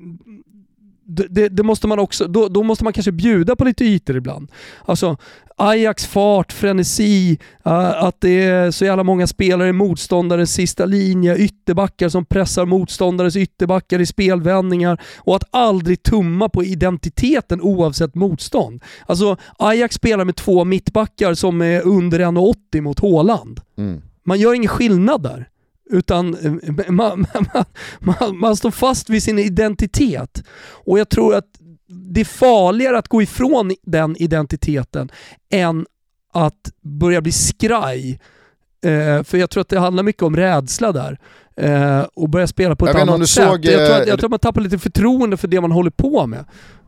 det, 1.12 1.50
det, 1.50 1.64
måste 1.64 1.88
man 1.88 2.00
också, 2.00 2.28
då, 2.28 2.48
då, 2.48 2.64
måste 2.64 2.84
man 2.84 2.94
kanske 2.94 3.12
bjuda 3.12 3.56
på 3.56 3.66
lite 3.66 3.84
ytor 3.86 4.18
ibland. 4.18 4.52
Alltså 4.86 5.18
Ajax 5.58 6.06
fart, 6.06 6.52
frenesi, 6.52 7.40
uh, 7.68 8.04
att 8.04 8.22
det 8.22 8.44
är 8.44 8.72
så 8.72 8.86
jävla 8.86 9.04
många 9.04 9.28
spelare 9.28 9.70
i 9.70 9.74
motståndarens 9.74 10.54
sista 10.54 10.86
linje, 10.86 11.38
ytterbackar 11.38 12.10
som 12.10 12.26
pressar 12.26 12.66
motståndares 12.66 13.36
ytterbackar 13.36 14.00
i 14.00 14.06
spelvändningar 14.06 15.02
och 15.18 15.36
att 15.36 15.44
aldrig 15.52 16.04
tumma 16.04 16.50
på 16.50 16.64
identiteten 16.64 17.62
oavsett 17.62 18.16
motstånd. 18.16 18.84
Alltså 19.06 19.38
Ajax 19.60 19.96
spelar 19.96 20.26
med 20.26 20.36
två 20.36 20.66
mittbackar 20.66 21.34
som 21.34 21.62
är 21.62 21.82
under 21.82 22.20
1,80 22.20 22.82
mot 22.82 23.00
Håland. 23.00 23.60
Mm. 23.78 24.02
Man 24.24 24.40
gör 24.40 24.54
ingen 24.54 24.70
skillnad 24.70 25.24
där. 25.24 25.51
Utan 25.92 26.36
eh, 26.36 26.92
man, 26.92 27.26
man, 27.34 27.66
man, 28.00 28.38
man, 28.38 28.56
står 28.56 28.72
fast 28.72 29.10
vid 29.10 29.24
sin 29.24 29.40
identitet. 29.40 30.44
Och 30.86 31.00
jag 31.00 31.10
tror 31.10 31.36
att 31.36 31.46
det 31.88 32.22
är 32.22 32.26
farligare 32.26 32.98
att 32.98 33.08
gå 33.08 33.22
ifrån 33.22 33.72
den 33.84 34.16
identiteten 34.20 35.12
än 35.52 35.86
att 36.34 36.72
börja 36.82 37.22
bli 37.22 37.32
skraj. 37.32 38.20
Eh, 38.86 39.24
för 39.24 39.38
jag 39.38 39.50
tror 39.50 39.62
att 39.62 39.70
det 39.70 39.80
handlar 39.80 40.04
mycket 40.04 40.24
om 40.24 40.36
rädsla 40.36 40.92
där. 40.92 41.20
Eh, 41.58 42.06
och 42.14 42.30
börja 42.30 42.48
spela 42.48 42.76
på 42.76 42.88
ett 42.88 42.96
annat 42.96 43.30
sätt. 43.30 43.48
Såg, 43.48 43.66
jag, 43.66 43.88
tror 43.88 44.02
att, 44.02 44.08
jag 44.08 44.20
tror 44.20 44.28
att 44.28 44.32
man 44.32 44.40
tappar 44.40 44.62
lite 44.62 44.80
förtroende 44.80 45.38
för 45.38 45.48
det 45.48 45.62
man 45.62 45.72
håller 45.72 45.92
på 45.92 46.28
med. 46.28 46.46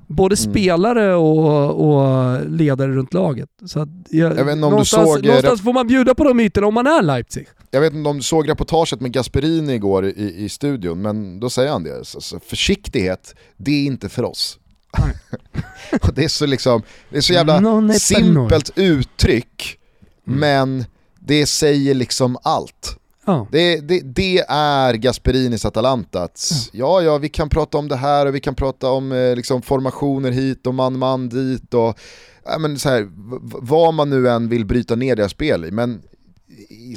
Både 0.07 0.35
mm. 0.35 0.51
spelare 0.51 1.15
och, 1.15 1.69
och, 1.69 2.39
ledare 2.49 2.91
runt 2.91 3.13
laget. 3.13 3.49
Så 3.65 3.79
jag, 3.79 3.89
jag 4.09 4.29
vet 4.29 4.39
inte 4.39 4.51
om 4.51 4.59
någonstans, 4.59 5.09
du 5.09 5.15
såg, 5.15 5.25
någonstans 5.25 5.61
får 5.61 5.73
man 5.73 5.87
bjuda 5.87 6.15
på 6.15 6.23
de 6.23 6.39
ytorna 6.39 6.67
om 6.67 6.73
man 6.73 6.87
är 6.87 7.01
Leipzig. 7.01 7.47
Jag 7.73 7.81
vet 7.81 7.93
inte 7.93 8.09
om 8.09 8.17
du 8.17 8.23
såg 8.23 8.49
reportaget 8.49 9.01
med 9.01 9.11
Gasperini 9.11 9.73
igår 9.73 10.05
i, 10.05 10.43
i 10.43 10.49
studion, 10.49 11.01
men 11.01 11.39
då 11.39 11.49
säger 11.49 11.71
han 11.71 11.83
det. 11.83 11.97
Alltså, 11.97 12.39
försiktighet, 12.39 13.35
det 13.57 13.71
är 13.71 13.85
inte 13.85 14.09
för 14.09 14.23
oss. 14.23 14.59
det 16.15 16.23
är 16.23 16.27
så 16.27 16.45
liksom, 16.45 16.81
det 17.09 17.17
är 17.17 17.21
så 17.21 17.33
jävla 17.33 17.93
simpelt 17.93 18.71
uttryck, 18.75 19.77
mm. 20.27 20.39
men 20.39 20.85
det 21.19 21.45
säger 21.45 21.93
liksom 21.93 22.37
allt. 22.43 22.97
Ja. 23.25 23.47
Det, 23.51 23.79
det, 23.79 23.99
det, 23.99 24.39
är 24.49 24.93
Gasperinis 24.93 25.65
Atalanta. 25.65 26.23
Att, 26.23 26.51
ja. 26.71 27.01
ja, 27.01 27.01
ja, 27.01 27.17
vi 27.17 27.29
kan 27.29 27.49
prata 27.49 27.77
om 27.77 27.87
det 27.87 27.95
här 27.95 28.25
och 28.25 28.35
vi 28.35 28.39
kan 28.39 28.55
prata 28.55 28.89
om 28.89 29.11
eh, 29.11 29.35
liksom, 29.35 29.61
formationer 29.61 30.31
hit 30.31 30.67
och 30.67 30.73
man-man 30.73 31.29
dit 31.29 31.73
och 31.73 31.99
ja, 32.45 32.57
men, 32.57 32.79
så 32.79 32.89
här, 32.89 33.09
vad 33.41 33.93
man 33.93 34.09
nu 34.09 34.29
än 34.29 34.49
vill 34.49 34.65
bryta 34.65 34.95
ner 34.95 35.15
deras 35.15 35.31
spel 35.31 35.65
i. 35.65 35.71
Men 35.71 36.01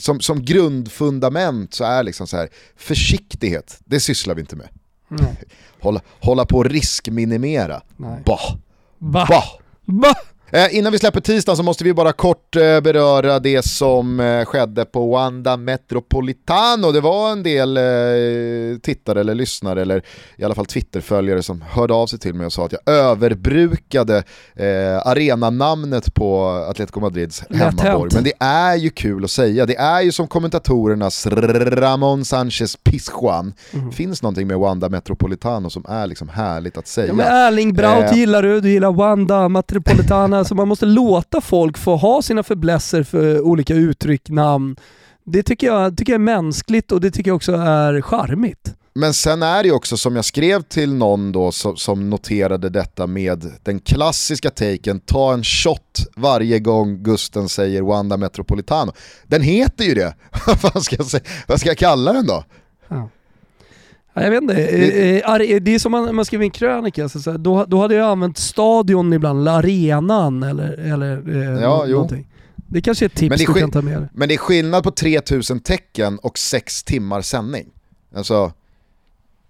som, 0.01 0.21
som 0.21 0.45
grundfundament 0.45 1.75
så 1.75 1.85
är 1.85 2.03
liksom 2.03 2.27
så 2.27 2.37
här, 2.37 2.49
försiktighet, 2.77 3.81
det 3.85 4.01
sysslar 4.01 4.35
vi 4.35 4.41
inte 4.41 4.57
med. 4.57 4.69
Mm. 5.11 5.25
Hålla, 5.81 6.01
hålla 6.21 6.45
på 6.45 6.57
och 6.57 6.65
riskminimera. 6.65 7.83
Nej. 7.97 8.23
Bah. 8.27 8.57
Bah. 8.99 9.29
Bah. 9.29 9.45
bah. 9.85 10.15
Eh, 10.51 10.77
innan 10.77 10.93
vi 10.93 10.99
släpper 10.99 11.21
tisdagen 11.21 11.57
så 11.57 11.63
måste 11.63 11.85
vi 11.85 11.95
bara 11.95 12.13
kort 12.13 12.57
eh, 12.57 12.81
beröra 12.81 13.39
det 13.39 13.65
som 13.65 14.21
eh, 14.21 14.45
skedde 14.45 14.85
på 14.85 15.11
Wanda 15.11 15.57
Metropolitano. 15.57 16.93
Det 16.93 17.01
var 17.01 17.33
en 17.33 17.43
del 17.43 17.79
tittare 18.81 19.21
eller 19.21 19.35
lyssnare 19.35 19.83
eller 19.83 20.03
i 20.37 20.45
alla 20.45 20.55
fall 20.55 20.67
Twitterföljare 20.67 21.43
som 21.43 21.63
hörde 21.63 21.95
av 21.95 22.07
sig 22.07 22.19
till 22.19 22.35
mig 22.35 22.47
och 22.47 22.53
sa 22.53 22.67
att 22.67 22.73
jag 22.73 22.95
överbrukade 22.95 24.23
arenanamnet 25.05 26.15
på 26.15 26.47
Atletico 26.47 27.01
Madrids 27.01 27.45
hemmaborg. 27.51 28.11
Men 28.15 28.25
det 28.25 28.33
är 28.41 28.77
ju 28.77 28.91
kul 28.91 29.25
att 29.25 29.31
säga. 29.31 29.67
Det 29.67 29.77
är 29.77 30.03
ju 30.03 30.13
som 30.13 30.29
kommentatorernas 30.29 31.27
Ramon 31.27 32.25
Sanchez 32.25 32.77
Pizjuan. 32.85 33.53
Mm. 33.73 33.93
Finns 33.93 34.23
någonting 34.23 34.47
med 34.47 34.59
Wanda 34.59 34.89
Metropolitano 34.89 35.71
som 35.71 35.85
är 35.89 36.07
liksom 36.07 36.29
härligt 36.29 36.77
att 36.79 36.87
säga. 36.87 37.07
Ja, 37.07 37.15
men 37.15 37.27
Erling 37.27 37.73
Braut 37.73 38.17
gillar 38.17 38.43
du, 38.43 38.61
du 38.61 38.71
gillar 38.71 38.93
Wanda 38.93 39.49
Metropolitano 39.49 40.36
Alltså 40.39 40.55
man 40.55 40.69
måste 40.69 40.87
låta 40.87 41.41
folk 41.41 41.79
få 41.79 41.97
ha 41.97 42.23
sina 42.23 42.43
förblässer 42.43 43.03
för 43.03 43.41
olika 43.41 43.75
uttryck, 43.75 44.29
namn. 44.29 44.77
Det 45.25 45.43
tycker 45.43 45.67
jag, 45.67 45.97
tycker 45.97 46.13
jag 46.13 46.21
är 46.21 46.25
mänskligt 46.25 46.93
och 46.93 47.01
det 47.01 47.11
tycker 47.11 47.31
jag 47.31 47.37
också 47.37 47.53
är 47.53 48.01
charmigt. 48.01 48.75
Men 48.95 49.15
sen 49.15 49.43
är 49.43 49.63
det 49.63 49.73
också 49.73 49.97
som 49.97 50.17
jag 50.17 50.25
skrev 50.25 50.63
till 50.63 50.95
någon 50.95 51.33
då 51.33 51.53
som, 51.53 51.77
som, 51.77 52.11
noterade 52.11 52.69
detta 52.69 53.07
med 53.07 53.53
den 53.63 53.81
klassiska 53.81 54.51
taken, 54.51 55.01
ta 55.01 55.35
en 55.35 55.45
shot 55.45 56.07
varje 56.17 56.59
gång 56.59 57.03
Gusten 57.03 57.49
säger 57.49 57.83
Wanda 57.83 58.17
Metropolitano. 58.17 58.93
Den 59.27 59.43
heter 59.43 59.85
ju 59.85 59.95
det, 59.95 60.15
vad, 60.63 60.85
ska 60.85 60.97
jag 60.97 61.07
säga? 61.07 61.25
vad 61.47 61.61
ska 61.61 61.69
jag 61.69 61.79
kalla 61.79 62.13
den 62.13 62.27
då? 62.27 62.45
Ja. 62.89 63.09
Jag 64.23 64.31
vet 64.31 64.43
inte, 64.43 64.55
det, 64.55 65.21
eh, 65.21 65.35
eh, 65.35 65.61
det 65.61 65.75
är 65.75 65.79
som 65.79 65.93
man, 65.93 66.15
man 66.15 66.25
skriver 66.25 66.45
en 66.45 66.51
krönika, 66.51 67.09
så 67.09 67.33
då, 67.33 67.65
då 67.65 67.81
hade 67.81 67.95
jag 67.95 68.11
använt 68.11 68.39
stadion 68.39 69.13
ibland, 69.13 69.41
eller 69.41 69.53
arenan 69.53 70.43
eller, 70.43 70.73
eller 70.93 71.37
eh, 71.37 71.63
ja, 71.63 71.87
någonting. 71.87 72.27
Jo. 72.31 72.37
Det 72.69 72.83
kanske 72.83 73.05
är 73.05 73.07
ett 73.07 73.15
tips 73.15 73.39
du 73.39 73.55
kan 73.55 73.71
ta 73.71 73.83
med 73.83 74.01
dig. 74.01 74.09
Men 74.13 74.29
det 74.29 74.35
är 74.35 74.39
skillnad 74.39 74.85
på 74.85 74.91
3000 74.91 75.61
tecken 75.61 76.19
och 76.19 76.39
6 76.39 76.85
timmar 76.85 77.23
sändning. 77.23 77.67
Alltså, 78.15 78.53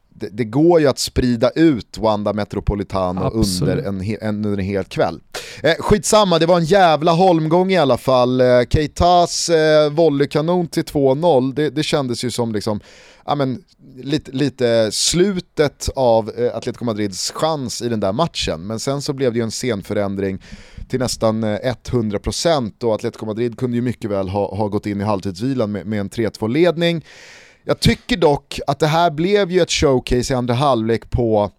det, 0.09 0.29
det, 0.29 0.45
går 0.45 0.81
ju 0.81 0.87
att 0.87 0.99
sprida 0.99 1.51
ut 1.51 1.99
Wanda 1.99 2.33
Metropolitano 2.33 3.31
under 3.31 3.77
en, 3.77 4.01
en, 4.21 4.45
under 4.45 4.53
en 4.53 4.59
hel 4.59 4.85
kväll. 4.85 5.21
Eh, 5.63 5.75
skitsamma, 5.79 6.39
det 6.39 6.47
var 6.47 6.57
en 6.57 6.65
jävla 6.65 7.13
holmgång 7.13 7.73
i 7.73 7.77
alla 7.77 7.99
fall. 7.99 8.41
Eh, 8.41 8.63
Keitas 8.71 9.49
eh, 9.49 9.91
volleykanon 9.91 10.67
till 10.67 10.85
2-0, 10.85 11.55
det, 11.55 11.71
det 11.71 11.83
kändes 11.83 12.25
ju 12.25 12.31
som 12.31 12.53
liksom, 12.53 12.81
ja, 13.27 13.35
men, 13.35 13.63
lite, 13.97 14.33
lite 14.33 14.93
slutet 14.93 15.89
av 15.97 16.31
eh, 16.39 16.57
Atletico 16.57 16.85
Madrids 16.85 17.31
chans 17.31 17.83
i 17.83 17.89
den 17.89 18.01
där 18.01 18.13
matchen. 18.13 18.67
Men 18.67 18.81
sen 18.81 19.03
så 19.03 19.13
blev 19.13 19.33
det 19.33 19.39
ju 19.39 19.43
en 19.43 19.51
scenförändring 19.51 20.43
till 20.89 21.01
nästan 21.01 21.45
eh, 21.45 21.75
100% 21.85 22.85
och 22.85 22.95
Atletico 22.95 23.27
Madrid 23.27 23.59
kunde 23.59 23.77
ju 23.77 23.83
mycket 23.83 24.11
väl 24.11 24.29
ha, 24.29 24.57
ha 24.57 24.69
gått 24.69 24.87
in 24.87 25.01
i 25.01 25.05
halvtidsvilan 25.05 25.73
med, 25.73 25.87
med 25.87 26.01
en 26.01 26.11
3-2-ledning. 26.11 27.05
Jag 27.65 27.81
tycker 27.81 28.17
dock 28.17 28.61
att 28.67 28.79
det 28.79 28.87
här 28.87 29.11
blev 29.11 29.51
ju 29.51 29.61
ett 29.61 29.71
showcase 29.71 30.33
i 30.33 30.37
andra 30.37 30.55
halvlek 30.55 31.11
på 31.11 31.51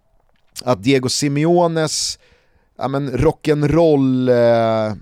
att 0.64 0.82
Diego 0.82 1.08
Simeones 1.08 2.18
ja, 2.78 2.88
men 2.88 3.10
rock'n'roll, 3.10 4.28
eh, 4.28 4.94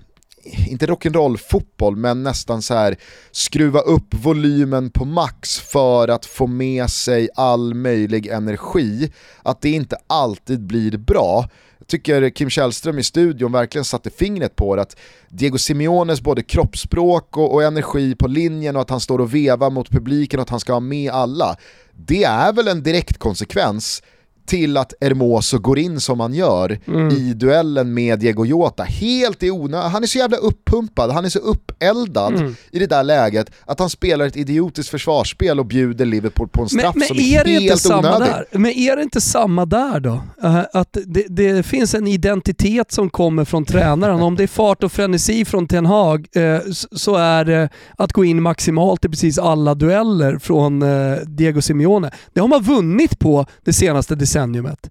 inte 0.71 0.85
rock'n'roll 0.85 1.37
fotboll, 1.37 1.95
men 1.95 2.23
nästan 2.23 2.61
så 2.61 2.73
här 2.73 2.95
skruva 3.31 3.79
upp 3.79 4.13
volymen 4.23 4.89
på 4.89 5.05
max 5.05 5.59
för 5.59 6.07
att 6.07 6.25
få 6.25 6.47
med 6.47 6.89
sig 6.89 7.29
all 7.35 7.73
möjlig 7.73 8.27
energi. 8.27 9.11
Att 9.43 9.61
det 9.61 9.69
inte 9.69 9.97
alltid 10.07 10.67
blir 10.67 10.97
bra 10.97 11.49
Jag 11.79 11.87
tycker 11.87 12.29
Kim 12.29 12.49
Källström 12.49 12.99
i 12.99 13.03
studion 13.03 13.51
verkligen 13.51 13.85
satte 13.85 14.09
fingret 14.09 14.55
på 14.55 14.75
det, 14.75 14.81
att 14.81 14.97
Diego 15.29 15.57
Simeones 15.57 16.21
både 16.21 16.43
kroppsspråk 16.43 17.37
och, 17.37 17.53
och, 17.53 17.63
energi 17.63 18.15
på 18.15 18.27
linjen 18.27 18.75
och 18.75 18.81
att 18.81 18.89
han 18.89 18.99
står 18.99 19.19
och 19.19 19.35
vevar 19.35 19.69
mot 19.69 19.89
publiken 19.89 20.39
och 20.39 20.43
att 20.43 20.49
han 20.49 20.59
ska 20.59 20.73
ha 20.73 20.79
med 20.79 21.11
alla, 21.11 21.55
det 21.95 22.23
är 22.23 22.53
väl 22.53 22.67
en 22.67 22.83
direkt 22.83 23.17
konsekvens 23.17 24.01
till 24.47 24.77
att 24.77 24.93
Hermoso 25.01 25.59
går 25.59 25.79
in 25.79 26.01
som 26.01 26.19
han 26.19 26.33
gör 26.33 26.79
mm. 26.87 27.09
i 27.09 27.33
duellen 27.33 27.93
med 27.93 28.19
Diego 28.19 28.45
Jota. 28.45 28.83
Helt 28.83 29.43
i 29.43 29.51
onödan, 29.51 29.91
han 29.91 30.03
är 30.03 30.07
så 30.07 30.17
jävla 30.17 30.37
uppumpad, 30.37 31.11
han 31.11 31.25
är 31.25 31.29
så 31.29 31.39
uppeldad 31.39 32.35
mm. 32.35 32.55
i 32.71 32.79
det 32.79 32.87
där 32.87 33.03
läget 33.03 33.51
att 33.65 33.79
han 33.79 33.89
spelar 33.89 34.25
ett 34.25 34.37
idiotiskt 34.37 34.89
försvarsspel 34.89 35.59
och 35.59 35.65
bjuder 35.65 36.05
Liverpool 36.05 36.47
på 36.47 36.61
en 36.61 36.69
straff 36.69 36.95
men, 36.95 36.99
men 36.99 37.07
som 37.07 37.17
är, 37.17 37.47
är 37.47 37.59
helt 37.59 37.85
onödig. 37.85 38.27
Där? 38.27 38.45
Men 38.51 38.71
är 38.71 38.95
det 38.95 39.03
inte 39.03 39.21
samma 39.21 39.65
där 39.65 39.99
då? 39.99 40.23
Uh, 40.43 40.61
att 40.73 40.97
det, 41.05 41.25
det, 41.29 41.63
finns 41.63 41.93
en 41.93 42.07
identitet 42.07 42.91
som 42.91 43.09
kommer 43.09 43.45
från 43.45 43.65
tränaren. 43.65 44.21
Om 44.21 44.35
det 44.35 44.43
är 44.43 44.47
fart 44.47 44.83
och 44.83 44.91
frenesi 44.91 45.45
från 45.45 45.67
Ten 45.67 45.85
Hag 45.85 46.27
uh, 46.37 46.59
så 46.91 47.15
är 47.15 47.45
det 47.45 47.69
att 47.97 48.13
gå 48.13 48.25
in 48.25 48.41
maximalt 48.41 49.05
i 49.05 49.09
precis 49.09 49.39
alla 49.39 49.75
dueller 49.75 50.39
från 50.39 50.81
uh, 50.81 51.17
Diego 51.17 51.61
Simeone. 51.61 52.11
Det 52.33 52.39
har 52.39 52.47
man 52.47 52.63
vunnit 52.63 53.19
på 53.19 53.45
det 53.65 53.73
senaste 53.73 54.15
decenniet 54.15 54.36
decenniumet. 54.37 54.89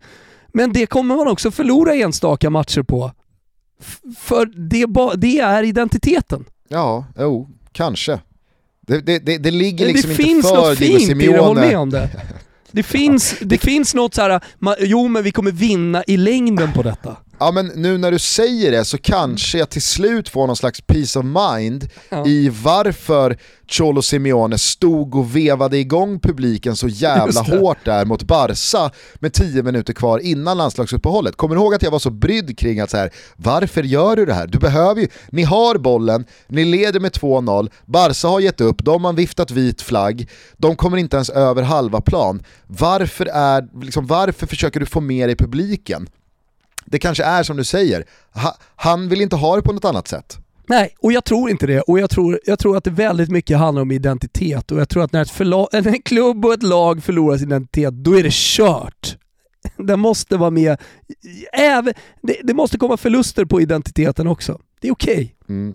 Men 0.53 0.73
det 0.73 0.87
kommer 0.87 1.17
man 1.17 1.29
också 1.29 1.51
förlora 1.51 1.95
enstaka 1.95 2.51
matcher 2.51 2.83
på. 2.83 3.13
För 4.19 4.47
det, 4.47 4.87
det 5.17 5.39
är 5.39 5.63
identiteten. 5.63 6.45
Ja, 6.69 7.05
jo, 7.19 7.49
kanske. 7.73 8.21
Det, 8.81 9.01
det, 9.01 9.19
det, 9.19 9.39
det 9.39 9.51
ligger 9.51 9.87
liksom 9.87 10.11
det 10.17 10.23
inte 10.23 10.49
för. 10.49 10.71
Det 10.71 10.77
finns 10.77 10.99
något 11.01 11.09
fint 11.09 11.23
i 11.23 11.27
det, 11.27 11.39
håll 11.39 11.57
med 11.57 11.79
om 11.79 11.91
det. 11.91 12.11
Det 12.71 12.83
finns, 12.83 13.37
det 13.41 13.59
finns 13.59 13.95
något 13.95 14.15
så 14.15 14.23
här, 14.23 14.41
jo 14.79 15.09
men 15.09 15.23
vi 15.23 15.33
kommer 15.33 15.51
vinna 15.51 16.05
i 16.07 16.17
längden 16.17 16.73
på 16.73 16.83
detta. 16.83 17.17
Ja 17.39 17.53
men 17.53 17.67
nu 17.67 17.99
när 17.99 18.13
du 18.13 18.19
säger 18.19 18.73
det 18.73 18.85
så 18.85 18.99
kanske 18.99 19.59
jag 19.59 19.71
till 19.71 19.83
slut 19.83 20.29
får 20.29 20.47
någon 20.47 20.57
slags 20.57 20.81
peace 20.81 21.19
of 21.19 21.25
mind 21.25 21.89
ja. 22.09 22.27
i 22.27 22.49
varför 22.49 23.39
Cholo 23.69 24.03
Simeone 24.03 24.59
stod 24.59 25.15
och 25.15 25.37
vevade 25.37 25.79
igång 25.79 26.21
publiken 26.21 26.77
så 26.77 26.89
jävla 26.89 27.41
hårt 27.41 27.85
där 27.85 28.05
mot 28.05 28.23
Barca 28.23 28.91
med 29.15 29.33
10 29.33 29.63
minuter 29.63 29.93
kvar 29.93 30.19
innan 30.19 30.57
landslagsuppehållet. 30.57 31.37
Kommer 31.37 31.55
du 31.55 31.61
ihåg 31.61 31.75
att 31.75 31.83
jag 31.83 31.91
var 31.91 31.99
så 31.99 32.11
brydd 32.11 32.59
kring 32.59 32.81
att 32.81 32.91
så 32.91 32.97
här, 32.97 33.11
varför 33.37 33.83
gör 33.83 34.17
du 34.17 34.27
det 34.27 34.35
här? 34.35 34.47
Du 34.47 34.59
behöver 34.59 35.01
ju, 35.01 35.09
ni 35.31 35.43
har 35.43 35.79
bollen, 35.79 36.25
ni 36.49 36.65
leder 36.65 37.01
med 37.01 37.13
2-0, 37.13 37.71
Barca 37.87 38.29
har 38.29 38.41
gett 38.41 38.61
upp, 38.61 38.85
de 38.85 39.05
har 39.05 39.13
viftat 39.13 39.51
vit 39.51 39.83
flagg, 39.83 40.29
de 40.57 40.77
kommer 40.77 40.97
inte 40.97 41.17
ens 41.17 41.31
över 41.31 41.63
halva 41.63 42.01
plan. 42.01 42.43
Varför, 42.67 43.27
är, 43.27 43.85
liksom, 43.85 44.07
varför 44.07 44.47
försöker 44.47 44.81
du 44.81 44.87
få 44.87 45.01
med 45.01 45.29
dig 45.29 45.37
publiken? 45.37 46.09
Det 46.87 46.99
kanske 46.99 47.25
är 47.25 47.43
som 47.43 47.57
du 47.57 47.65
säger, 47.65 48.05
ha, 48.35 48.57
han 48.77 49.09
vill 49.09 49.21
inte 49.21 49.37
ha 49.37 49.57
det 49.57 49.63
på 49.63 49.73
något 49.73 49.85
annat 49.85 50.09
sätt. 50.09 50.39
Nej, 50.69 50.97
och 50.99 51.13
jag 51.13 51.25
tror 51.25 51.51
inte 51.51 51.67
det. 51.67 51.81
Och 51.81 51.99
jag 51.99 52.11
tror, 52.11 52.41
jag 52.45 52.59
tror 52.59 52.77
att 52.77 52.85
det 52.85 52.91
väldigt 52.91 53.31
mycket 53.31 53.59
handlar 53.59 53.83
om 53.83 53.91
identitet. 53.91 54.73
Och 54.73 54.81
jag 54.81 54.89
tror 54.89 55.05
att 55.05 55.13
när, 55.13 55.23
ett 55.77 55.87
en 55.87 56.03
klubb 56.03 56.45
och 56.45 56.55
ett 56.55 56.63
lag 56.63 57.03
förlorar 57.03 57.39
sin 57.39 57.49
identitet, 57.49 57.95
då 57.95 58.19
är 58.19 58.23
det 58.23 58.33
kört. 58.33 59.17
Det 59.77 59.97
måste 59.97 60.37
vara 60.37 60.51
med. 60.51 60.81
Även, 61.53 61.95
det, 62.23 62.37
det 62.43 62.55
måste 62.55 62.79
komma 62.79 62.97
förluster 62.97 63.45
på 63.45 63.61
identiteten 63.61 64.27
också. 64.27 64.61
Det 64.81 64.89
är 64.89 64.93
okej. 64.93 65.15
Okay. 65.15 65.57
Mm. 65.57 65.75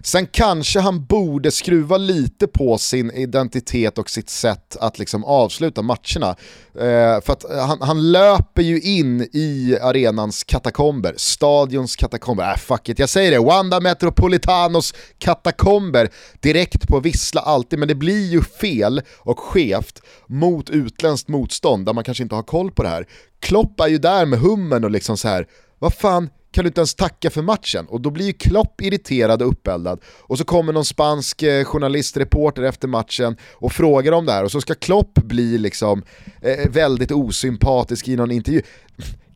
Sen 0.00 0.26
kanske 0.26 0.80
han 0.80 1.04
borde 1.04 1.50
skruva 1.50 1.96
lite 1.96 2.46
på 2.46 2.78
sin 2.78 3.10
identitet 3.10 3.98
och 3.98 4.10
sitt 4.10 4.30
sätt 4.30 4.76
att 4.80 4.98
liksom 4.98 5.24
avsluta 5.24 5.82
matcherna. 5.82 6.36
Eh, 6.74 7.20
för 7.20 7.32
att 7.32 7.50
eh, 7.50 7.66
han, 7.66 7.82
han, 7.82 8.12
löper 8.12 8.62
ju 8.62 8.80
in 8.80 9.28
i 9.32 9.78
arenans 9.82 10.44
katakomber, 10.44 11.14
stadions 11.16 11.96
katakomber, 11.96 12.52
äh 12.52 12.56
fuck 12.56 12.88
it, 12.88 12.98
jag 12.98 13.08
säger 13.08 13.30
det, 13.30 13.38
Wanda 13.38 13.80
Metropolitanos 13.80 14.94
katakomber 15.18 16.10
direkt 16.40 16.88
på 16.88 17.00
vissla 17.00 17.40
alltid, 17.40 17.78
men 17.78 17.88
det 17.88 17.94
blir 17.94 18.26
ju 18.26 18.42
fel 18.42 19.02
och 19.18 19.38
skevt 19.38 20.02
mot 20.26 20.70
utländskt 20.70 21.28
motstånd 21.28 21.86
där 21.86 21.92
man 21.92 22.04
kanske 22.04 22.22
inte 22.22 22.34
har 22.34 22.42
koll 22.42 22.70
på 22.70 22.82
det 22.82 22.88
här. 22.88 23.06
Klopp 23.40 23.80
är 23.80 23.88
ju 23.88 23.98
där 23.98 24.26
med 24.26 24.38
hummen 24.38 24.84
och 24.84 24.90
liksom 24.90 25.16
så 25.16 25.28
här, 25.28 25.46
vad 25.78 25.94
fan, 25.94 26.28
kan 26.50 26.64
du 26.64 26.68
inte 26.68 26.80
ens 26.80 26.94
tacka 26.94 27.30
för 27.30 27.42
matchen? 27.42 27.86
Och 27.86 28.00
då 28.00 28.10
blir 28.10 28.26
ju 28.26 28.32
Klopp 28.32 28.80
irriterad 28.80 29.42
och 29.42 29.48
uppeldad. 29.48 30.00
Och 30.20 30.38
så 30.38 30.44
kommer 30.44 30.72
någon 30.72 30.84
spansk 30.84 31.42
eh, 31.42 31.64
journalist, 31.64 32.16
reporter 32.16 32.62
efter 32.62 32.88
matchen 32.88 33.36
och 33.52 33.72
frågar 33.72 34.12
om 34.12 34.26
det 34.26 34.32
här 34.32 34.44
och 34.44 34.52
så 34.52 34.60
ska 34.60 34.74
Klopp 34.74 35.14
bli 35.14 35.58
liksom 35.58 36.02
eh, 36.42 36.70
väldigt 36.70 37.12
osympatisk 37.12 38.08
i 38.08 38.16
någon 38.16 38.30
intervju. 38.30 38.62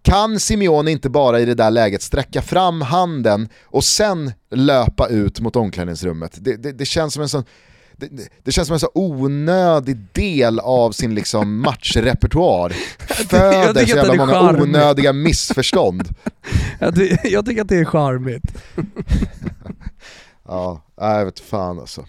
Kan 0.02 0.40
Simeone 0.40 0.90
inte 0.90 1.10
bara 1.10 1.40
i 1.40 1.44
det 1.44 1.54
där 1.54 1.70
läget 1.70 2.02
sträcka 2.02 2.42
fram 2.42 2.80
handen 2.80 3.48
och 3.64 3.84
sen 3.84 4.32
löpa 4.50 5.08
ut 5.08 5.40
mot 5.40 5.56
omklädningsrummet? 5.56 6.36
Det, 6.40 6.56
det, 6.56 6.72
det 6.72 6.84
känns 6.84 7.14
som 7.14 7.22
en 7.22 7.28
sån 7.28 7.44
det, 7.96 8.28
det, 8.44 8.52
känns 8.52 8.68
som 8.68 8.74
en 8.74 8.80
så 8.80 8.90
onödig 8.94 9.96
del 10.12 10.60
av 10.60 10.92
sin 10.92 11.14
liksom 11.14 11.60
matchrepertoar. 11.62 12.70
Föder 13.28 13.86
så 13.86 13.96
jävla 13.96 14.14
många 14.14 14.32
charmigt. 14.32 14.62
onödiga 14.62 15.12
missförstånd. 15.12 16.08
jag, 16.78 16.94
ty 16.94 17.16
jag 17.24 17.46
tycker 17.46 17.62
att 17.62 17.68
det 17.68 17.76
är 17.76 17.84
charmigt. 17.84 18.44
ja, 20.48 20.82
jag 20.96 21.24
vet 21.24 21.40
fan 21.40 21.78
alltså. 21.78 22.04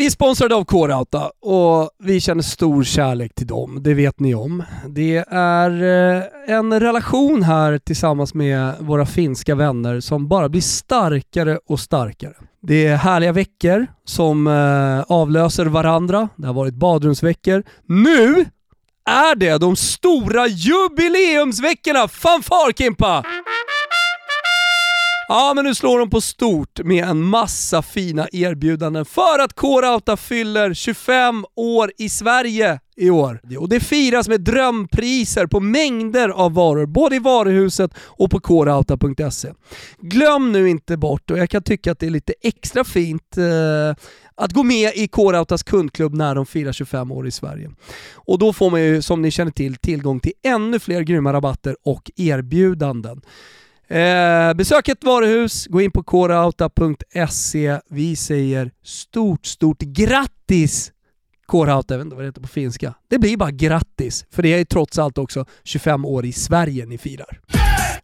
Vi 0.00 0.06
är 0.06 0.10
sponsrade 0.10 0.54
av 0.54 0.64
K-Rauta 0.64 1.30
och 1.40 1.90
vi 1.98 2.20
känner 2.20 2.42
stor 2.42 2.84
kärlek 2.84 3.34
till 3.34 3.46
dem, 3.46 3.78
det 3.82 3.94
vet 3.94 4.20
ni 4.20 4.34
om. 4.34 4.62
Det 4.88 5.24
är 5.30 5.70
eh, 5.70 6.56
en 6.56 6.80
relation 6.80 7.42
här 7.42 7.78
tillsammans 7.78 8.34
med 8.34 8.74
våra 8.80 9.06
finska 9.06 9.54
vänner 9.54 10.00
som 10.00 10.28
bara 10.28 10.48
blir 10.48 10.60
starkare 10.60 11.58
och 11.66 11.80
starkare. 11.80 12.34
Det 12.62 12.86
är 12.86 12.96
härliga 12.96 13.32
veckor 13.32 13.86
som 14.04 14.46
eh, 14.46 15.00
avlöser 15.16 15.66
varandra. 15.66 16.28
Det 16.36 16.46
har 16.46 16.54
varit 16.54 16.74
badrumsveckor. 16.74 17.62
Nu 17.86 18.46
är 19.04 19.34
det 19.34 19.58
de 19.58 19.76
stora 19.76 20.46
jubileumsveckorna! 20.46 22.08
Fanfar 22.08 22.72
Kimpa! 22.72 23.24
Ja, 25.28 25.52
men 25.54 25.64
nu 25.64 25.74
slår 25.74 25.98
de 25.98 26.10
på 26.10 26.20
stort 26.20 26.80
med 26.84 27.04
en 27.04 27.22
massa 27.22 27.82
fina 27.82 28.28
erbjudanden 28.32 29.04
för 29.04 29.38
att 29.38 29.52
K-Rauta 29.52 30.16
fyller 30.16 30.74
25 30.74 31.44
år 31.56 31.92
i 31.98 32.08
Sverige 32.08 32.80
i 33.00 33.10
år. 33.10 33.40
Och 33.58 33.68
det 33.68 33.80
firas 33.80 34.28
med 34.28 34.40
drömpriser 34.40 35.46
på 35.46 35.60
mängder 35.60 36.28
av 36.28 36.54
varor, 36.54 36.86
både 36.86 37.16
i 37.16 37.18
varuhuset 37.18 37.90
och 37.98 38.30
på 38.30 38.40
korauta.se. 38.40 39.52
Glöm 39.98 40.52
nu 40.52 40.68
inte 40.68 40.96
bort, 40.96 41.30
och 41.30 41.38
jag 41.38 41.50
kan 41.50 41.62
tycka 41.62 41.92
att 41.92 41.98
det 41.98 42.06
är 42.06 42.10
lite 42.10 42.34
extra 42.42 42.84
fint, 42.84 43.38
eh, 43.38 44.04
att 44.34 44.52
gå 44.52 44.62
med 44.62 44.92
i 44.94 45.08
K-Rautas 45.08 45.62
kundklubb 45.62 46.14
när 46.14 46.34
de 46.34 46.46
firar 46.46 46.72
25 46.72 47.12
år 47.12 47.26
i 47.26 47.30
Sverige. 47.30 47.70
Och 48.14 48.38
då 48.38 48.52
får 48.52 48.70
man 48.70 48.82
ju, 48.82 49.02
som 49.02 49.22
ni 49.22 49.30
känner 49.30 49.52
till, 49.52 49.76
tillgång 49.76 50.20
till 50.20 50.32
ännu 50.42 50.78
fler 50.78 51.00
grymma 51.00 51.32
rabatter 51.32 51.76
och 51.84 52.10
erbjudanden. 52.16 53.20
Eh, 53.88 54.54
besök 54.54 54.88
ett 54.88 55.04
varuhus, 55.04 55.66
gå 55.66 55.80
in 55.80 55.90
på 55.90 56.02
korauta.se. 56.02 57.78
Vi 57.90 58.16
säger 58.16 58.70
stort, 58.84 59.46
stort 59.46 59.80
grattis 59.80 60.92
Kårhauta, 61.50 61.94
jag 61.94 61.98
vet 61.98 62.04
inte 62.04 62.16
vad 62.16 62.24
det 62.24 62.28
heter 62.28 62.40
på 62.40 62.48
finska. 62.48 62.94
Det 63.08 63.18
blir 63.18 63.36
bara 63.36 63.50
grattis, 63.50 64.24
för 64.30 64.42
det 64.42 64.48
är 64.48 64.64
trots 64.64 64.98
allt 64.98 65.18
också 65.18 65.44
25 65.64 66.04
år 66.04 66.26
i 66.26 66.32
Sverige 66.32 66.86
ni 66.86 66.98
firar. 66.98 67.40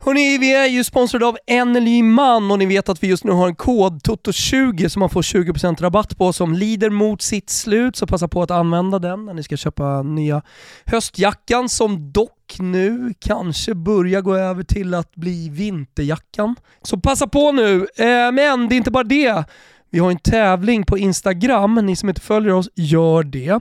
Hörni, 0.00 0.38
vi 0.38 0.54
är 0.54 0.66
ju 0.66 0.84
sponsrade 0.84 1.26
av 1.26 1.38
Enely 1.46 2.02
Man 2.02 2.50
och 2.50 2.58
ni 2.58 2.66
vet 2.66 2.88
att 2.88 3.02
vi 3.02 3.06
just 3.06 3.24
nu 3.24 3.32
har 3.32 3.48
en 3.48 3.54
kod 3.54 4.02
TOTO20 4.02 4.88
som 4.88 5.00
man 5.00 5.10
får 5.10 5.22
20% 5.22 5.82
rabatt 5.82 6.18
på 6.18 6.32
som 6.32 6.52
lider 6.52 6.90
mot 6.90 7.22
sitt 7.22 7.50
slut, 7.50 7.96
så 7.96 8.06
passa 8.06 8.28
på 8.28 8.42
att 8.42 8.50
använda 8.50 8.98
den 8.98 9.24
när 9.24 9.34
ni 9.34 9.42
ska 9.42 9.56
köpa 9.56 10.02
nya 10.02 10.42
höstjackan 10.84 11.68
som 11.68 12.12
dock 12.12 12.56
nu 12.58 13.14
kanske 13.18 13.74
börjar 13.74 14.20
gå 14.20 14.34
över 14.34 14.62
till 14.62 14.94
att 14.94 15.14
bli 15.14 15.48
vinterjackan. 15.48 16.56
Så 16.82 16.98
passa 16.98 17.26
på 17.26 17.52
nu, 17.52 17.86
eh, 17.96 18.32
men 18.32 18.68
det 18.68 18.74
är 18.74 18.76
inte 18.76 18.90
bara 18.90 19.04
det. 19.04 19.44
Vi 19.90 19.98
har 19.98 20.10
en 20.10 20.18
tävling 20.18 20.84
på 20.84 20.98
Instagram, 20.98 21.74
ni 21.74 21.96
som 21.96 22.08
inte 22.08 22.20
följer 22.20 22.52
oss, 22.52 22.68
gör 22.74 23.22
det. 23.22 23.60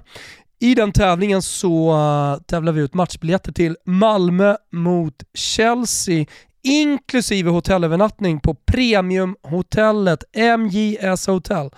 I 0.59 0.75
den 0.75 0.91
tävlingen 0.91 1.41
så 1.41 1.93
uh, 1.93 2.43
tävlar 2.43 2.71
vi 2.71 2.81
ut 2.81 2.93
matchbiljetter 2.93 3.51
till 3.51 3.77
Malmö 3.85 4.55
mot 4.71 5.23
Chelsea 5.33 6.25
inklusive 6.65 7.49
hotellövernattning 7.49 8.39
på 8.39 8.55
premiumhotellet 8.55 10.23
MJS 10.59 11.27
Hotel. 11.27 11.69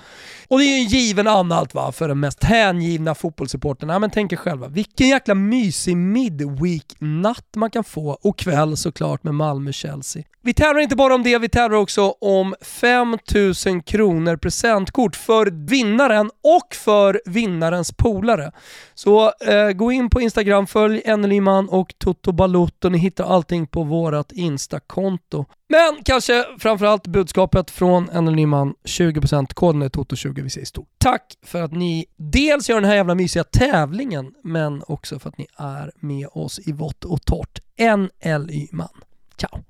Och 0.48 0.60
det 0.60 0.66
är 0.66 0.78
ju 0.78 0.84
en 0.84 0.88
given 0.88 1.28
anhalt 1.28 1.74
va, 1.74 1.92
för 1.92 2.08
den 2.08 2.20
mest 2.20 2.44
hängivna 2.44 3.16
fotbollssupporten. 3.16 3.90
Ja, 3.90 4.00
men 4.00 4.10
tänk 4.10 4.32
er 4.32 4.38
själva, 4.38 4.68
vilken 4.68 5.08
jäkla 5.08 5.36
mysig 5.36 5.98
midweek-natt 5.98 7.56
man 7.56 7.72
kan 7.72 7.84
få 7.84 8.10
och 8.22 8.40
kväll 8.40 8.78
såklart 8.78 9.24
med 9.24 9.36
Malmö-Chelsea. 9.36 10.24
Vi 10.48 10.54
tävlar 10.54 10.82
inte 10.82 10.96
bara 10.96 11.16
om 11.16 11.24
det, 11.24 11.38
vi 11.38 11.50
tävlar 11.50 11.78
också 11.78 12.16
om 12.22 12.56
5000 12.62 13.84
kronor 13.84 14.38
presentkort 14.38 15.16
för 15.16 15.46
vinnaren 15.70 16.32
och 16.44 16.76
för 16.76 17.22
vinnarens 17.26 17.92
polare. 17.92 18.52
Så 18.94 19.32
eh, 19.42 19.72
gå 19.72 19.92
in 19.92 20.10
på 20.10 20.22
Instagram, 20.22 20.68
följ 20.68 21.02
Enneliman 21.06 21.70
och 21.70 21.96
Toto 21.98 22.32
Balotto. 22.32 22.90
Ni 22.90 22.98
hittar 22.98 23.24
allting 23.24 23.68
på 23.68 23.84
vårt 23.84 24.32
Insta-konto. 24.32 25.46
Men 25.70 26.04
kanske 26.04 26.46
framförallt 26.60 27.08
budskapet 27.08 27.72
från 27.72 28.10
Enneliman, 28.10 28.74
20% 28.84 29.54
koden 29.54 29.82
är 29.82 29.90
Toto20. 29.90 30.42
Vi 30.42 30.50
säger 30.50 30.66
stort 30.66 30.90
tack 30.98 31.34
för 31.46 31.62
att 31.62 31.72
ni 31.72 32.06
dels 32.18 32.70
gör 32.70 32.82
den 32.82 32.90
här 32.90 32.96
jävla 32.96 33.16
mysiga 33.16 33.44
tävlingen, 33.44 34.34
men 34.44 34.84
också 34.88 35.20
för 35.20 35.30
att 35.30 35.38
ni 35.38 35.48
är 35.58 35.92
med 36.00 36.28
oss 36.32 36.60
i 36.68 36.72
vått 36.72 37.06
och 37.06 37.26
torrt. 37.26 37.60
NLY-man. 37.80 38.90
Ciao! 39.38 39.64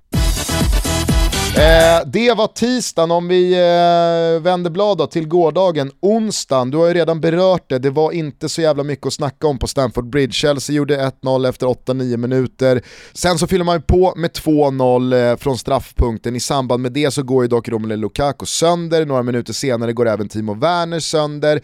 Eh, 1.57 2.01
det 2.05 2.33
var 2.33 2.47
tisdagen, 2.47 3.11
om 3.11 3.27
vi 3.27 3.53
eh, 3.53 4.41
vänder 4.41 4.69
blad 4.69 4.97
då, 4.97 5.07
till 5.07 5.27
gårdagen, 5.27 5.91
onsdagen, 5.99 6.71
du 6.71 6.77
har 6.77 6.87
ju 6.87 6.93
redan 6.93 7.21
berört 7.21 7.69
det, 7.69 7.79
det 7.79 7.89
var 7.89 8.11
inte 8.11 8.49
så 8.49 8.61
jävla 8.61 8.83
mycket 8.83 9.05
att 9.05 9.13
snacka 9.13 9.47
om 9.47 9.59
på 9.59 9.67
Stamford 9.67 10.09
Bridge. 10.09 10.33
Chelsea 10.33 10.75
gjorde 10.75 11.11
1-0 11.23 11.49
efter 11.49 11.67
8-9 11.67 12.17
minuter, 12.17 12.81
sen 13.13 13.37
så 13.37 13.47
fyller 13.47 13.65
man 13.65 13.75
ju 13.75 13.81
på 13.81 14.13
med 14.15 14.31
2-0 14.31 15.31
eh, 15.31 15.37
från 15.37 15.57
straffpunkten, 15.57 16.35
i 16.35 16.39
samband 16.39 16.81
med 16.81 16.91
det 16.91 17.11
så 17.11 17.23
går 17.23 17.43
ju 17.43 17.47
dock 17.47 17.69
Romelu 17.69 17.95
Lukaku 17.95 18.45
sönder, 18.45 19.05
några 19.05 19.23
minuter 19.23 19.53
senare 19.53 19.93
går 19.93 20.07
även 20.07 20.29
Timo 20.29 20.53
Werner 20.53 20.99
sönder, 20.99 21.61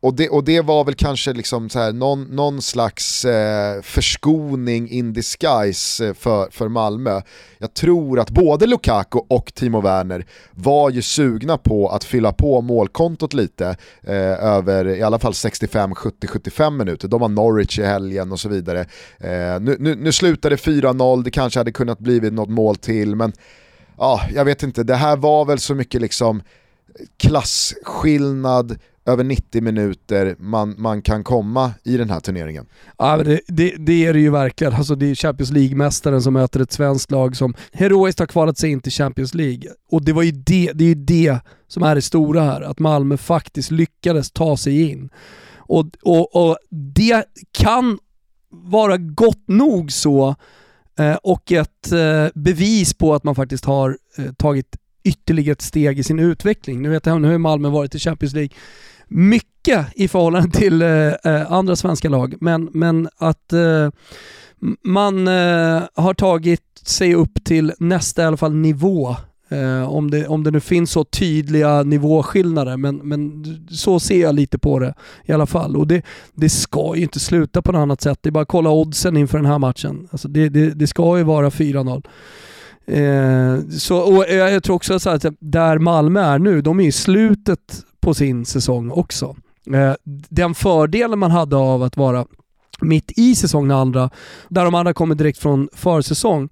och 0.00 0.14
det, 0.14 0.28
och 0.28 0.44
det 0.44 0.60
var 0.60 0.84
väl 0.84 0.94
kanske 0.94 1.32
liksom 1.32 1.68
så 1.68 1.78
här, 1.78 1.92
någon, 1.92 2.22
någon 2.22 2.62
slags 2.62 3.24
eh, 3.24 3.82
förskoning 3.82 4.90
in 4.90 5.12
disguise 5.12 6.06
eh, 6.06 6.14
för, 6.14 6.50
för 6.50 6.68
Malmö. 6.68 7.20
Jag 7.58 7.74
tror 7.74 8.20
att 8.20 8.30
både 8.30 8.66
Lukaku 8.66 9.18
och 9.28 9.54
Timo 9.54 9.80
Werner 9.80 10.26
var 10.50 10.90
ju 10.90 11.02
sugna 11.02 11.58
på 11.58 11.88
att 11.88 12.04
fylla 12.04 12.32
på 12.32 12.60
målkontot 12.60 13.34
lite 13.34 13.76
eh, 14.02 14.44
över 14.44 14.88
i 14.88 15.02
alla 15.02 15.18
fall 15.18 15.34
65, 15.34 15.94
70, 15.94 16.26
75 16.26 16.76
minuter. 16.76 17.08
De 17.08 17.22
har 17.22 17.28
Norwich 17.28 17.78
i 17.78 17.84
helgen 17.84 18.32
och 18.32 18.40
så 18.40 18.48
vidare. 18.48 18.80
Eh, 19.18 19.60
nu, 19.60 19.76
nu, 19.80 19.94
nu 19.94 20.12
slutade 20.12 20.56
4-0, 20.56 21.22
det 21.24 21.30
kanske 21.30 21.60
hade 21.60 21.72
kunnat 21.72 21.98
blivit 21.98 22.32
något 22.32 22.50
mål 22.50 22.76
till, 22.76 23.16
men 23.16 23.32
ja, 23.98 24.20
jag 24.34 24.44
vet 24.44 24.62
inte, 24.62 24.82
det 24.82 24.94
här 24.94 25.16
var 25.16 25.44
väl 25.44 25.58
så 25.58 25.74
mycket 25.74 26.00
liksom 26.00 26.42
klasskillnad, 27.16 28.78
över 29.06 29.24
90 29.24 29.62
minuter 29.62 30.36
man, 30.38 30.74
man 30.78 31.02
kan 31.02 31.24
komma 31.24 31.72
i 31.82 31.96
den 31.96 32.10
här 32.10 32.20
turneringen. 32.20 32.66
Ja, 32.98 33.16
det, 33.16 33.40
det, 33.48 33.74
det 33.78 34.06
är 34.06 34.12
det 34.12 34.20
ju 34.20 34.30
verkligen. 34.30 34.72
Alltså, 34.72 34.94
det 34.94 35.06
är 35.06 35.14
Champions 35.14 35.50
League-mästaren 35.50 36.22
som 36.22 36.32
möter 36.32 36.60
ett 36.60 36.72
svenskt 36.72 37.10
lag 37.10 37.36
som 37.36 37.54
heroiskt 37.72 38.18
har 38.18 38.26
kvalat 38.26 38.58
sig 38.58 38.70
in 38.70 38.80
till 38.80 38.92
Champions 38.92 39.34
League. 39.34 39.70
Och 39.90 40.04
det, 40.04 40.12
var 40.12 40.22
ju 40.22 40.32
det, 40.32 40.72
det 40.74 40.84
är 40.84 40.88
ju 40.88 40.94
det 40.94 41.38
som 41.66 41.82
är 41.82 41.94
det 41.94 42.02
stora 42.02 42.42
här, 42.42 42.60
att 42.60 42.78
Malmö 42.78 43.16
faktiskt 43.16 43.70
lyckades 43.70 44.30
ta 44.30 44.56
sig 44.56 44.90
in. 44.90 45.10
Och, 45.56 45.86
och, 46.02 46.48
och 46.48 46.56
det 46.70 47.24
kan 47.52 47.98
vara 48.50 48.96
gott 48.96 49.48
nog 49.48 49.92
så 49.92 50.34
eh, 50.98 51.14
och 51.22 51.52
ett 51.52 51.92
eh, 51.92 52.26
bevis 52.34 52.94
på 52.94 53.14
att 53.14 53.24
man 53.24 53.34
faktiskt 53.34 53.64
har 53.64 53.98
eh, 54.18 54.32
tagit 54.32 54.76
ytterligare 55.04 55.52
ett 55.52 55.62
steg 55.62 55.98
i 55.98 56.02
sin 56.02 56.18
utveckling. 56.18 56.82
Nu 56.82 56.88
vet 56.88 57.06
jag, 57.06 57.20
nu 57.20 57.30
har 57.30 57.38
Malmö 57.38 57.68
varit 57.68 57.94
i 57.94 57.98
Champions 57.98 58.34
League 58.34 58.56
mycket 59.08 59.86
i 59.94 60.08
förhållande 60.08 60.58
till 60.58 60.82
eh, 60.82 60.88
eh 60.88 61.52
andra 61.52 61.76
svenska 61.76 62.08
lag, 62.08 62.34
men, 62.40 62.68
men 62.72 63.08
att 63.16 63.52
eh, 63.52 63.90
man 64.84 65.28
eh, 65.28 65.82
har 65.94 66.14
tagit 66.14 66.80
sig 66.82 67.14
upp 67.14 67.44
till 67.44 67.72
nästa 67.78 68.22
i 68.22 68.24
alla 68.24 68.36
fall 68.36 68.54
nivå 68.54 69.16
Eh, 69.48 69.92
om, 69.92 70.10
det, 70.10 70.28
om 70.28 70.44
det 70.44 70.50
nu 70.50 70.60
finns 70.60 70.90
så 70.90 71.04
tydliga 71.04 71.82
nivåskillnader, 71.82 72.76
men, 72.76 72.96
men 72.96 73.44
så 73.70 74.00
ser 74.00 74.20
jag 74.20 74.34
lite 74.34 74.58
på 74.58 74.78
det 74.78 74.94
i 75.24 75.32
alla 75.32 75.46
fall. 75.46 75.76
Och 75.76 75.86
det, 75.86 76.02
det 76.34 76.48
ska 76.48 76.92
ju 76.96 77.02
inte 77.02 77.20
sluta 77.20 77.62
på 77.62 77.72
något 77.72 77.78
annat 77.78 78.00
sätt. 78.00 78.18
Det 78.22 78.28
är 78.28 78.30
bara 78.30 78.42
att 78.42 78.48
kolla 78.48 78.70
oddsen 78.70 79.16
inför 79.16 79.38
den 79.38 79.46
här 79.46 79.58
matchen. 79.58 80.08
Alltså 80.10 80.28
det, 80.28 80.48
det, 80.48 80.70
det 80.70 80.86
ska 80.86 81.18
ju 81.18 81.24
vara 81.24 81.50
4-0. 81.50 82.06
Eh, 82.86 83.58
så, 83.70 83.98
och 83.98 84.24
jag 84.28 84.62
tror 84.62 84.76
också 84.76 84.98
så 84.98 85.10
att 85.10 85.24
där 85.38 85.78
Malmö 85.78 86.20
är 86.20 86.38
nu, 86.38 86.60
de 86.60 86.80
är 86.80 86.84
i 86.84 86.92
slutet 86.92 87.84
på 88.00 88.14
sin 88.14 88.44
säsong 88.44 88.90
också. 88.90 89.36
Eh, 89.72 89.92
den 90.28 90.54
fördelen 90.54 91.18
man 91.18 91.30
hade 91.30 91.56
av 91.56 91.82
att 91.82 91.96
vara 91.96 92.26
mitt 92.80 93.12
i 93.18 93.34
säsong 93.34 93.70
andra, 93.70 94.10
där 94.48 94.64
de 94.64 94.74
andra 94.74 94.94
kommer 94.94 95.14
direkt 95.14 95.38
från 95.38 95.68
försäsong, 95.72 96.48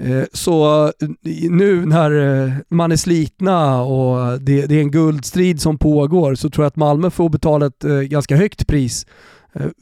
eh, 0.00 0.24
så 0.32 0.84
eh, 0.86 1.08
nu 1.50 1.86
när 1.86 2.44
eh, 2.44 2.52
man 2.68 2.92
är 2.92 2.96
slitna 2.96 3.82
och 3.82 4.40
det, 4.40 4.66
det, 4.66 4.74
är 4.74 4.80
en 4.80 4.90
guldstrid 4.90 5.60
som 5.60 5.78
pågår 5.78 6.34
så 6.34 6.50
tror 6.50 6.64
jag 6.64 6.68
att 6.68 6.76
Malmö 6.76 7.10
får 7.10 7.28
betala 7.28 7.66
ett 7.66 7.82
ganska 8.08 8.36
högt 8.36 8.66
pris 8.66 9.06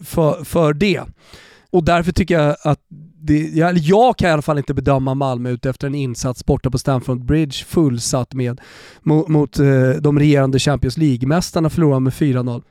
för, 0.04 0.44
för 0.44 0.74
det. 0.74 1.00
och 1.70 1.84
därför 1.84 2.12
tycker 2.12 2.40
jag 2.40 2.56
att 2.62 2.80
det, 3.22 3.38
jag, 3.38 3.78
jag, 3.78 4.16
kan 4.16 4.28
i 4.28 4.32
alla 4.32 4.42
fall 4.42 4.58
inte 4.58 4.74
bedöma 4.74 5.14
Malmö 5.14 5.50
ut 5.50 5.66
efter 5.66 5.86
en 5.86 5.94
insats 5.94 6.46
borta 6.46 6.70
på 6.70 6.78
Stamford 6.78 7.24
Bridge 7.24 7.64
fullsatt 7.64 8.34
med 8.34 8.60
mot, 9.02 9.28
mot 9.28 9.58
eh, 9.58 9.90
de 10.00 10.18
regerande 10.18 10.58
Champions 10.58 10.96
League-mästarna 10.96 11.70
förlorade 11.70 12.00
med 12.00 12.12
4-0. 12.12 12.62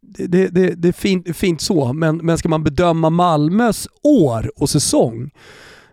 Det, 0.00 0.48
det, 0.48 0.74
det, 0.74 0.88
är 0.88 0.92
fint, 0.92 1.36
fint 1.36 1.60
så, 1.60 1.92
men, 1.92 2.16
men 2.16 2.38
ska 2.38 2.48
man 2.48 2.64
bedöma 2.64 3.10
Malmös 3.10 3.88
år 4.02 4.52
och 4.56 4.70
säsong 4.70 5.30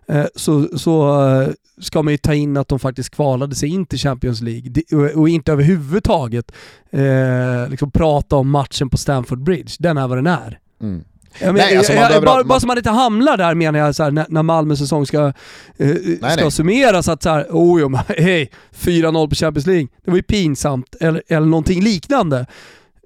eh, 0.08 0.26
så, 0.34 0.78
så 0.78 1.24
eh, 1.30 1.48
ska 1.80 2.02
man 2.02 2.12
ju 2.12 2.18
ta 2.18 2.34
in 2.34 2.56
att 2.56 2.68
de 2.68 2.78
faktiskt 2.78 3.10
kvalade 3.10 3.54
sig 3.54 3.68
in 3.68 3.86
till 3.86 3.98
Champions 3.98 4.40
League 4.40 4.82
och, 4.92 5.20
och 5.20 5.28
inte 5.28 5.52
överhuvudtaget 5.52 6.52
eh, 6.90 7.68
liksom 7.68 7.90
prata 7.90 8.36
om 8.36 8.50
matchen 8.50 8.90
på 8.90 8.96
Stamford 8.96 9.42
Bridge. 9.42 9.72
Den 9.78 9.96
är 9.96 10.08
vad 10.08 10.18
den 10.18 10.26
är. 10.26 10.58
Mm. 10.80 11.04
Jag 11.38 11.46
men, 11.46 11.54
nej, 11.54 11.76
alltså 11.76 11.92
jag, 11.92 12.12
jag, 12.12 12.24
bara, 12.24 12.44
bara 12.44 12.60
så 12.60 12.66
man 12.66 12.76
inte 12.76 12.90
hamnar 12.90 13.36
där 13.36 13.54
menar 13.54 13.78
jag, 13.78 13.94
så 13.94 14.02
här, 14.02 14.10
när, 14.10 14.26
när 14.28 14.42
Malmö 14.42 14.76
säsong 14.76 15.06
ska, 15.06 15.26
eh, 15.26 15.32
nej, 15.76 16.18
ska 16.18 16.42
nej. 16.42 16.50
summeras, 16.50 17.08
att 17.08 17.22
såhär, 17.22 17.46
oh 17.50 17.80
jo, 17.80 17.98
hej, 18.08 18.50
4-0 18.80 19.28
på 19.28 19.34
Champions 19.34 19.66
League, 19.66 19.88
det 20.04 20.10
var 20.10 20.16
ju 20.16 20.22
pinsamt, 20.22 20.96
eller, 21.00 21.22
eller 21.28 21.46
någonting 21.46 21.82
liknande. 21.82 22.46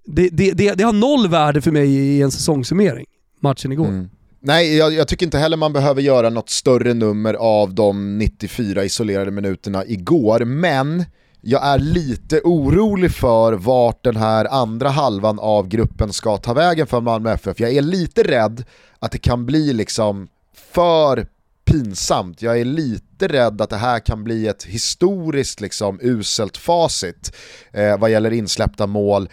Det, 0.07 0.29
det, 0.29 0.53
det, 0.53 0.75
det 0.75 0.85
har 0.85 0.93
noll 0.93 1.29
värde 1.29 1.63
för 1.63 1.71
mig 1.71 1.91
i 1.91 2.23
en 2.23 2.31
säsongssummering, 2.31 3.07
matchen 3.41 3.73
igår. 3.73 3.89
Mm. 3.89 4.09
Nej, 4.41 4.77
jag, 4.77 4.93
jag, 4.93 5.09
tycker 5.09 5.27
inte 5.27 5.39
heller 5.39 5.57
man 5.57 5.73
behöver 5.73 6.03
göra 6.03 6.31
något 6.31 6.51
större 6.51 6.95
nummer 6.95 7.35
av 7.35 7.75
de 7.75 8.19
94 8.19 8.85
isolerade 8.85 9.31
minuterna 9.31 9.85
igår, 9.87 10.45
men 10.45 11.05
jag 11.47 11.67
är 11.67 11.79
lite 11.79 12.41
orolig 12.45 13.11
för 13.15 13.53
vart 13.53 14.05
den 14.05 14.17
här 14.17 14.45
andra 14.45 14.89
halvan 14.89 15.39
av 15.39 15.69
gruppen 15.69 16.13
ska 16.13 16.37
ta 16.37 16.55
vägen 16.55 16.87
för 16.87 17.01
Malmö 17.01 17.33
FF. 17.33 17.61
Jag 17.61 17.73
är 17.73 17.83
lite 17.83 18.23
rädd 18.23 18.65
att 18.99 19.13
det 19.13 19.19
kan 19.19 19.47
bli 19.47 19.73
liksom 19.73 20.29
för 20.55 21.27
pinsamt. 21.65 22.43
Jag 22.43 22.61
är 22.61 22.65
lite 22.65 23.29
rädd 23.29 23.61
att 23.61 23.71
det 23.71 23.77
här 23.77 24.01
kan 24.01 24.25
bli 24.25 24.47
ett 24.47 24.65
historiskt 24.65 25.61
liksom 25.61 25.99
uselt 26.03 26.57
facit 26.57 27.37
eh, 27.73 27.99
vad 27.99 28.11
gäller 28.11 28.33
insläppta 28.33 28.87
mål 28.87 29.29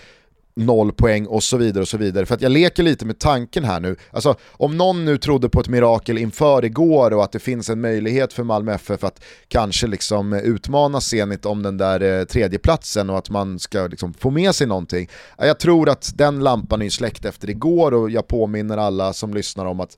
noll 0.53 0.91
poäng 0.91 1.25
och 1.25 1.43
så 1.43 1.57
vidare 1.57 1.81
och 1.81 1.87
så 1.87 1.97
vidare. 1.97 2.25
För 2.25 2.35
att 2.35 2.41
jag 2.41 2.51
leker 2.51 2.83
lite 2.83 3.05
med 3.05 3.19
tanken 3.19 3.63
här 3.63 3.79
nu. 3.79 3.95
Alltså 4.11 4.35
om 4.51 4.77
någon 4.77 5.05
nu 5.05 5.17
trodde 5.17 5.49
på 5.49 5.59
ett 5.59 5.67
mirakel 5.67 6.17
inför 6.17 6.65
igår 6.65 7.13
och 7.13 7.23
att 7.23 7.31
det 7.31 7.39
finns 7.39 7.69
en 7.69 7.81
möjlighet 7.81 8.33
för 8.33 8.43
Malmö 8.43 8.73
FF 8.73 9.03
att 9.03 9.23
kanske 9.47 9.87
liksom 9.87 10.33
utmana 10.33 11.01
Zenit 11.01 11.45
om 11.45 11.63
den 11.63 11.77
där 11.77 12.19
eh, 12.19 12.23
tredjeplatsen 12.23 13.09
och 13.09 13.17
att 13.17 13.29
man 13.29 13.59
ska 13.59 13.87
liksom 13.87 14.13
få 14.13 14.29
med 14.29 14.55
sig 14.55 14.67
någonting. 14.67 15.09
Jag 15.37 15.59
tror 15.59 15.89
att 15.89 16.11
den 16.15 16.39
lampan 16.39 16.81
är 16.81 16.89
släckt 16.89 17.25
efter 17.25 17.49
igår 17.49 17.93
och 17.93 18.09
jag 18.09 18.27
påminner 18.27 18.77
alla 18.77 19.13
som 19.13 19.33
lyssnar 19.33 19.65
om 19.65 19.79
att 19.79 19.97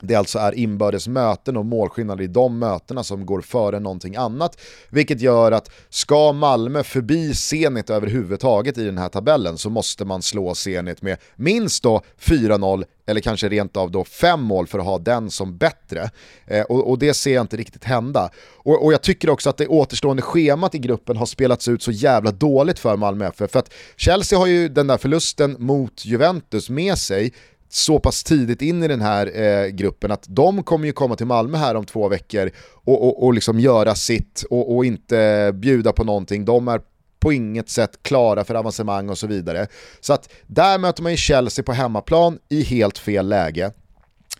det 0.00 0.14
alltså 0.14 0.38
är 0.38 0.54
inbördes 0.54 1.08
möten 1.08 1.56
och 1.56 1.66
målskillnader 1.66 2.24
i 2.24 2.26
de 2.26 2.58
mötena 2.58 3.04
som 3.04 3.26
går 3.26 3.40
före 3.40 3.80
någonting 3.80 4.16
annat. 4.16 4.60
Vilket 4.90 5.20
gör 5.20 5.52
att 5.52 5.70
ska 5.88 6.32
Malmö 6.32 6.82
förbi 6.82 7.34
Zenit 7.34 7.90
överhuvudtaget 7.90 8.78
i 8.78 8.84
den 8.84 8.98
här 8.98 9.08
tabellen 9.08 9.58
så 9.58 9.70
måste 9.70 10.04
man 10.04 10.22
slå 10.22 10.54
Zenit 10.54 11.02
med 11.02 11.18
minst 11.36 11.82
då 11.82 12.02
4-0 12.20 12.84
eller 13.06 13.20
kanske 13.20 13.48
rent 13.48 13.76
av 13.76 13.90
då 13.90 14.04
fem 14.04 14.42
mål 14.42 14.66
för 14.66 14.78
att 14.78 14.84
ha 14.84 14.98
den 14.98 15.30
som 15.30 15.58
bättre. 15.58 16.10
Eh, 16.46 16.62
och, 16.62 16.90
och, 16.90 16.98
det 16.98 17.14
ser 17.14 17.34
jag 17.34 17.40
inte 17.44 17.56
riktigt 17.56 17.84
hända. 17.84 18.30
Och, 18.56 18.84
och, 18.84 18.92
jag 18.92 19.02
tycker 19.02 19.30
också 19.30 19.50
att 19.50 19.56
det 19.56 19.66
återstående 19.66 20.22
schemat 20.22 20.74
i 20.74 20.78
gruppen 20.78 21.16
har 21.16 21.26
spelats 21.26 21.68
ut 21.68 21.82
så 21.82 21.90
jävla 21.90 22.30
dåligt 22.30 22.78
för 22.78 22.96
Malmö 22.96 23.26
FF. 23.26 23.50
För 23.50 23.58
att 23.58 23.72
Chelsea 23.96 24.38
har 24.38 24.46
ju 24.46 24.68
den 24.68 24.86
där 24.86 24.98
förlusten 24.98 25.56
mot 25.58 26.04
Juventus 26.04 26.70
med 26.70 26.98
sig, 26.98 27.32
så 27.74 27.98
pass 27.98 28.24
tidigt 28.24 28.62
in 28.62 28.82
i 28.82 28.88
den 28.88 29.00
här 29.00 29.40
eh, 29.42 29.66
gruppen 29.66 30.10
att 30.10 30.24
de 30.28 30.62
kommer 30.62 30.86
ju 30.86 30.92
komma 30.92 31.16
till 31.16 31.26
Malmö 31.26 31.58
här 31.58 31.74
om 31.74 31.84
två 31.84 32.08
veckor 32.08 32.50
och, 32.72 33.02
och, 33.02 33.24
och 33.24 33.34
liksom 33.34 33.60
göra 33.60 33.94
sitt 33.94 34.44
och, 34.50 34.76
och, 34.76 34.84
inte 34.84 35.50
bjuda 35.54 35.92
på 35.92 36.04
någonting. 36.04 36.44
De 36.44 36.68
är 36.68 36.80
på 37.20 37.32
inget 37.32 37.68
sätt 37.68 37.98
klara 38.02 38.44
för 38.44 38.54
avancemang 38.54 39.10
och 39.10 39.18
så 39.18 39.26
vidare. 39.26 39.66
Så 40.00 40.12
att 40.12 40.32
där 40.46 40.78
möter 40.78 41.02
man 41.02 41.12
ju 41.12 41.18
Chelsea 41.18 41.64
på 41.64 41.72
hemmaplan 41.72 42.38
i 42.48 42.62
helt 42.62 42.98
fel 42.98 43.28
läge. 43.28 43.72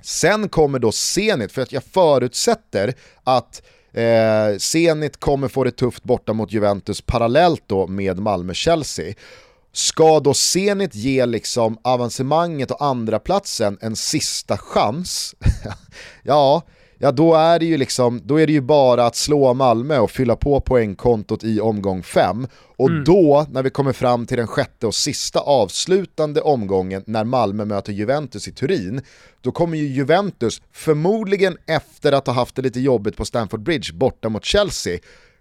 Sen 0.03 0.49
kommer 0.49 0.79
då 0.79 0.93
Zenit, 0.93 1.53
för 1.53 1.63
att 1.63 1.73
jag 1.73 1.85
förutsätter 1.85 2.95
att 3.25 3.63
eh, 3.93 4.59
Zenit 4.59 5.21
kommer 5.21 5.49
få 5.49 5.65
det 5.65 5.71
tufft 5.71 6.05
borta 6.05 6.33
mot 6.33 6.53
Juventus 6.53 7.01
parallellt 7.01 7.63
då 7.67 7.87
med 7.87 8.19
Malmö-Chelsea. 8.19 9.15
Ska 9.77 10.21
då 10.21 10.35
Zenit 10.35 10.95
ge 10.95 11.27
liksom 11.27 11.79
avancemanget 11.83 12.71
och 12.71 12.85
andra 12.85 13.19
platsen 13.19 13.79
en 13.81 13.97
sista 13.97 14.59
chans? 14.59 15.35
ja, 16.23 16.63
ja 16.99 17.13
då, 17.13 17.35
är 17.35 17.59
det 17.59 17.65
ju 17.65 17.77
liksom, 17.77 18.21
då 18.25 18.41
är 18.41 18.47
det 18.47 18.53
ju 18.53 18.61
bara 18.61 19.07
att 19.07 19.17
slå 19.17 19.55
Malmö 19.55 19.99
och 19.99 20.11
fylla 20.11 20.37
på 20.37 20.61
poängkontot 20.61 21.45
i 21.45 21.61
omgång 21.61 22.03
5. 22.03 22.47
Och 22.77 22.89
mm. 22.89 23.05
då, 23.05 23.47
när 23.51 23.63
vi 23.63 23.71
kommer 23.71 23.93
fram 23.93 24.27
till 24.27 24.37
den 24.37 24.47
sjätte 24.47 24.87
och 24.87 24.95
sista 24.95 25.41
avslutande 25.41 26.41
omgången 26.41 27.05
när 27.07 27.25
Malmö 27.25 27.65
möter 27.65 27.93
Juventus 27.93 28.49
i 28.49 28.53
Turin, 28.53 29.01
då 29.41 29.53
kommer 29.53 29.79
ju 29.79 29.87
Juventus, 29.87 30.63
förmodligen 30.73 31.57
efter 31.67 32.13
att 32.13 32.27
ha 32.27 32.35
haft 32.35 32.55
det 32.55 32.63
lite 32.63 32.81
jobbigt 32.81 33.17
på 33.17 33.25
Stamford 33.25 33.63
Bridge 33.63 33.93
borta 33.93 34.29
mot 34.29 34.45
Chelsea, 34.45 34.99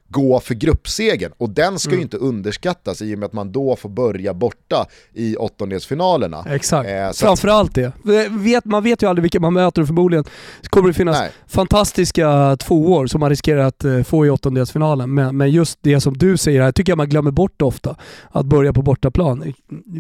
gå 0.08 0.40
för 0.40 0.54
gruppsegen 0.54 1.32
och 1.38 1.50
den 1.50 1.80
ska 1.80 1.90
mm. 1.90 2.00
ju 2.00 2.04
inte 2.04 2.18
underskattas 2.18 3.02
i 3.02 3.16
och 3.16 3.20
med 3.20 3.26
att 3.26 3.34
man 3.34 3.52
då 3.52 3.76
får 3.76 3.90
börja 3.90 4.34
borta 4.34 4.86
i 5.14 5.36
åttondelsfinalerna. 5.36 6.46
Exakt, 6.48 6.90
eh, 6.90 7.12
framförallt 7.12 7.76
det. 7.76 7.92
Vet, 8.30 8.66
man 8.66 8.84
vet 8.84 9.04
ju 9.04 9.10
aldrig 9.10 9.22
vilka 9.22 9.40
man 9.40 9.54
möter 9.54 9.82
och 9.82 9.88
förmodligen 9.88 10.26
kommer 10.70 10.88
det 10.88 10.94
finnas 10.94 11.20
Nej. 11.20 11.32
fantastiska 11.48 12.58
tvåor 12.60 13.08
som 13.08 13.20
man 13.20 13.30
riskerar 13.30 13.64
att 13.66 13.84
eh, 13.84 14.04
få 14.04 14.26
i 14.26 14.30
åttondelsfinalen. 14.30 15.14
Men, 15.14 15.38
men 15.38 15.52
just 15.52 15.80
det 15.82 16.02
som 16.02 16.18
du 16.18 16.38
säger 16.38 16.62
här 16.62 16.72
tycker 16.72 16.92
jag 16.92 16.98
man 16.98 17.10
glömmer 17.10 17.32
bort 17.32 17.62
ofta. 17.62 17.96
Att 18.32 18.46
börja 18.46 18.74
på 18.74 18.82
bortaplan. 18.82 19.54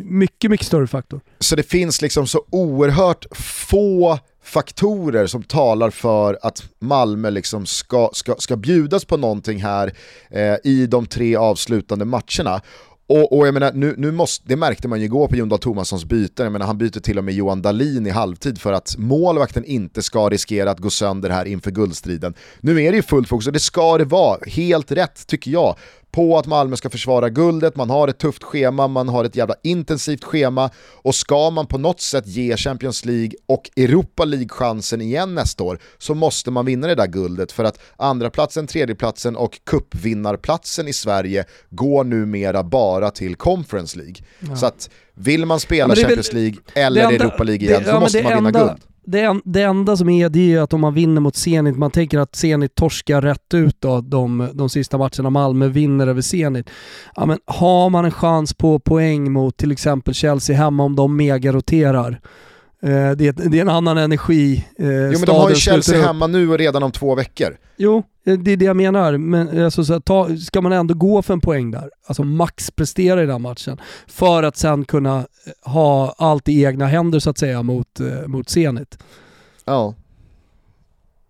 Mycket, 0.04 0.52
mycket 0.52 0.68
större 0.68 0.88
faktor. 0.88 1.22
Så 1.40 1.56
det 1.56 1.64
finns 1.64 2.02
liksom 2.02 2.28
så 2.28 2.44
oerhört 2.50 3.26
få 3.38 4.20
faktorer 4.44 5.28
som 5.28 5.44
talar 5.44 5.90
för 5.90 6.40
att 6.42 6.64
Malmö 6.80 7.30
liksom 7.30 7.66
ska, 7.66 8.10
ska, 8.14 8.36
ska 8.36 8.56
bjudas 8.56 9.06
på 9.06 9.18
någonting 9.18 9.64
här 9.64 9.94
eh, 10.30 10.56
i 10.64 10.88
de 10.88 11.06
tre 11.06 11.36
avslutande 11.36 12.06
matcherna. 12.06 12.62
Och, 13.08 13.38
och, 13.38 13.48
jag 13.48 13.54
menar, 13.54 13.72
nu, 13.74 13.96
nu 13.98 14.12
måste, 14.12 14.48
det 14.48 14.56
märkte 14.56 14.88
man 14.88 15.00
ju 15.00 15.06
igår 15.06 15.28
på 15.28 15.36
Jon 15.36 15.50
Dahl 15.50 15.60
Tomassons 15.60 16.06
byten, 16.06 16.44
jag 16.44 16.52
menar, 16.52 16.66
han 16.66 16.78
byter 16.78 17.00
till 17.00 17.18
och 17.18 17.24
med 17.24 17.34
Johan 17.34 17.62
Dalin 17.62 18.08
i 18.08 18.10
halvtid 18.10 18.62
för 18.62 18.74
att 18.74 18.96
målvakten 18.98 19.66
inte 19.66 20.02
ska 20.02 20.30
riskera 20.30 20.72
att 20.72 20.80
gå 20.80 20.90
sönder 20.90 21.30
här 21.30 21.46
inför 21.46 21.72
guldstriden. 21.72 22.34
Nu 22.60 22.84
är 22.84 22.92
det 22.92 22.96
ju 22.96 23.04
fullt 23.04 23.28
fokus 23.28 23.48
och 23.48 23.54
det 23.54 23.60
ska 23.60 23.98
det 23.98 24.06
vara, 24.06 24.40
helt 24.48 24.92
rätt 24.92 25.28
tycker 25.28 25.52
jag 25.52 25.76
på 26.14 26.38
att 26.38 26.48
Malmö 26.48 26.76
ska 26.76 26.90
försvara 26.90 27.30
guldet, 27.30 27.76
man 27.76 27.90
har 27.90 28.08
ett 28.08 28.18
tufft 28.18 28.44
schema, 28.44 28.88
man 28.88 29.10
har 29.10 29.26
ett 29.26 29.36
jävla 29.36 29.56
intensivt 29.64 30.24
schema 30.24 30.70
och 30.92 31.16
ska 31.16 31.50
man 31.50 31.68
på 31.68 31.78
något 31.78 32.02
sätt 32.02 32.28
ge 32.28 32.58
Champions 32.58 33.06
League 33.06 33.32
och 33.48 33.70
Europa 33.76 34.26
League 34.26 34.50
chansen 34.50 35.02
igen 35.02 35.36
nästa 35.36 35.64
år 35.64 35.80
så 35.98 36.14
måste 36.16 36.52
man 36.52 36.66
vinna 36.66 36.88
det 36.88 36.96
där 36.96 37.08
guldet 37.08 37.52
för 37.52 37.64
att 37.64 37.80
andra 37.98 38.30
platsen, 38.30 38.68
tredjeplatsen 38.68 39.36
och 39.36 39.60
cupvinnarplatsen 39.66 40.88
i 40.88 40.94
Sverige 40.94 41.46
går 41.70 42.04
numera 42.04 42.64
bara 42.64 43.12
till 43.12 43.36
Conference 43.36 43.98
League. 43.98 44.16
Ja. 44.40 44.56
Så 44.56 44.66
att 44.66 44.90
vill 45.14 45.46
man 45.46 45.60
spela 45.60 45.96
Champions 45.96 46.34
League 46.34 46.58
eller 46.74 47.02
enda, 47.02 47.16
Europa 47.16 47.44
League 47.44 47.68
igen 47.68 47.80
det, 47.80 47.90
så 47.90 47.96
ja, 47.96 48.00
måste 48.00 48.24
man 48.24 48.34
vinna 48.34 48.48
enda, 48.48 48.68
guld 48.68 48.93
det, 49.06 49.42
det 49.46 49.62
enda 49.62 49.98
som 49.98 50.10
är 50.10 50.30
det 50.30 50.54
är 50.54 50.62
att 50.62 50.74
om 50.74 50.82
man 50.82 50.94
vinner 50.94 51.22
mot 51.22 51.36
Zenit, 51.36 51.78
man 51.78 51.92
tänker 51.92 52.20
att 52.20 52.36
Zenit 52.36 52.76
torskar 52.76 53.22
rätt 53.22 53.54
ut 53.54 53.82
då, 53.82 54.02
de, 54.02 54.50
de 54.54 54.70
sista 54.70 54.98
matcherna, 54.98 55.30
Malmö 55.30 55.68
vinner 55.68 56.08
över 56.08 56.22
Zenit. 56.22 56.70
Ja, 57.16 57.26
men 57.26 57.40
har 57.46 57.90
man 57.90 58.06
en 58.06 58.12
chans 58.12 58.54
på 58.54 58.80
poäng 58.80 59.32
mot 59.32 59.58
till 59.58 59.72
exempel 59.72 60.14
Chelsea 60.14 60.56
hemma 60.56 60.84
om 60.84 60.96
de 60.96 61.18
megaroterar, 61.18 62.22
det, 62.90 63.32
det 63.32 63.58
är 63.58 63.62
en 63.62 63.70
annan 63.70 63.98
energi. 63.98 64.66
Eh, 64.80 64.88
jo 64.88 65.20
men 65.20 65.26
de 65.26 65.36
har 65.36 65.50
ju 65.50 65.56
Chelsea 65.56 66.06
hemma 66.06 66.28
nu 66.28 66.50
och 66.50 66.58
redan 66.58 66.84
om 66.84 66.92
två 66.92 67.16
veckor. 67.16 67.58
Jo, 67.78 68.04
eh, 68.26 68.38
det 68.38 68.52
är 68.52 68.58
det 68.58 68.66
jag 68.66 68.76
menar. 68.76 69.18
Men 69.18 69.64
alltså, 69.66 69.86
så 69.86 70.00
ta, 70.00 70.38
ska 70.38 70.62
man 70.62 70.72
ändå 70.72 70.94
gå 70.94 71.22
för 71.22 71.34
en 71.34 71.42
poäng 71.42 71.72
där, 71.72 71.90
alltså 72.06 72.24
max 72.24 72.72
prestera 72.72 73.24
i 73.24 73.26
den 73.26 73.42
matchen, 73.42 73.82
för 74.08 74.44
att 74.44 74.58
sen 74.58 74.86
kunna 74.86 75.18
eh, 75.18 75.72
ha 75.72 76.16
allt 76.18 76.50
i 76.50 76.64
egna 76.64 76.88
händer 76.88 77.20
så 77.20 77.30
att 77.30 77.38
säga 77.38 77.64
mot, 77.64 78.00
eh, 78.00 78.28
mot 78.28 78.50
Zenit. 78.50 78.98
Ja. 79.66 79.96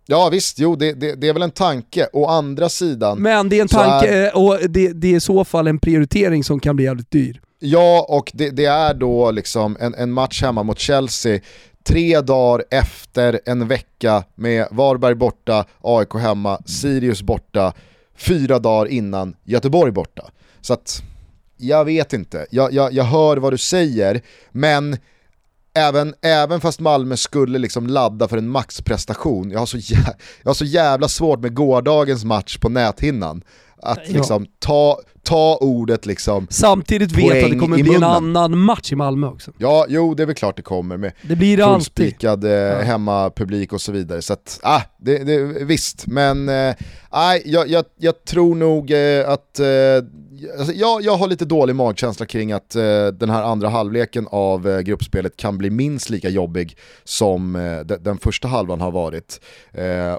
Ja 0.06 0.28
visst, 0.32 0.58
jo 0.58 0.76
det, 0.76 0.92
det, 0.92 1.14
det, 1.14 1.28
är 1.28 1.32
väl 1.32 1.42
en 1.42 1.50
tanke. 1.50 2.08
Å 2.12 2.26
andra 2.26 2.68
sidan... 2.68 3.22
Men 3.22 3.48
det 3.48 3.58
är 3.58 3.62
en 3.62 3.68
tanke 3.68 4.08
är... 4.08 4.36
och 4.36 4.58
det, 4.68 4.92
det 4.92 5.08
är 5.08 5.16
i 5.16 5.20
så 5.20 5.44
fall 5.44 5.66
en 5.66 5.78
prioritering 5.78 6.44
som 6.44 6.60
kan 6.60 6.76
bli 6.76 6.84
jävligt 6.84 7.10
dyr. 7.10 7.40
Ja, 7.58 8.06
och 8.08 8.30
det, 8.34 8.50
det, 8.50 8.64
är 8.64 8.94
då 8.94 9.30
liksom 9.30 9.76
en, 9.80 9.94
en 9.94 10.12
match 10.12 10.42
hemma 10.42 10.62
mot 10.62 10.78
Chelsea 10.78 11.40
tre 11.84 12.20
dagar 12.20 12.64
efter 12.70 13.40
en 13.44 13.68
vecka 13.68 14.24
med 14.34 14.68
Varberg 14.70 15.14
borta, 15.14 15.64
AIK 15.80 16.14
hemma, 16.14 16.62
Sirius 16.66 17.22
borta, 17.22 17.72
fyra 18.16 18.58
dagar 18.58 18.86
innan 18.86 19.36
Göteborg 19.44 19.92
borta. 19.92 20.30
Så 20.60 20.72
att, 20.72 21.02
jag 21.56 21.84
vet 21.84 22.12
inte, 22.12 22.46
jag, 22.50 22.72
jag, 22.72 22.92
jag 22.92 23.04
hör 23.04 23.36
vad 23.36 23.52
du 23.52 23.58
säger, 23.58 24.22
men 24.50 24.96
även, 25.74 26.14
även 26.22 26.60
fast 26.60 26.80
Malmö 26.80 27.16
skulle 27.16 27.58
liksom 27.58 27.86
ladda 27.86 28.28
för 28.28 28.38
en 28.38 28.48
maxprestation, 28.48 29.50
jag 29.50 29.58
har, 29.58 29.66
så 29.66 29.78
jävla, 29.78 30.14
jag 30.42 30.48
har 30.48 30.54
så 30.54 30.64
jävla 30.64 31.08
svårt 31.08 31.40
med 31.40 31.54
gårdagens 31.54 32.24
match 32.24 32.58
på 32.58 32.68
näthinnan. 32.68 33.42
Att 33.82 34.08
liksom 34.08 34.46
ta, 34.58 35.00
ta 35.24 35.58
ordet 35.60 36.06
liksom 36.06 36.46
Samtidigt 36.50 37.12
vet 37.12 37.44
att 37.44 37.50
det 37.50 37.58
kommer 37.58 37.82
bli 37.82 37.94
en 37.94 38.02
annan 38.02 38.58
match 38.58 38.92
i 38.92 38.96
Malmö 38.96 39.26
också. 39.26 39.52
Ja, 39.58 39.86
jo 39.88 40.14
det 40.14 40.22
är 40.22 40.26
väl 40.26 40.34
klart 40.34 40.56
det 40.56 40.62
kommer 40.62 40.96
med 40.96 41.12
det 41.22 41.36
blir 41.36 41.56
det 41.56 41.64
fullspikad. 41.64 42.44
Eh, 42.44 42.78
hemmapublik 42.78 43.72
och 43.72 43.80
så 43.80 43.92
vidare. 43.92 44.22
Så 44.22 44.32
att, 44.32 44.60
ah, 44.62 44.82
det, 44.98 45.18
det, 45.18 45.64
visst, 45.64 46.06
men 46.06 46.48
eh, 46.48 46.74
jag, 47.44 47.68
jag, 47.68 47.84
jag 47.98 48.24
tror 48.24 48.54
nog 48.54 48.90
eh, 48.90 49.28
att 49.28 49.58
eh, 49.58 49.66
alltså, 50.58 50.72
jag, 50.74 51.02
jag 51.02 51.16
har 51.16 51.28
lite 51.28 51.44
dålig 51.44 51.76
magkänsla 51.76 52.26
kring 52.26 52.52
att 52.52 52.76
eh, 52.76 53.06
den 53.06 53.30
här 53.30 53.42
andra 53.42 53.68
halvleken 53.68 54.28
av 54.30 54.68
eh, 54.68 54.80
gruppspelet 54.80 55.36
kan 55.36 55.58
bli 55.58 55.70
minst 55.70 56.10
lika 56.10 56.28
jobbig 56.28 56.76
som 57.04 57.56
eh, 57.56 57.80
de, 57.80 57.96
den 57.96 58.18
första 58.18 58.48
halvan 58.48 58.80
har 58.80 58.90
varit. 58.90 59.40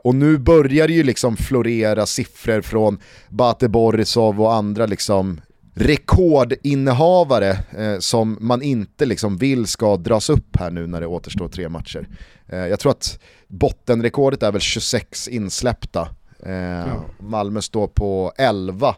Och 0.04 0.16
nu 0.16 0.38
börjar 0.38 0.88
det 0.88 0.94
ju 0.94 1.04
liksom 1.04 1.38
florera 1.38 2.06
siffror 2.06 2.62
från 2.62 3.00
Bate 3.30 3.70
Borisov 3.70 4.42
och 4.42 4.54
andra 4.54 4.86
liksom 4.96 5.42
rekordinnehavare 5.74 7.58
eh, 7.78 8.00
som 8.00 8.38
man 8.42 8.62
inte 8.62 9.06
liksom 9.06 9.38
vill 9.38 9.68
ska 9.68 9.98
dras 9.98 10.30
upp 10.30 10.58
här 10.58 10.72
nu 10.72 10.88
när 10.88 11.02
det 11.02 11.08
återstår 11.08 11.48
tre 11.48 11.70
matcher. 11.70 12.08
Eh, 12.48 12.60
jag 12.60 12.80
tror 12.80 12.92
att 12.92 13.20
bottenrekordet 13.48 14.44
är 14.44 14.52
väl 14.52 14.62
26 14.62 15.28
insläppta. 15.28 16.10
Eh, 16.46 16.54
ja. 16.54 17.06
Malmö 17.20 17.62
står 17.62 17.88
på 17.88 18.34
11 18.38 18.96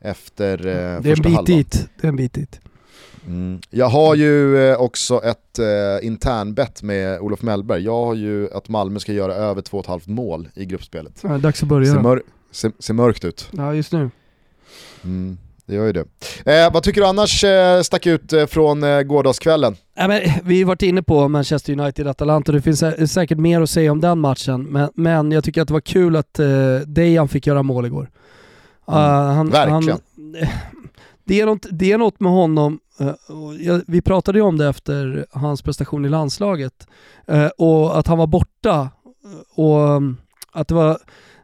efter 0.00 0.58
eh, 0.58 0.72
det 0.74 1.10
är 1.10 1.16
första 1.16 1.28
halvan. 1.28 1.44
Dit. 1.44 1.88
Det 2.00 2.06
är 2.06 2.08
en 2.08 2.16
bit 2.16 2.32
dit. 2.32 2.60
Mm. 3.26 3.60
Jag 3.70 3.88
har 3.88 4.14
ju 4.14 4.58
eh, 4.70 4.80
också 4.80 5.22
ett 5.24 5.58
eh, 5.58 6.06
internbett 6.06 6.82
med 6.82 7.20
Olof 7.20 7.42
Mellberg. 7.42 7.84
Jag 7.84 8.04
har 8.04 8.14
ju 8.14 8.52
att 8.52 8.68
Malmö 8.68 8.98
ska 8.98 9.12
göra 9.12 9.34
över 9.34 9.62
2,5 9.62 10.10
mål 10.10 10.48
i 10.54 10.64
gruppspelet. 10.64 11.20
Ja, 11.22 11.38
dags 11.38 11.62
att 11.62 11.68
börja. 11.68 11.92
Ser, 11.92 12.00
mör 12.00 12.22
ser, 12.50 12.72
ser 12.78 12.94
mörkt 12.94 13.24
ut. 13.24 13.48
Ja, 13.52 13.74
just 13.74 13.92
nu. 13.92 14.10
Mm, 15.06 15.38
det 15.66 15.74
gör 15.74 15.86
ju 15.86 15.92
det. 15.92 16.04
Eh, 16.46 16.72
vad 16.72 16.82
tycker 16.82 17.00
du 17.00 17.06
annars 17.06 17.44
eh, 17.44 17.82
stack 17.82 18.06
ut 18.06 18.32
eh, 18.32 18.46
från 18.46 18.82
eh, 18.82 19.02
gårdagskvällen? 19.02 19.76
Ja, 19.94 20.08
men, 20.08 20.20
vi 20.44 20.62
har 20.62 20.66
varit 20.66 20.82
inne 20.82 21.02
på 21.02 21.28
Manchester 21.28 21.72
United-Atalanta, 21.72 22.52
det 22.52 22.62
finns 22.62 22.78
sä 22.78 23.06
säkert 23.06 23.38
mer 23.38 23.60
att 23.60 23.70
säga 23.70 23.92
om 23.92 24.00
den 24.00 24.18
matchen, 24.18 24.62
men, 24.62 24.90
men 24.94 25.32
jag 25.32 25.44
tycker 25.44 25.62
att 25.62 25.68
det 25.68 25.74
var 25.74 25.80
kul 25.80 26.16
att 26.16 26.38
eh, 26.38 26.46
Dejan 26.86 27.28
fick 27.28 27.46
göra 27.46 27.62
mål 27.62 27.86
igår. 27.86 28.10
Mm. 28.88 29.00
Uh, 29.00 29.06
han, 29.34 29.50
Verkligen. 29.50 29.88
Han, 29.88 30.00
det, 31.24 31.40
är 31.40 31.46
något, 31.46 31.66
det 31.70 31.92
är 31.92 31.98
något 31.98 32.20
med 32.20 32.32
honom, 32.32 32.78
uh, 33.00 33.78
vi 33.86 34.02
pratade 34.02 34.38
ju 34.38 34.42
om 34.42 34.58
det 34.58 34.66
efter 34.66 35.26
hans 35.30 35.62
prestation 35.62 36.04
i 36.04 36.08
landslaget, 36.08 36.86
uh, 37.30 37.46
och 37.46 37.98
att 37.98 38.06
han 38.06 38.18
var 38.18 38.26
borta 38.26 38.90
och 39.54 40.02
att 40.52 40.68
det 40.68 40.74
var 40.74 40.98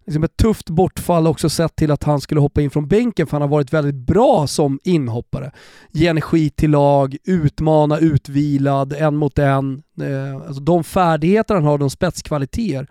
liksom 0.06 0.24
ett 0.24 0.36
tufft 0.36 0.70
bortfall 0.70 1.26
också 1.26 1.48
sett 1.48 1.76
till 1.76 1.90
att 1.90 2.04
han 2.04 2.20
skulle 2.20 2.40
hoppa 2.40 2.60
in 2.60 2.70
från 2.70 2.88
bänken 2.88 3.26
för 3.26 3.32
han 3.32 3.42
har 3.42 3.48
varit 3.48 3.72
väldigt 3.72 3.94
bra 3.94 4.46
som 4.46 4.80
inhoppare. 4.84 5.52
Ge 5.90 6.06
energi 6.06 6.50
till 6.50 6.70
lag, 6.70 7.16
utmana 7.24 7.98
utvilad, 7.98 8.92
en 8.92 9.16
mot 9.16 9.38
en. 9.38 9.82
Eh, 10.00 10.36
alltså 10.46 10.62
de 10.62 10.84
färdigheter 10.84 11.54
han 11.54 11.64
har, 11.64 11.78
de 11.78 11.90
spetskvaliteter, 11.90 12.86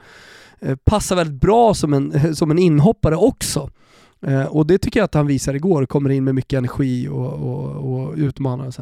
eh, 0.59 0.75
passar 0.75 1.15
väldigt 1.15 1.41
bra 1.41 1.73
som 1.73 1.93
en, 1.93 2.35
som 2.35 2.51
en 2.51 2.59
inhoppare 2.59 3.15
också. 3.15 3.69
Eh, 4.25 4.45
och 4.45 4.65
det 4.65 4.77
tycker 4.77 4.99
jag 4.99 5.05
att 5.05 5.13
han 5.13 5.27
visar 5.27 5.53
igår, 5.53 5.85
kommer 5.85 6.09
in 6.09 6.23
med 6.23 6.35
mycket 6.35 6.57
energi 6.57 7.07
och, 7.07 7.33
och, 7.33 7.93
och 7.93 8.13
utmanar. 8.15 8.67
Och 8.67 8.73
så 8.73 8.81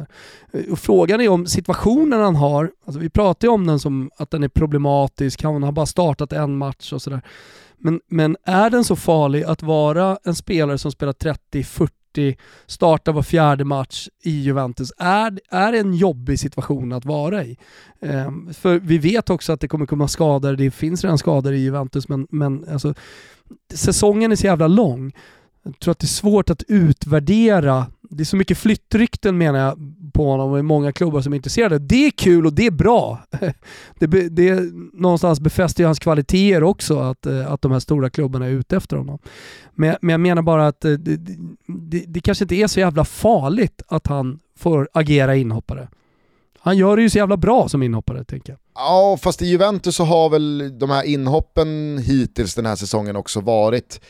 eh, 0.52 0.72
och 0.72 0.78
frågan 0.78 1.20
är 1.20 1.28
om 1.28 1.46
situationen 1.46 2.20
han 2.20 2.36
har, 2.36 2.70
alltså 2.86 3.00
vi 3.00 3.10
pratar 3.10 3.48
ju 3.48 3.52
om 3.52 3.66
den 3.66 3.78
som 3.78 4.10
att 4.16 4.30
den 4.30 4.42
är 4.42 4.48
problematisk, 4.48 5.42
han 5.42 5.62
har 5.62 5.72
bara 5.72 5.86
startat 5.86 6.32
en 6.32 6.56
match 6.56 6.92
och 6.92 7.02
sådär. 7.02 7.20
Men, 7.80 8.00
men 8.06 8.36
är 8.44 8.70
den 8.70 8.84
så 8.84 8.96
farlig 8.96 9.42
att 9.42 9.62
vara 9.62 10.18
en 10.24 10.34
spelare 10.34 10.78
som 10.78 10.92
spelar 10.92 11.12
30-40, 11.12 12.36
startar 12.66 13.12
var 13.12 13.22
fjärde 13.22 13.64
match 13.64 14.08
i 14.22 14.30
Juventus, 14.30 14.92
är, 14.98 15.38
är 15.50 15.72
det 15.72 15.78
en 15.78 15.94
jobbig 15.94 16.38
situation 16.38 16.92
att 16.92 17.04
vara 17.04 17.44
i? 17.44 17.56
Um, 18.00 18.54
för 18.54 18.78
vi 18.78 18.98
vet 18.98 19.30
också 19.30 19.52
att 19.52 19.60
det 19.60 19.68
kommer 19.68 19.86
komma 19.86 20.08
skador, 20.08 20.56
det 20.56 20.70
finns 20.70 21.04
redan 21.04 21.18
skador 21.18 21.52
i 21.52 21.58
Juventus, 21.58 22.08
men, 22.08 22.26
men 22.30 22.68
alltså 22.68 22.94
säsongen 23.74 24.32
är 24.32 24.36
så 24.36 24.46
jävla 24.46 24.66
lång. 24.66 25.12
Jag 25.62 25.78
tror 25.78 25.92
att 25.92 25.98
det 25.98 26.04
är 26.04 26.08
svårt 26.08 26.50
att 26.50 26.62
utvärdera. 26.68 27.86
Det 28.12 28.22
är 28.22 28.24
så 28.24 28.36
mycket 28.36 28.58
flyttrykten 28.58 29.38
menar 29.38 29.58
jag 29.58 29.78
på 30.12 30.30
honom 30.30 30.50
och 30.50 30.56
det 30.56 30.60
är 30.60 30.62
många 30.62 30.92
klubbar 30.92 31.20
som 31.20 31.32
är 31.32 31.36
intresserade. 31.36 31.78
Det 31.78 32.06
är 32.06 32.10
kul 32.10 32.46
och 32.46 32.52
det 32.52 32.66
är 32.66 32.70
bra. 32.70 33.18
Det, 33.98 34.28
det 34.28 34.60
någonstans 34.92 35.40
befäster 35.40 35.82
ju 35.82 35.86
hans 35.86 35.98
kvaliteter 35.98 36.62
också 36.62 36.98
att, 36.98 37.26
eh, 37.26 37.52
att 37.52 37.62
de 37.62 37.72
här 37.72 37.78
stora 37.78 38.10
klubbarna 38.10 38.46
är 38.46 38.50
ute 38.50 38.76
efter 38.76 38.96
honom. 38.96 39.18
Men, 39.74 39.96
men 40.00 40.10
jag 40.10 40.20
menar 40.20 40.42
bara 40.42 40.66
att 40.66 40.84
eh, 40.84 40.92
det, 40.92 41.16
det, 41.66 42.04
det 42.06 42.20
kanske 42.20 42.44
inte 42.44 42.54
är 42.54 42.66
så 42.66 42.80
jävla 42.80 43.04
farligt 43.04 43.82
att 43.88 44.06
han 44.06 44.40
får 44.58 44.88
agera 44.92 45.36
inhoppare. 45.36 45.88
Han 46.58 46.76
gör 46.76 46.96
det 46.96 47.02
ju 47.02 47.10
så 47.10 47.18
jävla 47.18 47.36
bra 47.36 47.68
som 47.68 47.82
inhoppare 47.82 48.24
tänker 48.24 48.52
jag. 48.52 48.58
Ja, 48.74 49.18
fast 49.22 49.42
i 49.42 49.46
Juventus 49.46 49.96
så 49.96 50.04
har 50.04 50.30
väl 50.30 50.78
de 50.78 50.90
här 50.90 51.02
inhoppen 51.02 51.98
hittills 51.98 52.54
den 52.54 52.66
här 52.66 52.76
säsongen 52.76 53.16
också 53.16 53.40
varit 53.40 54.00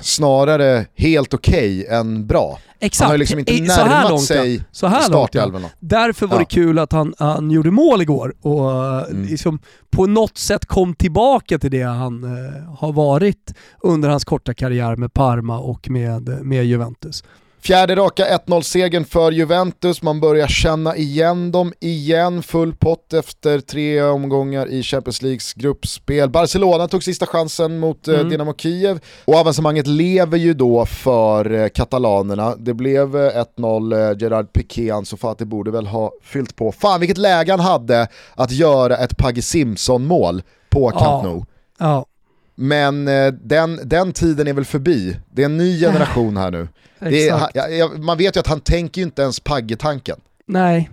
snarare 0.00 0.86
helt 0.94 1.34
okej 1.34 1.80
okay 1.80 1.96
än 1.98 2.26
bra. 2.26 2.58
Exakt. 2.80 3.04
Han 3.04 3.10
har 3.10 3.18
liksom 3.18 3.38
inte 3.38 3.52
närmat 3.52 3.74
så 3.74 3.82
här 3.82 4.08
långt, 4.08 4.22
sig 4.22 4.60
så 4.72 4.86
här 4.86 5.00
startelvan. 5.00 5.62
Ja. 5.62 5.68
Därför 5.80 6.26
var 6.26 6.34
ja. 6.34 6.38
det 6.38 6.44
kul 6.44 6.78
att 6.78 6.92
han, 6.92 7.14
han 7.18 7.50
gjorde 7.50 7.70
mål 7.70 8.02
igår 8.02 8.34
och 8.40 9.10
mm. 9.10 9.24
liksom 9.24 9.58
på 9.90 10.06
något 10.06 10.38
sätt 10.38 10.66
kom 10.66 10.94
tillbaka 10.94 11.58
till 11.58 11.70
det 11.70 11.82
han 11.82 12.24
uh, 12.24 12.74
har 12.78 12.92
varit 12.92 13.54
under 13.82 14.08
hans 14.08 14.24
korta 14.24 14.54
karriär 14.54 14.96
med 14.96 15.12
Parma 15.12 15.58
och 15.58 15.90
med, 15.90 16.28
med 16.28 16.64
Juventus. 16.64 17.24
Fjärde 17.66 17.96
raka 17.96 18.38
1-0-segern 18.38 19.04
för 19.04 19.32
Juventus, 19.32 20.02
man 20.02 20.20
börjar 20.20 20.46
känna 20.46 20.96
igen 20.96 21.52
dem 21.52 21.72
igen. 21.80 22.42
Full 22.42 22.74
pott 22.74 23.12
efter 23.12 23.60
tre 23.60 24.02
omgångar 24.02 24.66
i 24.66 24.82
Champions 24.82 25.22
Leagues 25.22 25.54
gruppspel. 25.54 26.30
Barcelona 26.30 26.88
tog 26.88 27.04
sista 27.04 27.26
chansen 27.26 27.78
mot 27.78 28.08
eh, 28.08 28.14
mm. 28.14 28.28
Dynamo 28.28 28.54
Kiev 28.54 29.00
och 29.24 29.34
avancemanget 29.34 29.86
lever 29.86 30.38
ju 30.38 30.54
då 30.54 30.86
för 30.86 31.52
eh, 31.52 31.68
katalanerna. 31.68 32.56
Det 32.56 32.74
blev 32.74 33.16
1-0, 33.16 34.10
eh, 34.10 34.18
Gerard 34.18 34.52
Piqué, 34.52 34.90
Ansu 34.90 35.16
Fati 35.16 35.44
borde 35.44 35.70
väl 35.70 35.86
ha 35.86 36.12
fyllt 36.22 36.56
på. 36.56 36.72
Fan 36.72 37.00
vilket 37.00 37.18
läge 37.18 37.52
han 37.52 37.60
hade 37.60 38.08
att 38.34 38.50
göra 38.50 38.96
ett 38.96 39.16
Pagge 39.16 39.42
Simpson-mål 39.42 40.42
på 40.70 40.90
Camp 40.90 41.24
Nou. 41.24 41.44
Ja. 41.78 42.06
Men 42.54 43.04
den, 43.40 43.80
den 43.84 44.12
tiden 44.12 44.48
är 44.48 44.52
väl 44.52 44.64
förbi. 44.64 45.16
Det 45.30 45.42
är 45.42 45.46
en 45.46 45.56
ny 45.56 45.80
generation 45.80 46.36
här 46.36 46.50
nu. 46.50 46.68
Är, 46.98 47.48
ja, 47.54 47.90
man 47.96 48.18
vet 48.18 48.36
ju 48.36 48.40
att 48.40 48.46
han 48.46 48.60
tänker 48.60 49.00
ju 49.00 49.04
inte 49.04 49.22
ens 49.22 49.40
Pagge-tanken. 49.40 50.20
Nej, 50.46 50.90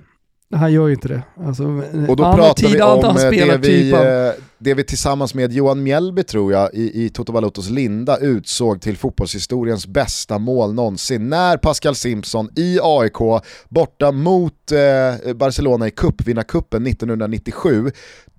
han 0.56 0.74
gör 0.74 0.88
ju 0.88 0.94
inte 0.94 1.08
det. 1.08 1.22
Alltså, 1.46 1.64
och 2.08 2.16
då 2.16 2.34
pratar 2.34 2.68
vi 2.68 2.82
om 2.82 3.16
det 3.16 3.58
vi, 3.58 3.68
typ 3.68 3.94
av... 3.94 4.32
det 4.64 4.74
vi 4.74 4.84
tillsammans 4.84 5.34
med 5.34 5.54
Johan 5.54 5.84
Mjällby 5.84 6.24
tror 6.24 6.54
jag 6.54 6.74
i, 6.74 7.06
i 7.06 7.10
Toto 7.10 7.32
Valutos 7.34 7.70
linda 7.70 8.18
utsåg 8.18 8.82
till 8.82 8.98
fotbollshistoriens 8.98 9.88
bästa 9.88 10.40
mål 10.40 10.74
någonsin. 10.74 11.30
När 11.30 11.58
Pascal 11.58 11.96
Simpson 11.96 12.50
i 12.56 12.80
AIK 12.84 13.44
borta 13.70 14.12
mot 14.12 14.72
eh, 14.72 15.34
Barcelona 15.34 15.88
i 15.88 15.92
cupvinnarcupen 15.92 16.88
1997 16.88 17.92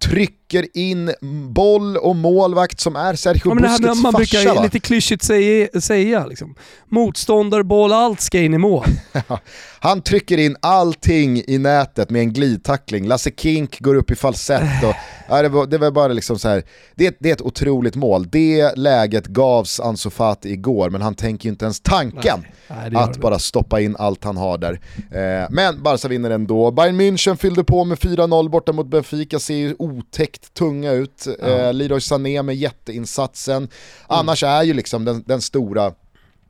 trycker 0.03 0.67
in 0.75 1.13
boll 1.55 1.97
och 1.97 2.17
målvakt 2.17 2.81
som 2.81 2.97
är 2.97 3.15
Sergio 3.15 3.43
ja, 3.45 3.55
Busquets 3.55 3.81
farsa. 3.81 3.95
Man 3.95 4.13
brukar 4.13 4.55
va? 4.55 4.63
lite 4.63 4.81
klyschigt 4.81 5.23
säga, 5.23 5.81
säga 5.81 6.27
liksom. 6.27 6.55
motståndarboll, 6.89 7.93
allt 7.93 8.21
ska 8.21 8.39
in 8.39 8.55
i 8.55 8.59
mål. 8.59 8.87
Han 9.81 10.03
trycker 10.03 10.39
in 10.39 10.57
allting 10.63 11.43
i 11.47 11.59
nätet 11.59 12.11
med 12.11 12.23
en 12.23 12.33
glidtackling. 12.33 13.07
Lasse 13.07 13.31
Kink 13.31 13.81
går 13.81 13.95
upp 13.95 14.11
i 14.11 14.15
falsett. 14.15 14.85
Och, 14.85 14.95
ja, 15.37 15.43
det, 15.43 15.49
var, 15.49 15.67
det 15.67 15.79
var 15.79 15.91
bara 15.91 16.13
liksom 16.13 16.39
så 16.39 16.49
här. 16.49 16.63
Det, 16.95 17.17
det 17.19 17.29
är 17.29 17.33
ett 17.33 17.43
otroligt 17.43 17.97
mål. 17.97 18.29
Det 18.31 18.77
läget 18.77 19.27
gavs 19.27 19.81
Ansu 19.81 20.11
Fati 20.11 20.53
igår, 20.53 20.91
men 20.91 21.03
han 21.03 21.15
tänker 21.15 21.47
ju 21.47 21.51
inte 21.51 21.65
ens 21.65 21.81
tanken 21.81 22.45
nej, 22.69 22.91
nej, 22.91 23.03
att 23.03 23.19
bara 23.19 23.39
stoppa 23.39 23.81
in 23.81 23.97
allt 23.99 24.25
han 24.25 24.37
har 24.37 24.59
där. 24.59 24.81
Eh, 25.11 25.49
men 25.51 25.83
Barca 25.83 26.09
vinner 26.09 26.31
ändå. 26.31 26.71
Bayern 26.71 27.01
München 27.01 27.37
fyllde 27.37 27.65
på 27.65 27.85
med 27.85 27.99
4-0 27.99 28.49
borta 28.49 28.73
mot 28.73 28.87
Benfica, 28.87 29.39
ser 29.39 29.55
ju 29.55 29.75
otäckt 29.79 30.55
tunga 30.55 30.93
ut. 30.93 31.27
Ja. 31.41 31.47
Eh, 31.47 31.75
Leroy 31.75 32.01
Sané 32.01 32.43
med 32.43 32.57
jätteinsatsen. 32.57 33.57
Mm. 33.57 33.69
Annars 34.07 34.43
är 34.43 34.63
ju 34.63 34.75
liksom 34.75 35.05
den, 35.05 35.25
den 35.27 35.41
stora 35.41 35.93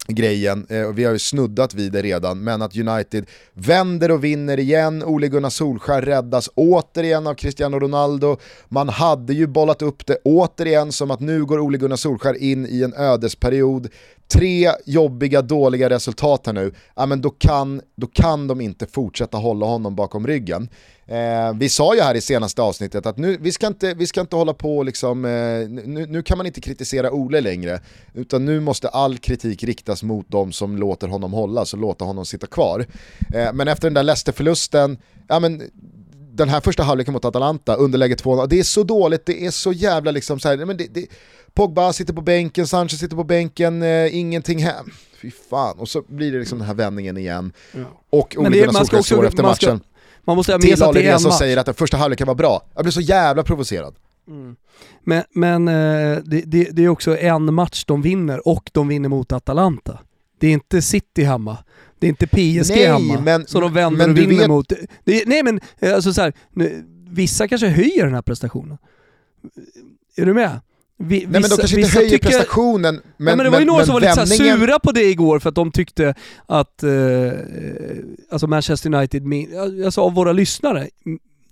grejen, 0.08 0.66
eh, 0.68 0.88
vi 0.88 1.04
har 1.04 1.12
ju 1.12 1.18
snuddat 1.18 1.74
vid 1.74 1.92
det 1.92 2.02
redan, 2.02 2.44
men 2.44 2.62
att 2.62 2.76
United 2.76 3.26
vänder 3.54 4.10
och 4.10 4.24
vinner 4.24 4.58
igen, 4.58 5.02
Ole 5.02 5.28
Gunnar 5.28 5.50
Solskär 5.50 6.02
räddas 6.02 6.50
återigen 6.54 7.26
av 7.26 7.34
Cristiano 7.34 7.78
Ronaldo, 7.78 8.36
man 8.68 8.88
hade 8.88 9.32
ju 9.32 9.46
bollat 9.46 9.82
upp 9.82 10.06
det 10.06 10.18
återigen 10.24 10.92
som 10.92 11.10
att 11.10 11.20
nu 11.20 11.44
går 11.44 11.58
Ole 11.58 11.78
Gunnar 11.78 11.96
Solskär 11.96 12.42
in 12.42 12.66
i 12.66 12.82
en 12.82 12.94
ödesperiod, 12.94 13.88
tre 14.32 14.70
jobbiga, 14.86 15.42
dåliga 15.42 15.90
resultat 15.90 16.46
här 16.46 16.52
nu, 16.52 16.72
ja 16.96 17.06
men 17.06 17.20
då 17.20 17.30
kan, 17.30 17.80
då 17.96 18.06
kan 18.06 18.46
de 18.46 18.60
inte 18.60 18.86
fortsätta 18.86 19.38
hålla 19.38 19.66
honom 19.66 19.96
bakom 19.96 20.26
ryggen. 20.26 20.68
Eh, 21.12 21.54
vi 21.54 21.68
sa 21.68 21.94
ju 21.94 22.00
här 22.00 22.14
i 22.14 22.20
senaste 22.20 22.62
avsnittet 22.62 23.06
att 23.06 23.18
nu, 23.18 23.36
vi, 23.40 23.52
ska 23.52 23.66
inte, 23.66 23.94
vi 23.94 24.06
ska 24.06 24.20
inte 24.20 24.36
hålla 24.36 24.54
på 24.54 24.82
liksom, 24.82 25.24
eh, 25.24 25.30
nu, 25.68 26.06
nu, 26.08 26.22
kan 26.22 26.38
man 26.38 26.46
inte 26.46 26.60
kritisera 26.60 27.10
Ole 27.10 27.40
längre, 27.40 27.80
utan 28.14 28.44
nu 28.44 28.60
måste 28.60 28.88
all 28.88 29.18
kritik 29.18 29.64
riktas 29.64 30.02
mot 30.02 30.26
de 30.28 30.52
som 30.52 30.76
låter 30.76 31.08
honom 31.08 31.32
hålla, 31.32 31.64
så 31.64 31.76
låta 31.76 32.04
honom 32.04 32.26
sitta 32.26 32.46
kvar. 32.46 32.86
Eh, 33.34 33.52
men 33.52 33.68
efter 33.68 33.86
den 33.86 33.94
där 33.94 34.02
Leicester-förlusten, 34.02 34.98
ja 35.28 35.40
men 35.40 35.62
den 36.32 36.48
här 36.48 36.60
första 36.60 36.82
halvleken 36.82 37.12
mot 37.12 37.24
Atalanta, 37.24 37.74
underläge 37.74 38.16
2 38.16 38.46
det 38.46 38.58
är 38.58 38.62
så 38.62 38.82
dåligt, 38.82 39.26
det 39.26 39.46
är 39.46 39.50
så 39.50 39.72
jävla 39.72 40.10
liksom 40.10 40.40
så 40.40 40.48
här, 40.48 40.56
men 40.56 40.76
det, 40.76 40.86
det, 40.94 41.06
Pogba 41.54 41.92
sitter 41.92 42.12
på 42.12 42.20
bänken, 42.20 42.66
Sanchez 42.66 43.00
sitter 43.00 43.16
på 43.16 43.24
bänken, 43.24 43.82
eh, 43.82 44.16
ingenting 44.16 44.58
hem. 44.58 44.90
Fy 45.22 45.30
fan, 45.50 45.78
och 45.78 45.88
så 45.88 46.02
blir 46.08 46.32
det 46.32 46.38
liksom 46.38 46.58
den 46.58 46.66
här 46.66 46.74
vändningen 46.74 47.16
igen. 47.16 47.52
Ja. 47.72 47.80
Och 48.10 48.36
Ole 48.38 48.58
Gunnar 48.58 48.72
Solskjaer 48.72 49.02
står 49.02 49.26
efter 49.26 49.42
matchen. 49.42 49.80
Man 50.24 50.36
måste 50.36 50.52
ha 50.52 50.58
med 50.58 50.78
sig 50.78 51.06
är 51.06 51.12
en 51.12 51.20
som 51.20 51.32
säger 51.32 51.56
att 51.56 51.66
den 51.66 51.74
första 51.74 51.96
halvleken 51.96 52.26
var 52.26 52.34
bra. 52.34 52.62
Jag 52.74 52.84
blir 52.84 52.92
så 52.92 53.00
jävla 53.00 53.42
provocerad. 53.42 53.94
Mm. 54.28 54.56
Men, 55.04 55.24
men 55.34 55.68
eh, 55.68 56.18
det, 56.24 56.42
det, 56.46 56.68
det, 56.72 56.84
är 56.84 56.88
också 56.88 57.18
en 57.18 57.54
match 57.54 57.84
de 57.84 58.02
vinner 58.02 58.48
och 58.48 58.70
de 58.72 58.88
vinner 58.88 59.08
mot 59.08 59.32
Atalanta. 59.32 59.98
Det 60.38 60.46
är 60.46 60.52
inte 60.52 60.82
City 60.82 61.22
hemma. 61.22 61.58
Det 61.98 62.06
är 62.06 62.08
inte 62.08 62.26
PSG 62.26 62.74
nej, 62.74 62.86
hemma 62.86 63.20
men, 63.20 63.46
som 63.46 63.60
de 63.60 63.72
vänder 63.72 64.10
och 64.10 64.18
vinner 64.18 64.36
vet... 64.36 64.48
mot. 64.48 64.72
Det, 65.04 65.22
nej 65.26 65.42
men, 65.42 65.60
eh, 65.78 65.94
alltså 65.94 66.12
så 66.12 66.20
här, 66.20 66.32
nu, 66.50 66.84
vissa 67.08 67.48
kanske 67.48 67.68
höjer 67.68 68.04
den 68.04 68.14
här 68.14 68.22
prestationen. 68.22 68.78
Är 70.16 70.26
du 70.26 70.34
med? 70.34 70.60
Vi, 71.04 71.18
Nej 71.18 71.40
men 71.40 71.42
de 71.42 71.56
kanske 71.56 71.80
inte 71.80 71.96
höjer 71.96 72.10
tycker, 72.10 72.28
prestationen, 72.28 72.94
men 72.94 73.02
nej, 73.16 73.36
men 73.36 73.44
Det 73.44 73.50
var 73.50 73.60
ju 73.60 73.66
några 73.66 73.84
som 73.84 73.92
var 73.92 74.00
lite 74.00 74.14
vändningen... 74.14 74.58
sura 74.58 74.78
på 74.78 74.92
det 74.92 75.04
igår 75.04 75.38
för 75.38 75.48
att 75.48 75.54
de 75.54 75.70
tyckte 75.70 76.14
att, 76.46 76.82
eh, 76.82 76.92
alltså 78.30 78.46
Manchester 78.46 78.94
United, 78.94 79.22
alltså 79.84 80.00
av 80.00 80.14
våra 80.14 80.32
lyssnare, 80.32 80.88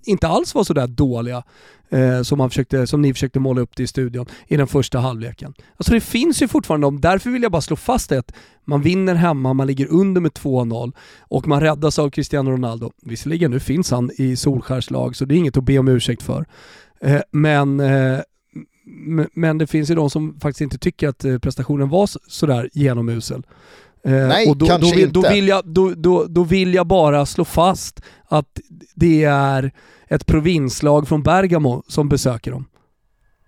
inte 0.05 0.27
alls 0.27 0.55
var 0.55 0.63
sådär 0.63 0.87
dåliga 0.87 1.43
eh, 1.89 2.21
som, 2.21 2.37
man 2.37 2.49
försökte, 2.49 2.87
som 2.87 3.01
ni 3.01 3.13
försökte 3.13 3.39
måla 3.39 3.61
upp 3.61 3.75
det 3.75 3.83
i 3.83 3.87
studion 3.87 4.25
i 4.47 4.57
den 4.57 4.67
första 4.67 4.99
halvleken. 4.99 5.53
Alltså 5.77 5.93
det 5.93 6.01
finns 6.01 6.41
ju 6.41 6.47
fortfarande 6.47 6.87
dem, 6.87 7.01
därför 7.01 7.29
vill 7.29 7.43
jag 7.43 7.51
bara 7.51 7.61
slå 7.61 7.75
fast 7.75 8.09
det 8.09 8.19
att 8.19 8.33
man 8.65 8.81
vinner 8.81 9.15
hemma, 9.15 9.53
man 9.53 9.67
ligger 9.67 9.87
under 9.87 10.21
med 10.21 10.31
2-0 10.31 10.93
och 11.19 11.47
man 11.47 11.61
räddas 11.61 11.99
av 11.99 12.09
Cristiano 12.09 12.51
Ronaldo. 12.51 12.91
Visserligen, 13.01 13.51
nu 13.51 13.59
finns 13.59 13.91
han 13.91 14.11
i 14.17 14.35
Solskärs 14.35 14.89
lag 14.89 15.15
så 15.15 15.25
det 15.25 15.35
är 15.35 15.37
inget 15.37 15.57
att 15.57 15.63
be 15.63 15.77
om 15.77 15.87
ursäkt 15.87 16.23
för. 16.23 16.45
Eh, 17.01 17.21
men 17.31 17.79
eh, 17.79 18.19
men 19.33 19.57
det 19.57 19.67
finns 19.67 19.91
ju 19.91 19.95
de 19.95 20.09
som 20.09 20.39
faktiskt 20.39 20.61
inte 20.61 20.77
tycker 20.77 21.07
att 21.07 21.25
eh, 21.25 21.37
prestationen 21.37 21.89
var 21.89 22.09
sådär 22.27 22.69
genomusel. 22.73 23.43
Eh, 24.05 24.11
Nej, 24.11 24.49
och 24.49 24.57
då, 24.57 24.65
kanske 24.65 24.89
då 24.89 24.95
vill, 24.95 25.03
inte. 25.03 25.13
Då 25.13 25.29
vill, 25.29 25.47
jag, 25.47 25.65
då, 25.65 25.93
då, 25.97 26.25
då 26.25 26.43
vill 26.43 26.73
jag 26.73 26.87
bara 26.87 27.25
slå 27.25 27.45
fast 27.45 28.01
att 28.25 28.59
det 28.95 29.23
är 29.23 29.71
ett 30.07 30.25
provinslag 30.25 31.07
från 31.07 31.23
Bergamo 31.23 31.83
som 31.87 32.09
besöker 32.09 32.51
dem. 32.51 32.65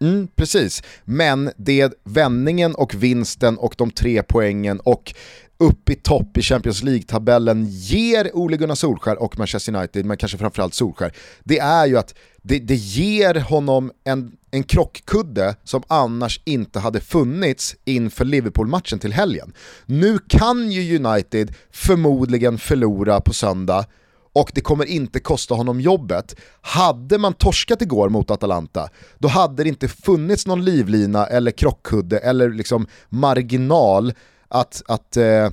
Mm, 0.02 0.28
precis, 0.36 0.84
men 1.06 1.52
det 1.58 1.94
vändningen 2.04 2.76
och 2.76 2.96
vinsten 2.96 3.58
och 3.58 3.76
de 3.78 3.92
tre 3.92 4.24
poängen 4.24 4.80
och 4.80 5.14
upp 5.58 5.90
i 5.90 5.96
topp 5.96 6.38
i 6.38 6.42
Champions 6.42 6.84
League-tabellen 6.84 7.66
ger 7.70 8.36
Ole 8.38 8.58
Gunnar 8.58 8.76
Solskär 8.76 9.22
och 9.22 9.40
Manchester 9.40 9.76
United, 9.76 10.06
men 10.06 10.18
kanske 10.18 10.38
framförallt 10.38 10.74
Solskär, 10.74 11.14
det 11.44 11.60
är 11.60 11.86
ju 11.86 11.98
att 11.98 12.16
det, 12.42 12.60
det 12.60 12.76
ger 12.76 13.36
honom 13.36 13.92
en, 14.04 14.32
en 14.52 14.64
krockkudde 14.64 15.56
som 15.64 15.84
annars 15.88 16.42
inte 16.46 16.80
hade 16.80 17.00
funnits 17.00 17.76
inför 17.86 18.26
Liverpool-matchen 18.26 19.00
till 19.00 19.14
helgen. 19.14 19.54
Nu 19.86 20.20
kan 20.28 20.72
ju 20.72 21.06
United 21.06 21.56
förmodligen 21.72 22.58
förlora 22.58 23.22
på 23.22 23.34
söndag 23.34 23.86
och 24.34 24.52
det 24.54 24.62
kommer 24.62 24.86
inte 24.86 25.20
kosta 25.20 25.56
honom 25.56 25.82
jobbet. 25.82 26.36
Hade 26.62 27.18
man 27.18 27.34
torskat 27.34 27.82
igår 27.82 28.10
mot 28.10 28.32
Atalanta, 28.32 28.90
då 29.18 29.28
hade 29.28 29.64
det 29.64 29.70
inte 29.70 29.88
funnits 29.88 30.48
någon 30.48 30.66
livlina 30.66 31.28
eller 31.28 31.52
krockkudde 31.52 32.18
eller 32.18 32.50
liksom 32.50 32.88
marginal 33.10 34.14
att, 34.54 34.84
att 34.86 35.18
eh, 35.18 35.50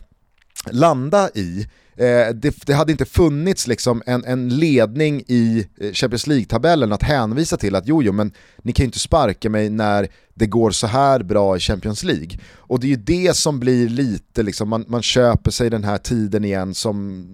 landa 0.71 1.31
i. 1.35 1.67
Eh, 1.97 2.35
det, 2.35 2.67
det, 2.67 2.73
hade 2.73 2.93
inte 2.93 3.05
funnits 3.05 3.67
liksom 3.67 4.03
en, 4.07 4.25
en 4.25 4.49
ledning 4.49 5.23
i 5.27 5.67
eh, 5.81 5.93
Champions 5.93 6.27
League-tabellen 6.27 6.93
att 6.93 7.03
hänvisa 7.03 7.57
till 7.57 7.75
att 7.75 7.87
jo, 7.87 8.03
jo, 8.03 8.13
men 8.13 8.33
ni 8.63 8.73
kan 8.73 8.85
ju 8.85 8.87
inte 8.87 8.99
sparka 8.99 9.51
mig 9.51 9.71
när 9.71 10.09
det 10.35 10.47
går 10.47 10.71
så 10.71 10.87
här 10.87 11.23
bra 11.23 11.57
i 11.57 11.61
Champions 11.61 12.05
League. 12.05 12.39
Och 12.57 12.81
det 12.81 12.87
är 12.87 12.89
ju 12.89 12.97
det 12.97 13.37
som 13.37 13.61
blir 13.61 13.89
lite, 13.89 14.43
liksom, 14.43 14.69
man, 14.69 14.85
man 14.89 15.03
köper 15.03 15.51
sig 15.51 15.71
den 15.71 15.85
här 15.85 15.99
tiden 15.99 16.45
igen 16.45 16.75
som 16.75 17.27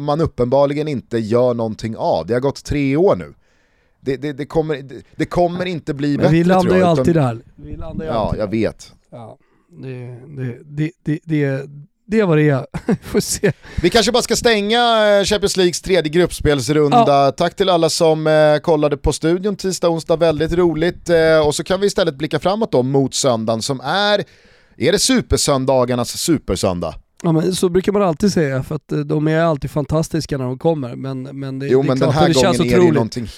man 0.00 0.20
uppenbarligen 0.20 0.88
inte 0.88 1.18
gör 1.18 1.54
någonting 1.54 1.96
av. 1.96 2.26
Det 2.26 2.34
har 2.34 2.40
gått 2.40 2.64
tre 2.64 2.96
år 2.96 3.16
nu. 3.16 3.34
Det, 4.00 4.16
det, 4.16 4.32
det 4.32 4.46
kommer, 4.46 4.82
det, 5.16 5.26
kommer 5.26 5.66
inte 5.66 5.94
bli 5.94 6.08
men 6.08 6.16
bättre 6.16 6.32
vi 6.32 6.44
landar 6.44 6.76
ju 6.76 6.82
alltid 6.82 7.14
där. 7.14 7.38
Vi 7.56 7.76
landar 7.76 8.04
ju 8.04 8.10
ja, 8.10 8.16
alltid 8.16 8.40
jag 8.40 8.48
där. 8.48 8.58
vet. 8.58 8.92
Ja, 9.10 9.38
det, 9.68 10.18
det, 10.66 10.90
det, 11.04 11.18
det, 11.24 11.70
det 12.06 12.20
är 12.20 12.26
vad 12.26 12.38
det 12.38 12.48
är. 12.48 12.66
Får 13.02 13.20
se. 13.20 13.52
Vi 13.82 13.90
kanske 13.90 14.12
bara 14.12 14.22
ska 14.22 14.36
stänga 14.36 15.18
eh, 15.18 15.24
Champions 15.24 15.56
Leagues 15.56 15.82
tredje 15.82 16.10
gruppspelsrunda. 16.12 17.04
Ja. 17.06 17.32
Tack 17.36 17.56
till 17.56 17.68
alla 17.68 17.90
som 17.90 18.26
eh, 18.26 18.58
kollade 18.58 18.96
på 18.96 19.12
studion 19.12 19.56
tisdag, 19.56 19.88
onsdag, 19.88 20.16
väldigt 20.16 20.52
roligt. 20.52 21.10
Eh, 21.10 21.46
och 21.46 21.54
så 21.54 21.64
kan 21.64 21.80
vi 21.80 21.86
istället 21.86 22.14
blicka 22.14 22.38
framåt 22.38 22.72
då 22.72 22.82
mot 22.82 23.14
söndagen 23.14 23.62
som 23.62 23.80
är, 23.80 24.24
är 24.76 24.92
det 24.92 24.98
supersöndagarnas 24.98 26.18
supersöndag? 26.18 26.94
Ja 27.22 27.32
men 27.32 27.54
så 27.54 27.68
brukar 27.68 27.92
man 27.92 28.02
alltid 28.02 28.32
säga 28.32 28.62
för 28.62 28.74
att 28.74 28.92
de 29.06 29.28
är 29.28 29.40
alltid 29.40 29.70
fantastiska 29.70 30.38
när 30.38 30.44
de 30.44 30.58
kommer. 30.58 30.96
Men, 30.96 31.22
men 31.22 31.58
det, 31.58 31.66
jo 31.66 31.82
det 31.82 31.88
men 31.88 31.98
den 31.98 32.10
här 32.10 32.34
gången 32.34 32.54
är 32.54 32.78
det 32.78 32.86
ju 32.86 32.92
någonting... 32.92 33.28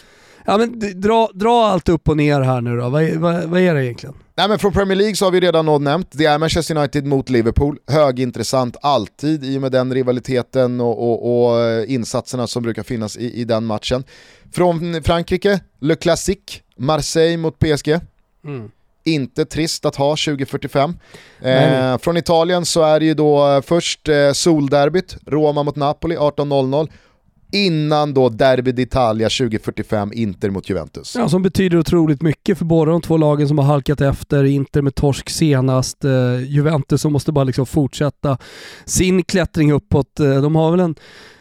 Ja 0.47 0.59
men 0.59 1.01
dra, 1.01 1.30
dra 1.34 1.66
allt 1.66 1.88
upp 1.88 2.09
och 2.09 2.16
ner 2.16 2.40
här 2.40 2.61
nu 2.61 2.76
då, 2.76 2.88
vad, 2.88 3.11
vad, 3.11 3.44
vad 3.44 3.61
är 3.61 3.74
det 3.74 3.84
egentligen? 3.84 4.14
Nej, 4.38 4.49
men 4.49 4.59
från 4.59 4.72
Premier 4.72 4.97
League 4.97 5.16
så 5.16 5.24
har 5.24 5.32
vi 5.32 5.40
redan 5.40 5.84
nämnt, 5.84 6.09
det 6.12 6.24
är 6.24 6.38
Manchester 6.38 6.76
United 6.76 7.07
mot 7.07 7.30
Liverpool. 7.30 7.78
Högintressant 7.86 8.76
alltid 8.82 9.44
i 9.44 9.59
och 9.59 9.62
med 9.62 9.72
den 9.72 9.94
rivaliteten 9.94 10.80
och, 10.80 11.11
och, 11.11 11.49
och 11.51 11.61
eh, 11.61 11.92
insatserna 11.92 12.47
som 12.47 12.62
brukar 12.62 12.82
finnas 12.82 13.16
i, 13.16 13.40
i, 13.40 13.44
den 13.44 13.64
matchen. 13.64 14.05
Från 14.53 15.03
Frankrike, 15.03 15.61
Le 15.80 15.94
Classique, 15.94 16.61
Marseille 16.76 17.36
mot 17.36 17.59
PSG. 17.59 17.88
Mm. 18.44 18.70
Inte 19.05 19.44
trist 19.44 19.84
att 19.84 19.97
ha 19.97 20.11
2045. 20.11 20.97
Eh, 21.40 21.99
från 21.99 22.16
Italien 22.16 22.64
så 22.64 22.82
är 22.82 23.01
det 23.01 23.07
ju 23.07 23.14
då 23.14 23.62
först 23.66 24.09
eh, 24.09 24.32
solderbyt, 24.32 25.16
Roma 25.26 25.62
mot 25.62 25.76
Napoli 25.76 26.16
18.00 26.16 26.88
innan 27.57 28.14
då 28.14 28.28
Derby 28.28 28.72
d'Italia 28.72 29.38
2045, 29.38 30.12
Inter 30.12 30.50
mot 30.50 30.70
Juventus. 30.70 31.14
Ja, 31.18 31.28
som 31.28 31.42
betyder 31.42 31.78
otroligt 31.78 32.22
mycket 32.22 32.59
för 32.59 32.64
båda 32.64 32.92
de 32.92 33.00
två 33.00 33.16
lagen 33.16 33.48
som 33.48 33.59
har 33.59 33.64
halkat 33.64 34.00
efter. 34.00 34.44
Inter 34.44 34.82
med 34.82 34.94
torsk 34.94 35.30
senast, 35.30 36.04
eh, 36.04 36.40
Juventus 36.44 37.00
som 37.00 37.12
måste 37.12 37.32
bara 37.32 37.44
liksom 37.44 37.66
fortsätta 37.66 38.38
sin 38.84 39.22
klättring 39.22 39.72
uppåt. 39.72 40.20
Eh, 40.20 40.42
de 40.42 40.57
har 40.57 40.70
väl 40.70 40.80
en 40.80 40.94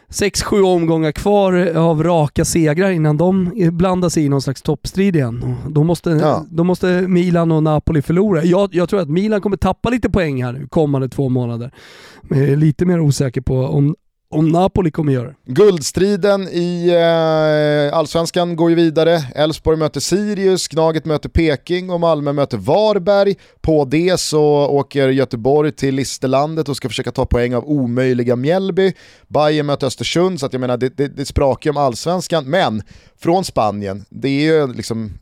6-7 0.08 0.62
omgångar 0.62 1.12
kvar 1.12 1.76
av 1.76 2.02
raka 2.02 2.44
segrar 2.44 2.90
innan 2.90 3.16
de 3.16 3.52
blandar 3.72 4.08
sig 4.08 4.24
i 4.24 4.28
någon 4.28 4.42
slags 4.42 4.62
toppstrid 4.62 5.16
igen. 5.16 5.56
Då 5.68 5.84
måste, 5.84 6.10
ja. 6.10 6.44
då 6.50 6.64
måste 6.64 7.02
Milan 7.08 7.52
och 7.52 7.62
Napoli 7.62 8.02
förlora. 8.02 8.44
Jag, 8.44 8.74
jag, 8.74 8.88
tror 8.88 9.00
att 9.00 9.08
Milan 9.08 9.40
kommer 9.40 9.56
tappa 9.56 9.90
lite 9.90 10.10
poäng 10.10 10.44
här 10.44 10.52
nu 10.52 10.66
kommande 10.66 11.08
två 11.08 11.28
månader. 11.28 11.70
Jag 12.30 12.38
är 12.38 12.56
lite 12.56 12.84
mer 12.84 13.00
osäker 13.00 13.40
på 13.40 13.54
om, 13.54 13.96
om 14.28 14.48
Napoli 14.48 14.90
kommer 14.90 15.12
göra 15.12 15.28
det. 15.28 15.34
Guldstriden 15.52 16.48
i 16.48 16.88
eh, 16.88 17.98
Allsvenskan 17.98 18.56
går 18.56 18.70
ju 18.70 18.76
vidare. 18.76 19.22
Elfsborg 19.34 19.78
möter 19.78 20.00
Sirius, 20.00 20.68
Gnaget 20.68 21.04
möter 21.04 21.28
Peking 21.28 21.90
och 21.90 22.00
Malmö 22.00 22.32
möter 22.32 22.58
Varberg. 22.58 23.34
På 23.60 23.84
det 23.84 24.20
så 24.20 24.44
åker 24.66 25.08
Göteborg 25.08 25.72
till 25.72 25.94
Listerlandet 25.94 26.68
och 26.68 26.76
ska 26.76 26.88
försöka 26.88 27.12
ta 27.12 27.26
poäng 27.26 27.54
av 27.54 27.64
omöjliga 27.64 28.36
Mjällby. 28.36 28.92
Bayern 29.28 29.66
möter 29.66 29.86
Östersund, 29.86 30.40
så 30.40 30.46
att 30.46 30.52
jag 30.52 30.60
menar 30.60 30.76
det, 30.76 30.96
det, 30.96 31.08
det 31.08 31.24
sprakar 31.24 31.70
om 31.70 31.76
Allsvenskan. 31.76 32.44
Men 32.44 32.82
från 33.18 33.44
Spanien, 33.44 34.04
det 34.10 34.28
är 34.28 34.42
ju 34.42 34.72
liksom 34.72 35.18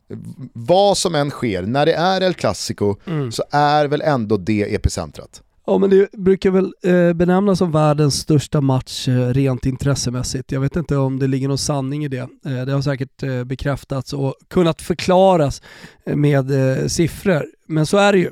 vad 0.53 0.97
som 0.97 1.15
än 1.15 1.29
sker, 1.29 1.61
när 1.61 1.85
det 1.85 1.93
är 1.93 2.21
El 2.21 2.33
Clasico 2.33 2.95
mm. 3.07 3.31
så 3.31 3.43
är 3.51 3.85
väl 3.85 4.01
ändå 4.01 4.37
det 4.37 4.75
epicentrat. 4.75 5.41
Ja 5.67 5.77
men 5.77 5.89
det 5.89 6.11
brukar 6.11 6.51
väl 6.51 6.73
eh, 6.83 7.13
benämnas 7.13 7.57
som 7.57 7.71
världens 7.71 8.15
största 8.15 8.61
match 8.61 9.07
eh, 9.07 9.29
rent 9.29 9.65
intressemässigt. 9.65 10.51
Jag 10.51 10.61
vet 10.61 10.75
inte 10.75 10.97
om 10.97 11.19
det 11.19 11.27
ligger 11.27 11.47
någon 11.47 11.57
sanning 11.57 12.05
i 12.05 12.07
det. 12.07 12.27
Eh, 12.45 12.65
det 12.65 12.71
har 12.71 12.81
säkert 12.81 13.45
bekräftats 13.45 14.13
och 14.13 14.35
kunnat 14.47 14.81
förklaras 14.81 15.61
med 16.05 16.51
siffror. 16.91 17.45
Men 17.67 17.85
så 17.85 17.97
är 17.97 18.11
det 18.11 18.19
ju. 18.19 18.31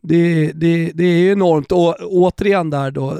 Det, 0.00 0.52
det, 0.52 0.92
det 0.94 1.04
är 1.04 1.32
enormt 1.32 1.72
och 1.72 1.96
återigen 2.00 2.70
där 2.70 2.90
då, 2.90 3.18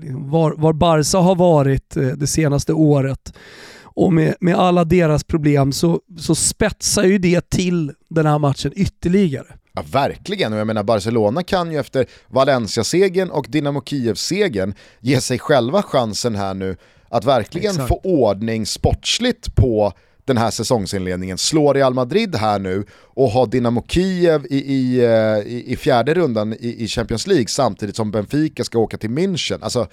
liksom 0.00 0.30
var, 0.30 0.54
var 0.56 0.72
Barca 0.72 1.18
har 1.18 1.34
varit 1.34 1.90
det 2.16 2.26
senaste 2.26 2.72
året 2.72 3.34
och 3.82 4.12
med, 4.12 4.34
med 4.40 4.54
alla 4.54 4.84
deras 4.84 5.24
problem 5.24 5.72
så, 5.72 6.00
så 6.18 6.34
spetsar 6.34 7.04
ju 7.04 7.18
det 7.18 7.50
till 7.50 7.92
den 8.08 8.26
här 8.26 8.38
matchen 8.38 8.72
ytterligare. 8.76 9.46
Ja, 9.72 9.84
verkligen, 9.92 10.52
och 10.52 10.58
jag 10.58 10.66
menar 10.66 10.82
Barcelona 10.82 11.42
kan 11.42 11.72
ju 11.72 11.78
efter 11.78 12.06
Valencia-segern 12.28 13.30
och 13.30 13.46
Dynamo 13.48 13.82
Kiev-segern 13.82 14.74
ge 15.00 15.20
sig 15.20 15.38
själva 15.38 15.82
chansen 15.82 16.34
här 16.36 16.54
nu 16.54 16.76
att 17.08 17.24
verkligen 17.24 17.70
Exakt. 17.70 17.88
få 17.88 18.00
ordning 18.04 18.66
sportsligt 18.66 19.54
på 19.54 19.92
den 20.24 20.36
här 20.36 20.50
säsongsinledningen, 20.50 21.38
slå 21.38 21.72
Real 21.72 21.94
Madrid 21.94 22.34
här 22.34 22.58
nu 22.58 22.84
och 22.92 23.30
ha 23.30 23.46
Dynamo 23.46 23.84
Kiev 23.88 24.46
i, 24.50 24.56
i, 24.56 25.04
eh, 25.04 25.52
i, 25.52 25.64
i 25.66 25.76
fjärde 25.76 26.14
rundan 26.14 26.52
i, 26.52 26.84
i, 26.84 26.88
Champions 26.88 27.26
League 27.26 27.48
samtidigt 27.48 27.96
som 27.96 28.10
Benfica 28.10 28.64
ska 28.64 28.78
åka 28.78 28.98
till 28.98 29.10
München. 29.10 29.58
Alltså, 29.62 29.86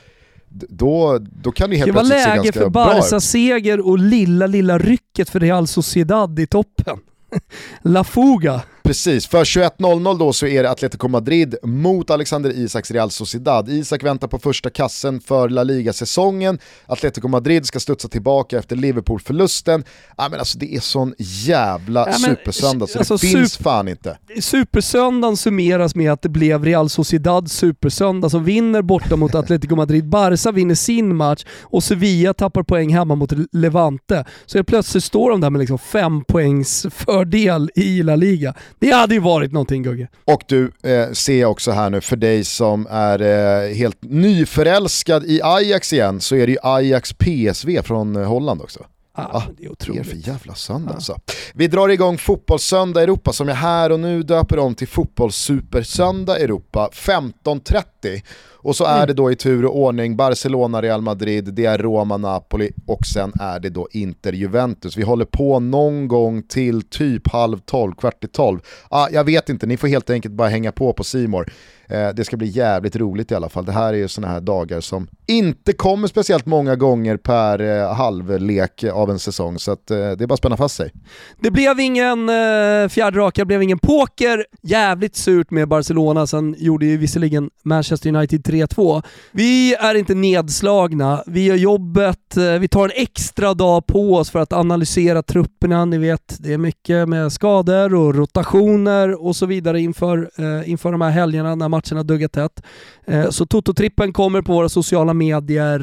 då, 0.50 1.18
då 1.20 1.52
kan 1.52 1.70
det 1.70 1.76
helt 1.76 1.92
plötsligt 1.92 2.24
se 2.24 2.36
ganska 2.36 2.52
bra 2.52 2.68
ut. 2.68 2.74
Det 2.74 2.80
var 2.80 2.94
läge 2.94 3.00
för 3.00 3.02
Barca-seger 3.02 3.88
och 3.88 4.00
lilla, 4.00 4.48
lilla 4.48 4.78
rycket 4.78 5.30
för 5.30 5.40
Real 5.40 5.68
Sociedad 5.68 6.40
i 6.40 6.48
toppen. 6.48 6.98
La 7.82 8.04
Fuga. 8.04 8.62
Precis, 8.88 9.28
för 9.28 9.44
21.00 9.44 10.20
då 10.20 10.34
så 10.34 10.48
är 10.48 10.64
det 10.64 10.70
Atletico 10.70 11.08
Madrid 11.08 11.56
mot 11.64 12.10
Alexander 12.10 12.50
Isaks 12.50 12.92
Real 12.92 13.12
Sociedad. 13.12 13.70
Isak 13.70 14.04
väntar 14.04 14.28
på 14.28 14.40
första 14.40 14.70
kassen 14.70 15.22
för 15.22 15.50
La 15.50 15.64
Liga-säsongen. 15.64 16.60
Atletico 16.86 17.28
Madrid 17.28 17.66
ska 17.66 17.80
studsa 17.80 18.08
tillbaka 18.08 18.58
efter 18.58 18.76
Liverpool-förlusten. 18.76 19.84
Ja, 20.18 20.28
men 20.30 20.40
alltså, 20.40 20.58
det 20.58 20.76
är 20.76 20.80
sån 20.80 21.14
jävla 21.18 22.08
ja, 22.08 22.14
supersöndag 22.14 22.88
så 22.88 23.00
alltså, 23.00 23.18
det 23.18 23.28
finns 23.28 23.58
fan 23.58 23.88
inte. 23.88 24.18
Supersöndagen 24.42 25.38
summeras 25.38 25.96
med 25.96 26.12
att 26.12 26.22
det 26.22 26.30
blev 26.30 26.66
Real 26.66 26.90
Sociedad 26.90 27.52
supersöndag 27.52 28.30
som 28.30 28.44
vinner 28.44 28.82
borta 28.82 29.16
mot 29.16 29.36
Atletico 29.36 29.76
Madrid. 29.76 30.10
Barca 30.10 30.52
vinner 30.52 30.76
sin 30.76 31.16
match 31.16 31.46
och 31.62 31.84
Sevilla 31.84 32.34
tappar 32.34 32.64
poäng 32.64 32.94
hemma 32.94 33.16
mot 33.16 33.32
Levante. 33.52 34.26
Så 34.46 34.58
helt 34.58 34.68
plötsligt 34.68 35.04
står 35.04 35.32
de 35.32 35.42
där 35.42 35.50
med 35.50 35.60
liksom 35.60 35.80
fem 35.80 36.24
poängs 36.24 36.86
fördel 36.92 37.70
i 37.76 38.04
La 38.04 38.16
Liga. 38.16 38.54
Det 38.80 38.92
hade 38.92 39.14
ju 39.14 39.20
varit 39.20 39.52
någonting 39.52 39.84
Gugge. 39.84 40.08
Och 40.26 40.42
du, 40.48 40.72
eh, 40.84 41.12
ser 41.12 41.42
jag 41.42 41.52
också 41.52 41.72
här 41.72 41.90
nu, 41.90 42.02
för 42.02 42.16
dig 42.16 42.44
som 42.44 42.88
är 42.90 43.22
eh, 43.22 43.74
helt 43.74 43.98
nyförälskad 44.02 45.24
i 45.26 45.42
Ajax 45.44 45.94
igen, 45.94 46.22
så 46.22 46.36
är 46.36 46.48
det 46.48 46.52
ju 46.52 46.60
Ajax 46.64 47.14
PSV 47.14 47.82
från 47.84 48.16
eh, 48.16 48.24
Holland 48.24 48.62
också. 48.62 48.86
Ah, 49.20 49.38
ah, 49.38 49.44
det 49.58 49.66
är 49.66 49.72
otroligt. 49.72 50.04
Det 50.04 50.10
är 50.10 50.22
för 50.22 50.30
jävla 50.30 50.56
söndag 50.56 50.92
ah. 50.92 50.96
alltså. 50.96 51.20
Vi 51.54 51.68
drar 51.68 51.90
igång 51.90 52.18
Fotbollssöndag 52.18 53.04
Europa 53.04 53.34
som 53.34 53.48
jag 53.48 53.56
här 53.56 53.92
och 53.92 54.00
nu 54.00 54.24
döper 54.24 54.60
om 54.60 54.76
till 54.76 54.88
Fotbollssupersöndag 54.88 56.40
Europa 56.40 56.90
15.30. 56.94 58.22
Och 58.68 58.76
så 58.76 58.86
är 58.86 58.96
mm. 58.96 59.08
det 59.08 59.14
då 59.14 59.32
i 59.32 59.36
tur 59.36 59.66
och 59.66 59.80
ordning 59.80 60.16
Barcelona, 60.16 60.82
Real 60.82 61.02
Madrid, 61.02 61.54
det 61.54 61.66
är 61.66 61.78
Roma, 61.78 62.18
Napoli 62.18 62.72
och 62.88 63.06
sen 63.06 63.34
är 63.40 63.60
det 63.60 63.70
då 63.70 63.88
Inter, 63.92 64.34
Juventus. 64.34 64.98
Vi 64.98 65.04
håller 65.04 65.26
på 65.26 65.60
någon 65.60 66.08
gång 66.08 66.44
till 66.44 66.82
typ 66.82 67.28
halv 67.28 67.58
tolv, 67.58 67.94
kvart 67.94 68.24
i 68.24 68.28
tolv. 68.28 68.60
Ah, 68.90 69.08
jag 69.12 69.24
vet 69.24 69.50
inte, 69.50 69.66
ni 69.66 69.78
får 69.78 69.88
helt 69.88 70.10
enkelt 70.10 70.34
bara 70.34 70.48
hänga 70.48 70.72
på 70.72 70.94
på 70.94 71.04
Simor. 71.04 71.52
Eh, 71.90 72.10
det 72.10 72.26
ska 72.26 72.38
bli 72.38 72.48
jävligt 72.48 72.96
roligt 72.96 73.32
i 73.32 73.36
alla 73.36 73.50
fall. 73.50 73.66
Det 73.66 73.72
här 73.72 73.94
är 73.94 73.98
ju 73.98 74.08
sådana 74.08 74.34
här 74.34 74.42
dagar 74.42 74.82
som 74.82 75.08
inte 75.26 75.74
kommer 75.74 76.08
speciellt 76.08 76.46
många 76.46 76.76
gånger 76.76 77.18
per 77.18 77.62
eh, 77.62 77.94
halvlek 77.94 78.84
av 78.84 79.10
en 79.10 79.20
säsong, 79.20 79.60
så 79.60 79.72
att, 79.72 79.92
eh, 79.92 79.98
det 79.98 80.24
är 80.24 80.28
bara 80.28 80.34
att 80.34 80.40
spänna 80.40 80.58
fast 80.58 80.76
sig. 80.76 80.92
Det 81.40 81.52
blev 81.52 81.80
ingen 81.80 82.30
eh, 82.30 82.88
fjärde 82.90 83.20
raka, 83.20 83.42
det 83.42 83.46
blev 83.46 83.64
ingen 83.64 83.80
poker. 83.80 84.46
Jävligt 84.62 85.16
surt 85.16 85.52
med 85.52 85.68
Barcelona, 85.68 86.28
sen 86.28 86.56
gjorde 86.58 86.86
ju 86.86 86.98
visserligen 86.98 87.50
Manchester 87.64 88.16
United 88.16 88.44
3-2. 88.66 89.04
Vi 89.32 89.74
är 89.74 89.96
inte 89.96 90.16
nedslagna, 90.16 91.24
vi 91.26 91.46
gör 91.46 91.56
jobbet, 91.56 92.38
eh, 92.38 92.44
vi 92.44 92.68
tar 92.68 92.86
en 92.86 92.92
extra 92.96 93.54
dag 93.54 93.88
på 93.88 94.16
oss 94.16 94.30
för 94.30 94.40
att 94.40 94.54
analysera 94.54 95.24
trupperna. 95.24 95.86
Ni 95.86 95.98
vet, 95.98 96.38
det 96.40 96.54
är 96.54 96.58
mycket 96.58 97.10
med 97.10 97.32
skador 97.32 97.96
och 97.96 98.16
rotationer 98.16 99.26
och 99.26 99.36
så 99.36 99.46
vidare 99.46 99.82
inför, 99.82 100.30
eh, 100.38 100.70
inför 100.70 100.92
de 100.92 101.02
här 101.02 101.12
helgerna 101.12 101.56
när 101.56 101.70
matcherna 101.70 102.04
duggar 102.04 102.28
tätt. 102.28 102.64
Eh, 103.08 103.30
så 103.30 103.46
Toto-trippen 103.46 104.14
kommer 104.14 104.42
på 104.42 104.54
våra 104.54 104.70
sociala 104.70 105.14
medier 105.14 105.80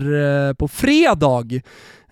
eh, 0.48 0.54
på 0.54 0.68
fredag. 0.68 1.60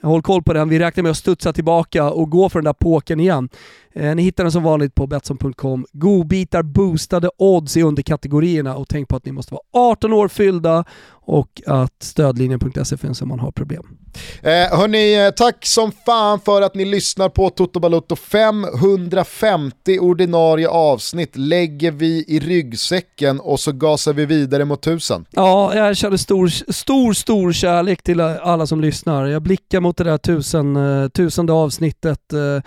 Håll 0.02 0.22
koll 0.22 0.42
på 0.42 0.52
den. 0.52 0.68
Vi 0.68 0.78
räknar 0.78 1.02
med 1.02 1.10
att 1.10 1.16
studsa 1.16 1.52
tillbaka 1.52 2.10
och 2.10 2.30
gå 2.30 2.48
för 2.48 2.58
den 2.58 2.64
där 2.64 2.72
påken 2.72 3.20
igen. 3.20 3.48
Eh, 3.94 4.14
ni 4.14 4.22
hittar 4.22 4.44
den 4.44 4.52
som 4.52 4.62
vanligt 4.62 4.94
på 4.94 5.06
Betsson.com. 5.06 5.86
Godbitar, 5.92 6.62
boostade 6.62 7.30
odds 7.38 7.76
i 7.76 7.82
underkategorierna 7.82 8.76
och 8.76 8.88
tänk 8.88 9.08
på 9.08 9.16
att 9.16 9.26
ni 9.26 9.32
måste 9.32 9.54
vara 9.54 9.90
18 9.92 10.12
år 10.12 10.28
fyllda 10.28 10.84
och 11.10 11.62
att 11.66 12.02
stödlinjen.se 12.02 12.96
finns 12.96 13.22
om 13.22 13.28
man 13.28 13.40
har 13.40 13.52
problem. 13.52 14.01
Eh, 14.42 14.78
hörni, 14.78 15.14
eh, 15.14 15.30
tack 15.30 15.66
som 15.66 15.92
fan 16.06 16.40
för 16.40 16.62
att 16.62 16.74
ni 16.74 16.84
lyssnar 16.84 17.28
på 17.28 17.50
Toto 17.50 17.80
Balotto. 17.80 18.16
550 18.16 19.98
ordinarie 19.98 20.68
avsnitt 20.68 21.36
lägger 21.36 21.90
vi 21.90 22.24
i 22.28 22.40
ryggsäcken 22.40 23.40
och 23.40 23.60
så 23.60 23.72
gasar 23.72 24.12
vi 24.12 24.26
vidare 24.26 24.64
mot 24.64 24.82
tusen. 24.82 25.24
Ja, 25.30 25.74
jag 25.74 25.96
känner 25.96 26.16
stor, 26.16 26.48
stor, 26.72 27.12
stor 27.12 27.52
kärlek 27.52 28.02
till 28.02 28.20
alla 28.20 28.66
som 28.66 28.80
lyssnar. 28.80 29.26
Jag 29.26 29.42
blickar 29.42 29.80
mot 29.80 29.96
det 29.96 30.04
där 30.04 30.18
tusen, 30.18 30.76
eh, 30.76 31.08
tusende 31.08 31.52
avsnittet. 31.52 32.32
Eh, 32.32 32.62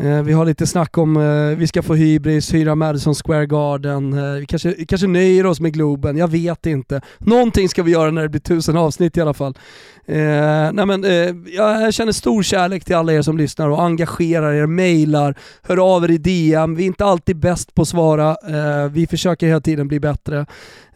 Eh, 0.00 0.22
vi 0.22 0.32
har 0.32 0.44
lite 0.44 0.66
snack 0.66 0.98
om 0.98 1.16
eh, 1.16 1.58
vi 1.58 1.66
ska 1.66 1.82
få 1.82 1.94
hybris, 1.94 2.54
hyra 2.54 2.74
Madison 2.74 3.14
Square 3.14 3.46
Garden. 3.46 4.12
Eh, 4.12 4.32
vi 4.32 4.46
kanske, 4.46 4.72
kanske 4.72 5.06
nöjer 5.06 5.46
oss 5.46 5.60
med 5.60 5.72
Globen, 5.72 6.16
jag 6.16 6.28
vet 6.28 6.66
inte. 6.66 7.00
Någonting 7.18 7.68
ska 7.68 7.82
vi 7.82 7.92
göra 7.92 8.10
när 8.10 8.22
det 8.22 8.28
blir 8.28 8.40
tusen 8.40 8.76
avsnitt 8.76 9.16
i 9.16 9.20
alla 9.20 9.34
fall. 9.34 9.54
Eh, 10.06 10.72
nej 10.72 10.86
men, 10.86 11.04
eh, 11.04 11.54
jag 11.56 11.94
känner 11.94 12.12
stor 12.12 12.42
kärlek 12.42 12.84
till 12.84 12.96
alla 12.96 13.12
er 13.12 13.22
som 13.22 13.38
lyssnar 13.38 13.68
och 13.68 13.82
engagerar 13.82 14.52
er, 14.52 14.66
mejlar, 14.66 15.34
hör 15.62 15.96
av 15.96 16.04
er 16.04 16.10
i 16.10 16.18
DM. 16.18 16.74
Vi 16.74 16.82
är 16.82 16.86
inte 16.86 17.04
alltid 17.04 17.36
bäst 17.36 17.74
på 17.74 17.82
att 17.82 17.88
svara, 17.88 18.30
eh, 18.30 18.90
vi 18.90 19.06
försöker 19.06 19.46
hela 19.46 19.60
tiden 19.60 19.88
bli 19.88 20.00
bättre. 20.00 20.46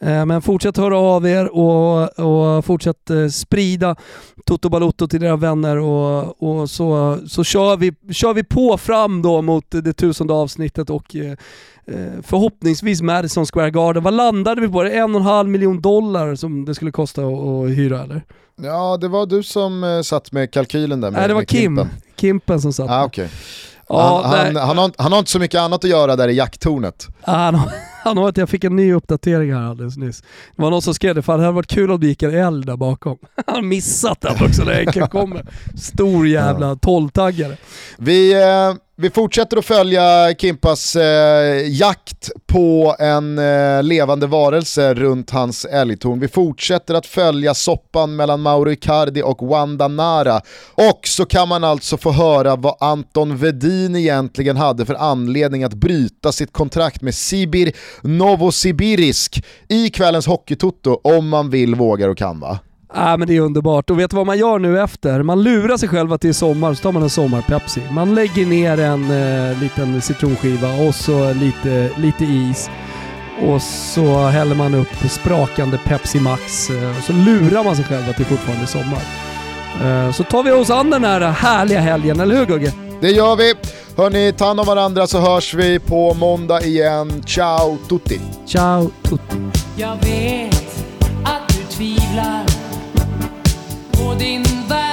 Eh, 0.03 0.27
men 0.27 0.43
fortsätt 0.43 0.77
höra 0.77 0.99
av 0.99 1.27
er 1.27 1.57
och, 1.57 2.19
och 2.19 2.65
fortsätt 2.65 3.11
eh, 3.11 3.29
sprida 3.29 3.97
Toto 4.45 4.69
Balotto 4.69 5.09
till 5.09 5.23
era 5.23 5.37
vänner 5.37 5.77
och, 5.77 6.43
och 6.43 6.71
så, 6.71 7.19
så 7.27 7.45
kör, 7.45 7.77
vi, 7.77 7.93
kör 8.13 8.35
vi 8.35 8.45
på 8.45 8.79
fram 8.79 9.23
då 9.23 9.43
mot 9.43 9.65
det 9.71 9.93
tusende 9.93 10.33
avsnittet 10.33 10.91
och 10.91 11.17
eh, 11.17 11.35
förhoppningsvis 12.23 13.03
Madison 13.03 13.47
Square 13.47 13.71
Garden. 13.71 14.03
Vad 14.03 14.15
landade 14.15 14.61
vi 14.61 14.69
på? 14.69 14.83
En 14.83 15.15
och 15.15 15.21
en 15.21 15.27
halv 15.27 15.49
miljon 15.49 15.81
dollar 15.81 16.35
som 16.35 16.65
det 16.65 16.75
skulle 16.75 16.93
kosta 16.93 17.23
att, 17.23 17.69
hyra 17.69 18.03
eller? 18.03 18.23
Ja, 18.63 18.97
det 18.97 19.09
var 19.09 19.27
du 19.27 19.43
som 19.43 20.03
satt 20.05 20.33
med 20.33 20.51
kalkylen 20.51 21.01
där 21.01 21.11
med 21.11 21.21
Nej, 21.21 21.29
det 21.29 21.35
var 21.35 21.43
Kim. 21.43 21.61
Kimpen, 21.61 21.89
Kimpen 22.17 22.61
som 22.61 22.73
satt. 22.73 22.91
Ah, 22.91 23.05
okay. 23.05 23.29
Ja, 23.93 24.23
han, 24.25 24.57
han, 24.57 24.57
han, 24.57 24.79
har, 24.79 24.93
han, 24.99 25.13
har, 25.13 25.19
inte 25.19 25.31
så 25.31 25.39
mycket 25.39 25.61
annat 25.61 25.85
att 25.85 25.91
göra 25.91 26.17
där 26.17 26.29
i 26.29 26.35
jakttornet. 26.35 27.09
han, 27.23 27.61
han 28.05 28.17
har, 28.17 28.33
jag 28.37 28.49
fick 28.49 28.65
en 28.65 28.77
ny 28.77 28.93
uppdatering 28.93 29.55
här 29.55 29.63
alldeles 29.63 29.97
nyss. 29.97 30.21
Det 30.57 30.63
var 30.63 30.71
någon 30.71 30.83
som 30.83 30.95
skrev 30.95 31.15
det, 31.15 31.23
för 31.23 31.33
det 31.33 31.43
hade 31.43 31.55
varit 31.55 31.67
kul 31.67 31.91
om 31.91 32.01
det 32.01 32.07
gick 32.07 32.23
en 32.23 32.35
eld 32.35 32.67
där 32.67 32.77
bakom. 32.77 33.19
Han 33.47 33.55
har 33.55 33.63
missat 33.63 34.21
den 34.21 34.47
också 34.47 34.65
när 34.65 34.73
Enken 34.73 35.09
kommer. 35.09 35.47
Stor 35.77 36.29
jävla 36.29 36.77
tolvtaggare. 36.77 37.57
Vi... 37.99 38.33
Eh 38.33 38.75
vi 39.03 39.11
fortsätter 39.11 39.57
att 39.57 39.65
följa 39.65 40.35
Kimpas 40.39 40.97
eh, 40.97 41.69
jakt 41.69 42.31
på 42.47 42.97
en 42.99 43.39
eh, 43.39 43.83
levande 43.83 44.27
varelse 44.27 44.95
runt 44.95 45.31
hans 45.31 45.65
älgtorn. 45.65 46.21
Vi 46.21 46.29
fortsätter 46.29 46.95
att 46.95 47.07
följa 47.07 47.55
soppan 47.55 48.17
mellan 48.17 48.43
Mauro 48.43 48.71
Icardi 48.71 49.23
och 49.23 49.49
Wanda 49.49 49.89
Nara. 49.89 50.41
Och 50.75 51.01
så 51.05 51.25
kan 51.25 51.49
man 51.49 51.65
alltså 51.65 51.97
få 51.97 52.11
höra 52.11 52.57
vad 52.57 52.77
Anton 52.81 53.37
Vedin 53.37 53.97
egentligen 53.97 54.57
hade 54.57 54.87
för 54.87 54.95
anledning 54.95 55.65
att 55.65 55.75
bryta 55.75 56.33
sitt 56.33 56.53
kontrakt 56.53 57.03
med 57.03 57.15
Sibir 57.15 57.73
Novosibirisk 58.03 59.45
i 59.69 59.91
kvällens 59.91 60.27
Hockeytoto 60.27 61.01
om 61.05 61.29
man 61.29 61.51
vill, 61.51 61.75
vågar 61.75 62.09
och 62.09 62.19
kan 62.19 62.41
va? 62.41 62.59
Äh, 62.97 63.17
men 63.17 63.29
det 63.29 63.37
är 63.37 63.41
underbart. 63.41 63.91
Och 63.91 63.99
vet 63.99 64.11
du 64.11 64.17
vad 64.17 64.27
man 64.27 64.39
gör 64.39 64.59
nu 64.59 64.81
efter? 64.81 65.23
Man 65.23 65.43
lurar 65.43 65.77
sig 65.77 65.89
själv 65.89 66.13
att 66.13 66.21
det 66.21 66.29
är 66.29 66.33
sommar, 66.33 66.75
så 66.75 66.83
tar 66.83 66.93
man 66.93 67.03
en 67.03 67.11
sommar-Pepsi. 67.11 67.81
Man 67.91 68.15
lägger 68.15 68.47
ner 68.47 68.81
en 68.81 69.03
eh, 69.11 69.61
liten 69.61 70.03
citronskiva 70.03 70.69
och 70.89 70.95
så 70.95 71.33
lite, 71.33 71.91
lite 71.97 72.25
is. 72.25 72.71
Och 73.49 73.63
så 73.63 74.27
häller 74.27 74.55
man 74.55 74.75
upp 74.75 75.11
sprakande 75.11 75.79
Pepsi 75.79 76.21
Max. 76.21 76.71
Eh, 76.71 76.99
och 76.99 77.05
så 77.05 77.13
lurar 77.13 77.65
man 77.65 77.77
sig 77.77 77.85
själv 77.85 78.11
att 78.11 78.17
det 78.17 78.25
fortfarande 78.25 78.63
är 78.63 78.67
sommar. 78.67 79.03
Eh, 79.83 80.13
så 80.13 80.25
tar 80.25 80.43
vi 80.43 80.51
oss 80.51 80.71
an 80.71 80.91
den 80.91 81.05
här 81.05 81.21
härliga 81.21 81.81
helgen, 81.81 82.21
eller 82.21 82.37
hur 82.37 82.47
Gugge? 82.47 82.73
Det 83.01 83.11
gör 83.11 83.37
vi. 83.37 83.55
Hörni, 83.97 84.33
ta 84.33 84.47
hand 84.47 84.61
om 84.61 84.67
varandra 84.67 85.07
så 85.07 85.21
hörs 85.21 85.55
vi 85.55 85.79
på 85.79 86.15
måndag 86.15 86.63
igen. 86.63 87.23
Ciao 87.27 87.79
tutti! 87.89 88.21
Ciao 88.47 88.91
tutti! 89.03 89.37
Jag 89.77 89.97
vet 89.97 90.85
att 91.25 91.49
du 91.49 91.77
tvivlar 91.77 92.52
på 94.03 94.15
din 94.15 94.43
värld. 94.69 94.92